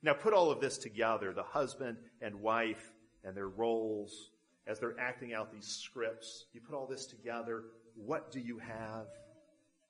Now 0.00 0.12
put 0.12 0.32
all 0.32 0.52
of 0.52 0.60
this 0.60 0.78
together, 0.78 1.32
the 1.32 1.42
husband 1.42 1.96
and 2.22 2.40
wife 2.40 2.92
and 3.24 3.36
their 3.36 3.48
roles 3.48 4.30
as 4.68 4.78
they're 4.78 4.98
acting 5.00 5.34
out 5.34 5.52
these 5.52 5.66
scripts. 5.66 6.44
You 6.52 6.60
put 6.60 6.76
all 6.76 6.86
this 6.86 7.06
together, 7.06 7.64
what 7.96 8.30
do 8.30 8.38
you 8.38 8.58
have? 8.58 9.06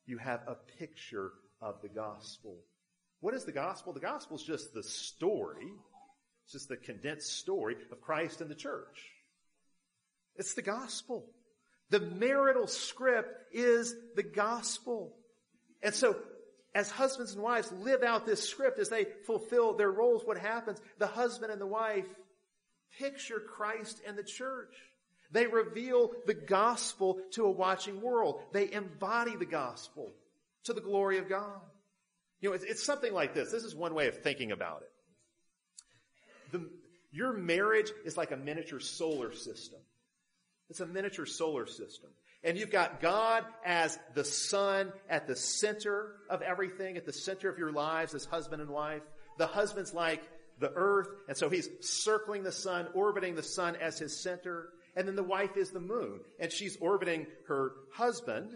You 0.06 0.16
have 0.16 0.40
a 0.46 0.54
picture 0.78 1.32
of 1.60 1.82
the 1.82 1.90
gospel. 1.90 2.56
What 3.20 3.34
is 3.34 3.44
the 3.44 3.52
gospel? 3.52 3.92
The 3.92 4.00
gospel 4.00 4.38
is 4.38 4.42
just 4.42 4.72
the 4.72 4.82
story. 4.82 5.70
It's 6.44 6.54
just 6.54 6.70
the 6.70 6.78
condensed 6.78 7.36
story 7.38 7.76
of 7.92 8.00
Christ 8.00 8.40
and 8.40 8.50
the 8.50 8.54
church. 8.54 9.10
It's 10.36 10.54
the 10.54 10.62
gospel. 10.62 11.26
The 11.90 12.00
marital 12.00 12.66
script 12.66 13.52
is 13.52 13.94
the 14.16 14.22
gospel. 14.22 15.16
And 15.82 15.94
so 15.94 16.16
as 16.74 16.90
husbands 16.90 17.34
and 17.34 17.42
wives 17.42 17.72
live 17.72 18.02
out 18.02 18.26
this 18.26 18.48
script, 18.48 18.78
as 18.78 18.88
they 18.88 19.06
fulfill 19.26 19.74
their 19.74 19.90
roles, 19.90 20.24
what 20.24 20.38
happens? 20.38 20.80
The 20.98 21.06
husband 21.06 21.52
and 21.52 21.60
the 21.60 21.66
wife 21.66 22.06
picture 22.98 23.40
Christ 23.40 24.00
and 24.06 24.16
the 24.16 24.24
church. 24.24 24.74
They 25.30 25.46
reveal 25.46 26.12
the 26.26 26.34
gospel 26.34 27.18
to 27.32 27.44
a 27.44 27.50
watching 27.50 28.00
world. 28.00 28.42
They 28.52 28.70
embody 28.70 29.36
the 29.36 29.46
gospel 29.46 30.12
to 30.64 30.72
the 30.72 30.80
glory 30.80 31.18
of 31.18 31.28
God. 31.28 31.60
You 32.40 32.50
know, 32.50 32.54
it's, 32.54 32.64
it's 32.64 32.84
something 32.84 33.12
like 33.12 33.34
this. 33.34 33.50
This 33.50 33.64
is 33.64 33.74
one 33.74 33.94
way 33.94 34.08
of 34.08 34.22
thinking 34.22 34.52
about 34.52 34.82
it. 34.82 34.92
The, 36.52 36.70
your 37.10 37.32
marriage 37.32 37.90
is 38.04 38.16
like 38.16 38.32
a 38.32 38.36
miniature 38.36 38.80
solar 38.80 39.32
system. 39.32 39.80
It's 40.70 40.80
a 40.80 40.86
miniature 40.86 41.26
solar 41.26 41.66
system. 41.66 42.10
And 42.44 42.58
you've 42.58 42.70
got 42.70 43.00
God 43.00 43.44
as 43.64 43.98
the 44.14 44.24
sun 44.24 44.92
at 45.08 45.26
the 45.26 45.34
center 45.34 46.16
of 46.28 46.42
everything, 46.42 46.98
at 46.98 47.06
the 47.06 47.12
center 47.12 47.48
of 47.48 47.58
your 47.58 47.72
lives 47.72 48.14
as 48.14 48.26
husband 48.26 48.60
and 48.60 48.70
wife. 48.70 49.02
The 49.38 49.46
husband's 49.46 49.94
like 49.94 50.22
the 50.60 50.70
earth, 50.74 51.08
and 51.26 51.36
so 51.36 51.48
he's 51.48 51.68
circling 51.80 52.42
the 52.42 52.52
sun, 52.52 52.88
orbiting 52.94 53.34
the 53.34 53.42
sun 53.42 53.76
as 53.76 53.98
his 53.98 54.22
center. 54.22 54.68
And 54.94 55.08
then 55.08 55.16
the 55.16 55.24
wife 55.24 55.56
is 55.56 55.70
the 55.70 55.80
moon, 55.80 56.20
and 56.38 56.52
she's 56.52 56.76
orbiting 56.76 57.26
her 57.48 57.72
husband, 57.92 58.50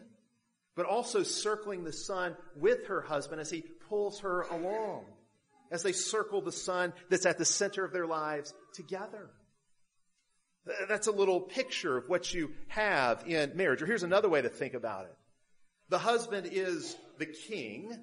but 0.76 0.86
also 0.86 1.22
circling 1.22 1.82
the 1.82 1.92
sun 1.92 2.36
with 2.56 2.86
her 2.86 3.00
husband 3.00 3.40
as 3.40 3.50
he 3.50 3.64
pulls 3.88 4.20
her 4.20 4.42
along, 4.42 5.06
as 5.72 5.82
they 5.82 5.92
circle 5.92 6.42
the 6.42 6.52
sun 6.52 6.92
that's 7.08 7.26
at 7.26 7.38
the 7.38 7.44
center 7.44 7.84
of 7.84 7.92
their 7.92 8.06
lives 8.06 8.52
together. 8.74 9.30
That's 10.88 11.06
a 11.06 11.12
little 11.12 11.40
picture 11.40 11.96
of 11.96 12.08
what 12.08 12.32
you 12.32 12.52
have 12.68 13.24
in 13.26 13.56
marriage. 13.56 13.82
Or 13.82 13.86
here's 13.86 14.02
another 14.02 14.28
way 14.28 14.42
to 14.42 14.48
think 14.48 14.74
about 14.74 15.06
it. 15.06 15.14
The 15.88 15.98
husband 15.98 16.48
is 16.50 16.96
the 17.18 17.26
king, 17.26 17.96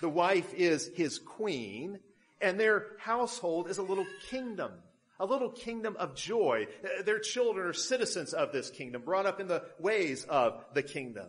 the 0.00 0.08
wife 0.08 0.54
is 0.54 0.90
his 0.94 1.18
queen, 1.18 1.98
and 2.40 2.58
their 2.58 2.86
household 2.98 3.68
is 3.68 3.78
a 3.78 3.82
little 3.82 4.06
kingdom, 4.30 4.72
a 5.20 5.26
little 5.26 5.50
kingdom 5.50 5.96
of 5.98 6.14
joy. 6.14 6.66
Their 7.04 7.18
children 7.18 7.66
are 7.66 7.72
citizens 7.74 8.32
of 8.32 8.52
this 8.52 8.70
kingdom, 8.70 9.02
brought 9.02 9.26
up 9.26 9.40
in 9.40 9.48
the 9.48 9.64
ways 9.78 10.24
of 10.24 10.64
the 10.72 10.82
kingdom. 10.82 11.26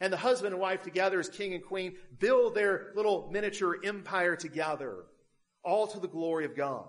And 0.00 0.12
the 0.12 0.18
husband 0.18 0.52
and 0.52 0.60
wife 0.60 0.82
together 0.82 1.20
as 1.20 1.28
king 1.28 1.54
and 1.54 1.64
queen 1.64 1.96
build 2.18 2.54
their 2.54 2.92
little 2.94 3.28
miniature 3.32 3.78
empire 3.84 4.36
together, 4.36 5.04
all 5.64 5.86
to 5.88 6.00
the 6.00 6.08
glory 6.08 6.44
of 6.44 6.56
God 6.56 6.88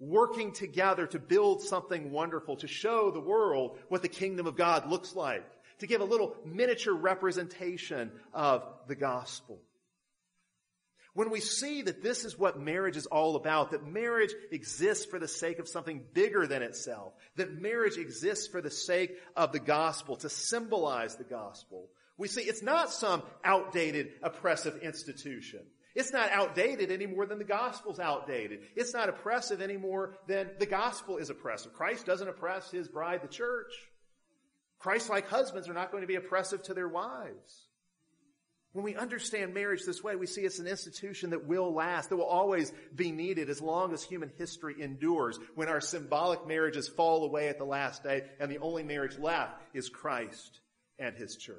working 0.00 0.52
together 0.52 1.06
to 1.06 1.18
build 1.18 1.62
something 1.62 2.10
wonderful, 2.10 2.56
to 2.56 2.66
show 2.66 3.10
the 3.10 3.20
world 3.20 3.78
what 3.88 4.02
the 4.02 4.08
kingdom 4.08 4.46
of 4.46 4.56
God 4.56 4.90
looks 4.90 5.14
like, 5.14 5.44
to 5.78 5.86
give 5.86 6.00
a 6.00 6.04
little 6.04 6.34
miniature 6.44 6.94
representation 6.94 8.10
of 8.32 8.64
the 8.88 8.96
gospel. 8.96 9.60
When 11.12 11.30
we 11.30 11.40
see 11.40 11.82
that 11.82 12.02
this 12.02 12.24
is 12.24 12.38
what 12.38 12.60
marriage 12.60 12.96
is 12.96 13.06
all 13.06 13.36
about, 13.36 13.72
that 13.72 13.84
marriage 13.86 14.32
exists 14.52 15.04
for 15.04 15.18
the 15.18 15.28
sake 15.28 15.58
of 15.58 15.68
something 15.68 16.02
bigger 16.14 16.46
than 16.46 16.62
itself, 16.62 17.12
that 17.36 17.60
marriage 17.60 17.96
exists 17.98 18.46
for 18.46 18.60
the 18.60 18.70
sake 18.70 19.16
of 19.36 19.52
the 19.52 19.58
gospel, 19.58 20.16
to 20.16 20.28
symbolize 20.28 21.16
the 21.16 21.24
gospel, 21.24 21.88
we 22.16 22.28
see 22.28 22.42
it's 22.42 22.62
not 22.62 22.90
some 22.90 23.22
outdated, 23.42 24.12
oppressive 24.22 24.82
institution. 24.82 25.60
It's 25.94 26.12
not 26.12 26.30
outdated 26.30 26.90
any 26.90 27.06
more 27.06 27.26
than 27.26 27.38
the 27.38 27.44
gospel's 27.44 27.98
outdated. 27.98 28.60
It's 28.76 28.94
not 28.94 29.08
oppressive 29.08 29.60
any 29.60 29.76
more 29.76 30.16
than 30.26 30.50
the 30.58 30.66
gospel 30.66 31.16
is 31.16 31.30
oppressive. 31.30 31.74
Christ 31.74 32.06
doesn't 32.06 32.28
oppress 32.28 32.70
his 32.70 32.88
bride, 32.88 33.22
the 33.22 33.28
church. 33.28 33.72
Christ-like 34.78 35.28
husbands 35.28 35.68
are 35.68 35.74
not 35.74 35.90
going 35.90 36.02
to 36.02 36.06
be 36.06 36.14
oppressive 36.14 36.62
to 36.64 36.74
their 36.74 36.88
wives. 36.88 37.66
When 38.72 38.84
we 38.84 38.94
understand 38.94 39.52
marriage 39.52 39.82
this 39.84 40.02
way, 40.02 40.14
we 40.14 40.26
see 40.26 40.42
it's 40.42 40.60
an 40.60 40.68
institution 40.68 41.30
that 41.30 41.44
will 41.44 41.74
last, 41.74 42.08
that 42.08 42.16
will 42.16 42.24
always 42.24 42.72
be 42.94 43.10
needed 43.10 43.50
as 43.50 43.60
long 43.60 43.92
as 43.92 44.04
human 44.04 44.30
history 44.38 44.76
endures, 44.80 45.40
when 45.56 45.68
our 45.68 45.80
symbolic 45.80 46.46
marriages 46.46 46.88
fall 46.88 47.24
away 47.24 47.48
at 47.48 47.58
the 47.58 47.64
last 47.64 48.04
day 48.04 48.22
and 48.38 48.48
the 48.48 48.58
only 48.58 48.84
marriage 48.84 49.18
left 49.18 49.60
is 49.74 49.88
Christ 49.88 50.60
and 51.00 51.16
his 51.16 51.36
church. 51.36 51.56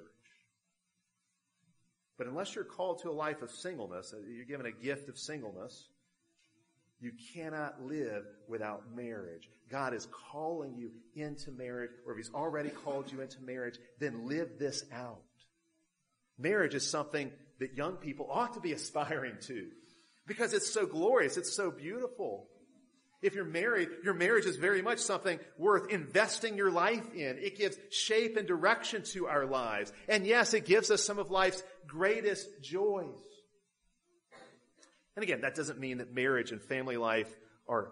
But 2.22 2.28
unless 2.28 2.54
you're 2.54 2.64
called 2.64 3.00
to 3.00 3.10
a 3.10 3.12
life 3.12 3.42
of 3.42 3.50
singleness, 3.50 4.14
uh, 4.14 4.22
you're 4.30 4.46
given 4.46 4.68
a 4.68 4.72
gift 4.72 5.10
of 5.10 5.18
singleness, 5.18 5.88
you 7.00 7.14
cannot 7.34 7.82
live 7.82 8.26
without 8.48 8.96
marriage. 8.96 9.50
God 9.72 9.96
is 9.96 10.08
calling 10.32 10.76
you 10.76 10.92
into 11.16 11.50
marriage, 11.50 11.90
or 12.06 12.12
if 12.12 12.20
He's 12.20 12.32
already 12.32 12.70
called 12.70 13.12
you 13.12 13.22
into 13.22 13.42
marriage, 13.42 13.80
then 13.98 14.28
live 14.28 14.60
this 14.60 14.84
out. 14.94 15.24
Marriage 16.38 16.76
is 16.76 16.88
something 16.88 17.32
that 17.58 17.74
young 17.74 17.94
people 17.94 18.28
ought 18.30 18.54
to 18.54 18.60
be 18.60 18.72
aspiring 18.74 19.38
to 19.48 19.70
because 20.28 20.54
it's 20.54 20.72
so 20.72 20.86
glorious, 20.86 21.38
it's 21.38 21.52
so 21.52 21.72
beautiful. 21.72 22.50
If 23.22 23.36
you're 23.36 23.46
married, 23.46 23.90
your 24.04 24.16
marriage 24.16 24.46
is 24.46 24.56
very 24.56 24.82
much 24.82 24.98
something 24.98 25.40
worth 25.58 25.92
investing 25.92 26.58
your 26.58 26.72
life 26.72 27.14
in. 27.14 27.38
It 27.38 27.58
gives 27.58 27.78
shape 27.92 28.36
and 28.36 28.48
direction 28.48 29.04
to 29.14 29.28
our 29.28 29.46
lives. 29.46 29.94
And 30.08 30.26
yes, 30.26 30.56
it 30.56 30.66
gives 30.66 30.90
us 30.90 31.04
some 31.04 31.20
of 31.20 31.30
life's 31.30 31.62
greatest 31.88 32.48
joys. 32.64 33.20
And 35.16 35.24
again, 35.24 35.42
that 35.42 35.56
doesn't 35.56 35.80
mean 35.80 36.00
that 36.00 36.14
marriage 36.14 36.52
and 36.52 36.62
family 36.62 36.98
life 36.98 37.32
are 37.68 37.92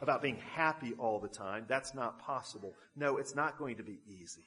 about 0.00 0.22
being 0.22 0.38
happy 0.54 0.94
all 0.98 1.18
the 1.18 1.28
time. 1.28 1.64
That's 1.68 1.92
not 1.92 2.20
possible. 2.20 2.72
No, 2.96 3.18
it's 3.18 3.34
not 3.34 3.58
going 3.58 3.76
to 3.76 3.82
be 3.82 3.98
easy. 4.06 4.46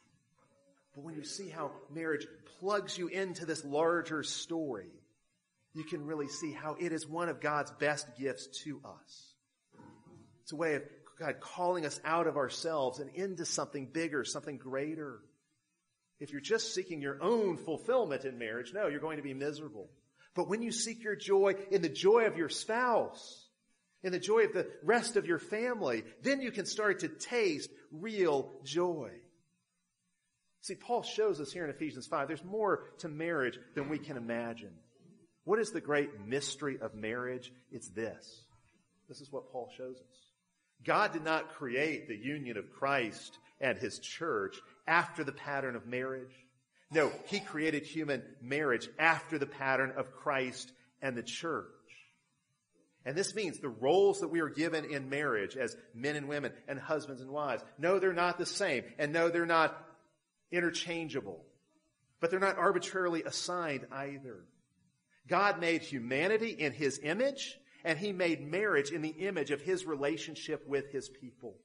But 0.96 1.04
when 1.04 1.16
you 1.16 1.24
see 1.24 1.50
how 1.50 1.72
marriage 1.94 2.26
plugs 2.60 2.98
you 2.98 3.10
into 3.10 3.46
this 3.46 3.64
larger 3.64 4.24
story, 4.24 4.90
you 5.74 5.84
can 5.84 6.06
really 6.06 6.30
see 6.30 6.52
how 6.52 6.78
it 6.80 6.94
is 6.94 7.06
one 7.06 7.30
of 7.30 7.42
God's 7.42 7.72
best 7.74 8.08
gifts 8.18 8.48
to 8.64 8.82
us. 8.86 9.35
It's 10.46 10.54
a 10.54 10.58
way 10.58 10.76
of 10.76 10.84
God 11.20 11.40
calling 11.40 11.88
us 11.88 12.00
out 12.06 12.28
of 12.28 12.38
ourselves 12.38 13.00
and 13.00 13.10
into 13.16 13.46
something 13.46 13.88
bigger, 13.88 14.24
something 14.24 14.58
greater. 14.58 15.22
If 16.20 16.32
you're 16.32 16.40
just 16.40 16.76
seeking 16.76 17.02
your 17.02 17.18
own 17.20 17.58
fulfillment 17.58 18.26
in 18.26 18.38
marriage, 18.38 18.72
no, 18.72 18.86
you're 18.86 19.00
going 19.00 19.18
to 19.18 19.24
be 19.24 19.34
miserable. 19.34 19.90
But 20.36 20.48
when 20.48 20.62
you 20.62 20.72
seek 20.72 21.04
your 21.04 21.16
joy 21.16 21.56
in 21.72 21.82
the 21.82 21.90
joy 21.90 22.28
of 22.28 22.38
your 22.38 22.50
spouse, 22.50 23.48
in 24.04 24.12
the 24.12 24.20
joy 24.20 24.42
of 24.42 24.54
the 24.54 24.70
rest 24.84 25.18
of 25.18 25.26
your 25.26 25.40
family, 25.40 26.04
then 26.22 26.42
you 26.42 26.52
can 26.52 26.68
start 26.68 27.00
to 27.00 27.08
taste 27.08 27.72
real 27.92 28.52
joy. 28.64 29.10
See, 30.62 30.76
Paul 30.76 31.02
shows 31.02 31.42
us 31.42 31.52
here 31.52 31.64
in 31.64 31.72
Ephesians 31.72 32.06
5, 32.06 32.28
there's 32.28 32.44
more 32.44 32.92
to 33.00 33.08
marriage 33.08 33.58
than 33.74 33.90
we 33.90 33.98
can 33.98 34.16
imagine. 34.16 34.74
What 35.44 35.58
is 35.58 35.72
the 35.72 35.82
great 35.82 36.24
mystery 36.24 36.78
of 36.80 36.94
marriage? 36.94 37.52
It's 37.72 37.90
this. 37.90 38.44
This 39.10 39.22
is 39.22 39.32
what 39.32 39.52
Paul 39.52 39.72
shows 39.76 39.96
us. 39.96 40.25
God 40.86 41.14
did 41.14 41.24
not 41.24 41.56
create 41.56 42.08
the 42.08 42.16
union 42.16 42.58
of 42.58 42.72
Christ 42.72 43.38
and 43.60 43.78
his 43.78 44.00
church 44.00 44.58
after 44.88 45.24
the 45.24 45.32
pattern 45.32 45.76
of 45.76 45.88
marriage. 45.88 46.34
No, 46.92 47.12
he 47.26 47.40
created 47.40 47.84
human 47.84 48.22
marriage 48.42 48.88
after 49.00 49.40
the 49.40 49.48
pattern 49.48 49.94
of 49.98 50.12
Christ 50.12 50.72
and 51.02 51.18
the 51.18 51.24
church. 51.24 51.66
And 53.06 53.16
this 53.16 53.36
means 53.36 53.60
the 53.60 53.70
roles 53.70 54.22
that 54.22 54.30
we 54.30 54.40
are 54.40 54.50
given 54.50 54.86
in 54.86 55.10
marriage 55.10 55.56
as 55.56 55.76
men 55.94 56.16
and 56.16 56.28
women 56.28 56.52
and 56.68 56.80
husbands 56.80 57.22
and 57.22 57.30
wives, 57.30 57.64
no, 57.78 58.00
they're 58.00 58.14
not 58.14 58.38
the 58.38 58.46
same. 58.46 58.84
And 58.98 59.14
no, 59.14 59.30
they're 59.30 59.46
not 59.46 59.78
interchangeable. 60.52 61.44
But 62.20 62.32
they're 62.32 62.40
not 62.40 62.58
arbitrarily 62.58 63.24
assigned 63.24 63.86
either. 63.92 64.46
God 65.28 65.60
made 65.60 65.82
humanity 65.82 66.50
in 66.50 66.72
his 66.72 67.00
image 67.04 67.58
and 67.86 67.98
he 68.00 68.12
made 68.12 68.52
marriage 68.52 68.92
in 68.92 69.02
the 69.02 69.16
image 69.20 69.52
of 69.52 69.62
his 69.62 69.86
relationship 69.86 70.68
with 70.68 70.92
his 70.92 71.08
people. 71.08 71.56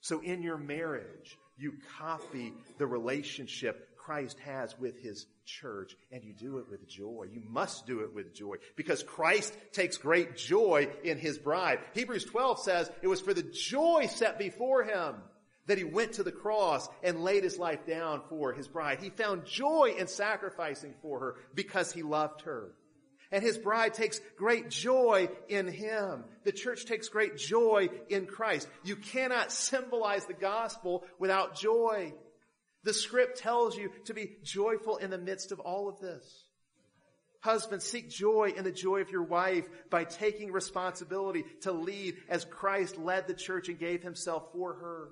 So 0.00 0.20
in 0.20 0.42
your 0.42 0.56
marriage, 0.56 1.36
you 1.58 1.74
copy 1.98 2.52
the 2.78 2.86
relationship 2.86 3.96
Christ 3.96 4.38
has 4.40 4.78
with 4.78 5.00
his 5.00 5.26
church 5.44 5.96
and 6.12 6.22
you 6.22 6.34
do 6.34 6.58
it 6.58 6.66
with 6.70 6.86
joy. 6.86 7.26
You 7.32 7.42
must 7.48 7.86
do 7.86 8.00
it 8.00 8.14
with 8.14 8.34
joy 8.34 8.56
because 8.76 9.02
Christ 9.02 9.56
takes 9.72 9.96
great 9.96 10.36
joy 10.36 10.88
in 11.02 11.18
his 11.18 11.38
bride. 11.38 11.80
Hebrews 11.94 12.26
12 12.26 12.60
says 12.60 12.90
it 13.02 13.08
was 13.08 13.20
for 13.20 13.34
the 13.34 13.42
joy 13.42 14.06
set 14.06 14.38
before 14.38 14.84
him 14.84 15.16
that 15.66 15.78
he 15.78 15.84
went 15.84 16.12
to 16.14 16.22
the 16.22 16.32
cross 16.32 16.88
and 17.02 17.24
laid 17.24 17.42
his 17.42 17.58
life 17.58 17.86
down 17.86 18.20
for 18.28 18.52
his 18.52 18.68
bride. 18.68 18.98
He 19.00 19.10
found 19.10 19.46
joy 19.46 19.94
in 19.98 20.06
sacrificing 20.06 20.94
for 21.00 21.18
her 21.20 21.34
because 21.54 21.90
he 21.90 22.02
loved 22.02 22.42
her. 22.42 22.74
And 23.34 23.42
his 23.42 23.58
bride 23.58 23.94
takes 23.94 24.20
great 24.36 24.70
joy 24.70 25.28
in 25.48 25.66
him. 25.66 26.22
The 26.44 26.52
church 26.52 26.84
takes 26.84 27.08
great 27.08 27.36
joy 27.36 27.88
in 28.08 28.26
Christ. 28.26 28.68
You 28.84 28.94
cannot 28.94 29.50
symbolize 29.50 30.24
the 30.24 30.34
gospel 30.34 31.02
without 31.18 31.56
joy. 31.56 32.14
The 32.84 32.94
script 32.94 33.38
tells 33.38 33.76
you 33.76 33.90
to 34.04 34.14
be 34.14 34.36
joyful 34.44 34.98
in 34.98 35.10
the 35.10 35.18
midst 35.18 35.50
of 35.50 35.58
all 35.58 35.88
of 35.88 35.98
this. 35.98 36.44
Husbands, 37.40 37.84
seek 37.84 38.08
joy 38.08 38.52
in 38.56 38.62
the 38.62 38.70
joy 38.70 39.00
of 39.00 39.10
your 39.10 39.24
wife 39.24 39.64
by 39.90 40.04
taking 40.04 40.52
responsibility 40.52 41.44
to 41.62 41.72
lead 41.72 42.14
as 42.28 42.44
Christ 42.44 42.98
led 42.98 43.26
the 43.26 43.34
church 43.34 43.68
and 43.68 43.80
gave 43.80 44.04
himself 44.04 44.44
for 44.52 44.74
her. 44.74 45.08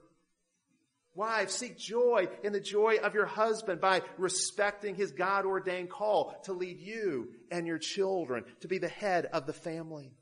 Wives, 1.14 1.52
seek 1.52 1.78
joy 1.78 2.28
in 2.42 2.52
the 2.52 2.60
joy 2.60 2.96
of 3.02 3.12
your 3.12 3.26
husband 3.26 3.80
by 3.80 4.00
respecting 4.16 4.94
his 4.94 5.12
God 5.12 5.44
ordained 5.44 5.90
call 5.90 6.34
to 6.44 6.54
lead 6.54 6.80
you 6.80 7.28
and 7.50 7.66
your 7.66 7.78
children 7.78 8.44
to 8.60 8.68
be 8.68 8.78
the 8.78 8.88
head 8.88 9.26
of 9.26 9.46
the 9.46 9.52
family. 9.52 10.14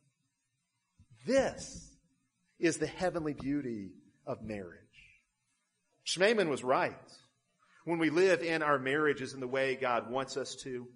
This 1.27 1.97
is 2.59 2.79
the 2.79 2.89
heavenly 2.89 3.35
beauty 3.35 3.91
of 4.27 4.43
marriage. 4.43 4.81
Schmemann 6.05 6.49
was 6.49 6.65
right. 6.65 6.97
When 7.85 7.99
we 7.99 8.11
live 8.11 8.43
in 8.43 8.63
our 8.63 8.79
marriages 8.79 9.33
in 9.33 9.41
the 9.41 9.47
way 9.47 9.77
God 9.77 10.11
wants 10.11 10.37
us 10.37 10.57
to, 10.65 10.89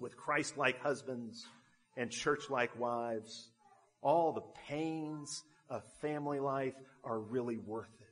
with 0.00 0.16
Christ-like 0.16 0.80
husbands 0.80 1.46
and 1.96 2.10
church-like 2.10 2.78
wives, 2.78 3.50
all 4.00 4.32
the 4.32 4.62
pains 4.66 5.42
of 5.68 5.82
family 6.00 6.40
life 6.40 6.74
are 7.04 7.20
really 7.20 7.58
worth 7.58 7.92
it 8.00 8.09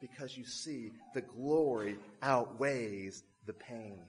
because 0.00 0.36
you 0.36 0.44
see 0.44 0.92
the 1.14 1.20
glory 1.20 1.96
outweighs 2.22 3.22
the 3.46 3.52
pain. 3.52 4.02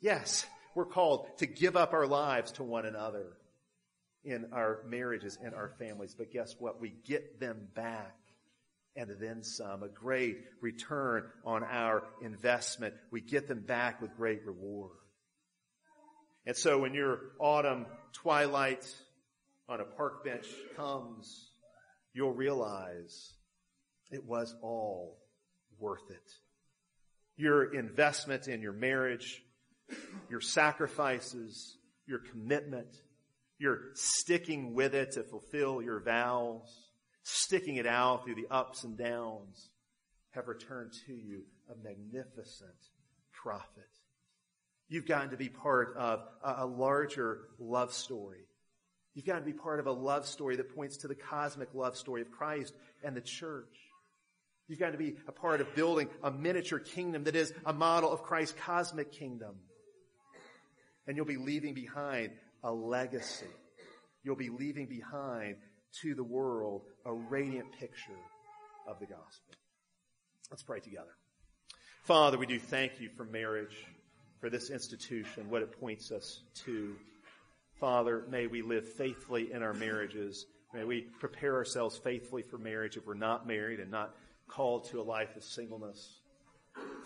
Yes, 0.00 0.46
we're 0.74 0.86
called 0.86 1.26
to 1.38 1.46
give 1.46 1.76
up 1.76 1.92
our 1.92 2.06
lives 2.06 2.52
to 2.52 2.62
one 2.62 2.86
another 2.86 3.36
in 4.24 4.46
our 4.52 4.80
marriages 4.86 5.38
and 5.42 5.54
our 5.54 5.72
families. 5.78 6.14
But 6.14 6.30
guess 6.30 6.54
what? 6.58 6.80
We 6.80 6.94
get 7.06 7.40
them 7.40 7.68
back 7.74 8.16
and 8.96 9.10
then 9.20 9.42
some, 9.42 9.82
a 9.82 9.88
great 9.88 10.38
return 10.60 11.24
on 11.44 11.64
our 11.64 12.02
investment. 12.22 12.94
We 13.10 13.20
get 13.20 13.48
them 13.48 13.60
back 13.60 14.02
with 14.02 14.16
great 14.16 14.44
reward. 14.44 14.96
And 16.46 16.56
so 16.56 16.78
when 16.78 16.94
your 16.94 17.20
autumn 17.38 17.86
twilight 18.12 18.84
on 19.68 19.80
a 19.80 19.84
park 19.84 20.24
bench 20.24 20.46
comes, 20.76 21.50
you'll 22.12 22.32
realize 22.32 23.32
it 24.10 24.24
was 24.24 24.54
all 24.62 25.18
worth 25.78 26.10
it. 26.10 26.32
Your 27.36 27.74
investment 27.74 28.48
in 28.48 28.60
your 28.60 28.72
marriage, 28.72 29.42
your 30.28 30.40
sacrifices, 30.40 31.76
your 32.06 32.18
commitment, 32.18 32.88
your 33.58 33.80
sticking 33.94 34.74
with 34.74 34.94
it 34.94 35.12
to 35.12 35.22
fulfill 35.22 35.82
your 35.82 36.00
vows, 36.00 36.90
sticking 37.22 37.76
it 37.76 37.86
out 37.86 38.24
through 38.24 38.34
the 38.34 38.46
ups 38.50 38.84
and 38.84 38.96
downs 38.96 39.70
have 40.30 40.48
returned 40.48 40.92
to 41.06 41.12
you 41.12 41.42
a 41.70 41.76
magnificent 41.84 42.70
profit. 43.32 43.88
You've 44.88 45.06
gotten 45.06 45.30
to 45.30 45.36
be 45.36 45.48
part 45.48 45.96
of 45.96 46.20
a, 46.42 46.66
larger 46.66 47.42
love 47.58 47.92
story. 47.92 48.46
You've 49.14 49.24
gotten 49.24 49.42
to 49.42 49.52
be 49.52 49.56
part 49.56 49.78
of 49.78 49.86
a 49.86 49.92
love 49.92 50.26
story 50.26 50.56
that 50.56 50.74
points 50.74 50.98
to 50.98 51.08
the 51.08 51.14
cosmic 51.14 51.68
love 51.74 51.96
story 51.96 52.22
of 52.22 52.30
Christ 52.30 52.74
and 53.04 53.16
the 53.16 53.20
church. 53.20 53.76
You've 54.70 54.78
got 54.78 54.92
to 54.92 54.98
be 54.98 55.16
a 55.26 55.32
part 55.32 55.60
of 55.60 55.74
building 55.74 56.08
a 56.22 56.30
miniature 56.30 56.78
kingdom 56.78 57.24
that 57.24 57.34
is 57.34 57.52
a 57.66 57.72
model 57.72 58.12
of 58.12 58.22
Christ's 58.22 58.54
cosmic 58.60 59.10
kingdom. 59.10 59.56
And 61.08 61.16
you'll 61.16 61.26
be 61.26 61.38
leaving 61.38 61.74
behind 61.74 62.30
a 62.62 62.72
legacy. 62.72 63.48
You'll 64.22 64.36
be 64.36 64.48
leaving 64.48 64.86
behind 64.86 65.56
to 66.02 66.14
the 66.14 66.22
world 66.22 66.82
a 67.04 67.12
radiant 67.12 67.72
picture 67.80 68.12
of 68.86 69.00
the 69.00 69.06
gospel. 69.06 69.54
Let's 70.52 70.62
pray 70.62 70.78
together. 70.78 71.16
Father, 72.04 72.38
we 72.38 72.46
do 72.46 72.60
thank 72.60 73.00
you 73.00 73.10
for 73.16 73.24
marriage, 73.24 73.76
for 74.40 74.50
this 74.50 74.70
institution, 74.70 75.50
what 75.50 75.62
it 75.62 75.80
points 75.80 76.12
us 76.12 76.42
to. 76.66 76.94
Father, 77.80 78.24
may 78.30 78.46
we 78.46 78.62
live 78.62 78.88
faithfully 78.92 79.50
in 79.52 79.64
our 79.64 79.74
marriages. 79.74 80.46
May 80.72 80.84
we 80.84 81.08
prepare 81.18 81.56
ourselves 81.56 81.98
faithfully 81.98 82.42
for 82.42 82.56
marriage 82.56 82.96
if 82.96 83.04
we're 83.04 83.14
not 83.14 83.48
married 83.48 83.80
and 83.80 83.90
not 83.90 84.14
called 84.50 84.88
to 84.90 85.00
a 85.00 85.02
life 85.02 85.36
of 85.36 85.44
singleness. 85.44 86.20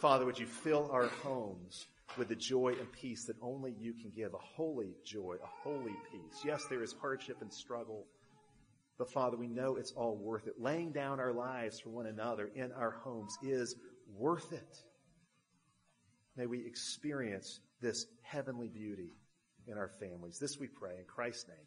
Father, 0.01 0.25
would 0.25 0.39
you 0.39 0.47
fill 0.47 0.91
our 0.91 1.07
homes 1.07 1.87
with 2.17 2.29
the 2.29 2.37
joy 2.37 2.75
and 2.79 2.91
peace 2.93 3.25
that 3.25 3.37
only 3.41 3.75
you 3.79 3.93
can 3.93 4.11
give, 4.15 4.35
a 4.35 4.39
holy 4.39 4.95
joy, 5.05 5.37
a 5.43 5.69
holy 5.69 5.95
peace. 6.11 6.41
Yes, 6.45 6.65
there 6.69 6.83
is 6.83 6.95
hardship 7.01 7.39
and 7.41 7.53
struggle, 7.53 8.07
but 8.99 9.11
Father, 9.11 9.37
we 9.37 9.49
know 9.49 9.77
it's 9.77 9.93
all 9.93 10.17
worth 10.17 10.47
it. 10.47 10.55
Laying 10.59 10.93
down 10.93 11.19
our 11.19 11.33
lives 11.33 11.81
for 11.81 11.91
one 11.91 12.07
another 12.07 12.51
in 12.55 12.73
our 12.73 12.93
homes 12.93 13.37
is 13.43 13.75
worth 14.17 14.53
it. 14.53 14.79
May 16.37 16.47
we 16.47 16.65
experience 16.67 17.61
this 17.81 18.07
heavenly 18.23 18.69
beauty 18.69 19.11
in 19.67 19.79
our 19.79 19.89
families. 19.89 20.39
This 20.39 20.59
we 20.59 20.69
pray 20.69 20.97
in 20.99 21.05
Christ's 21.07 21.49
name. 21.49 21.67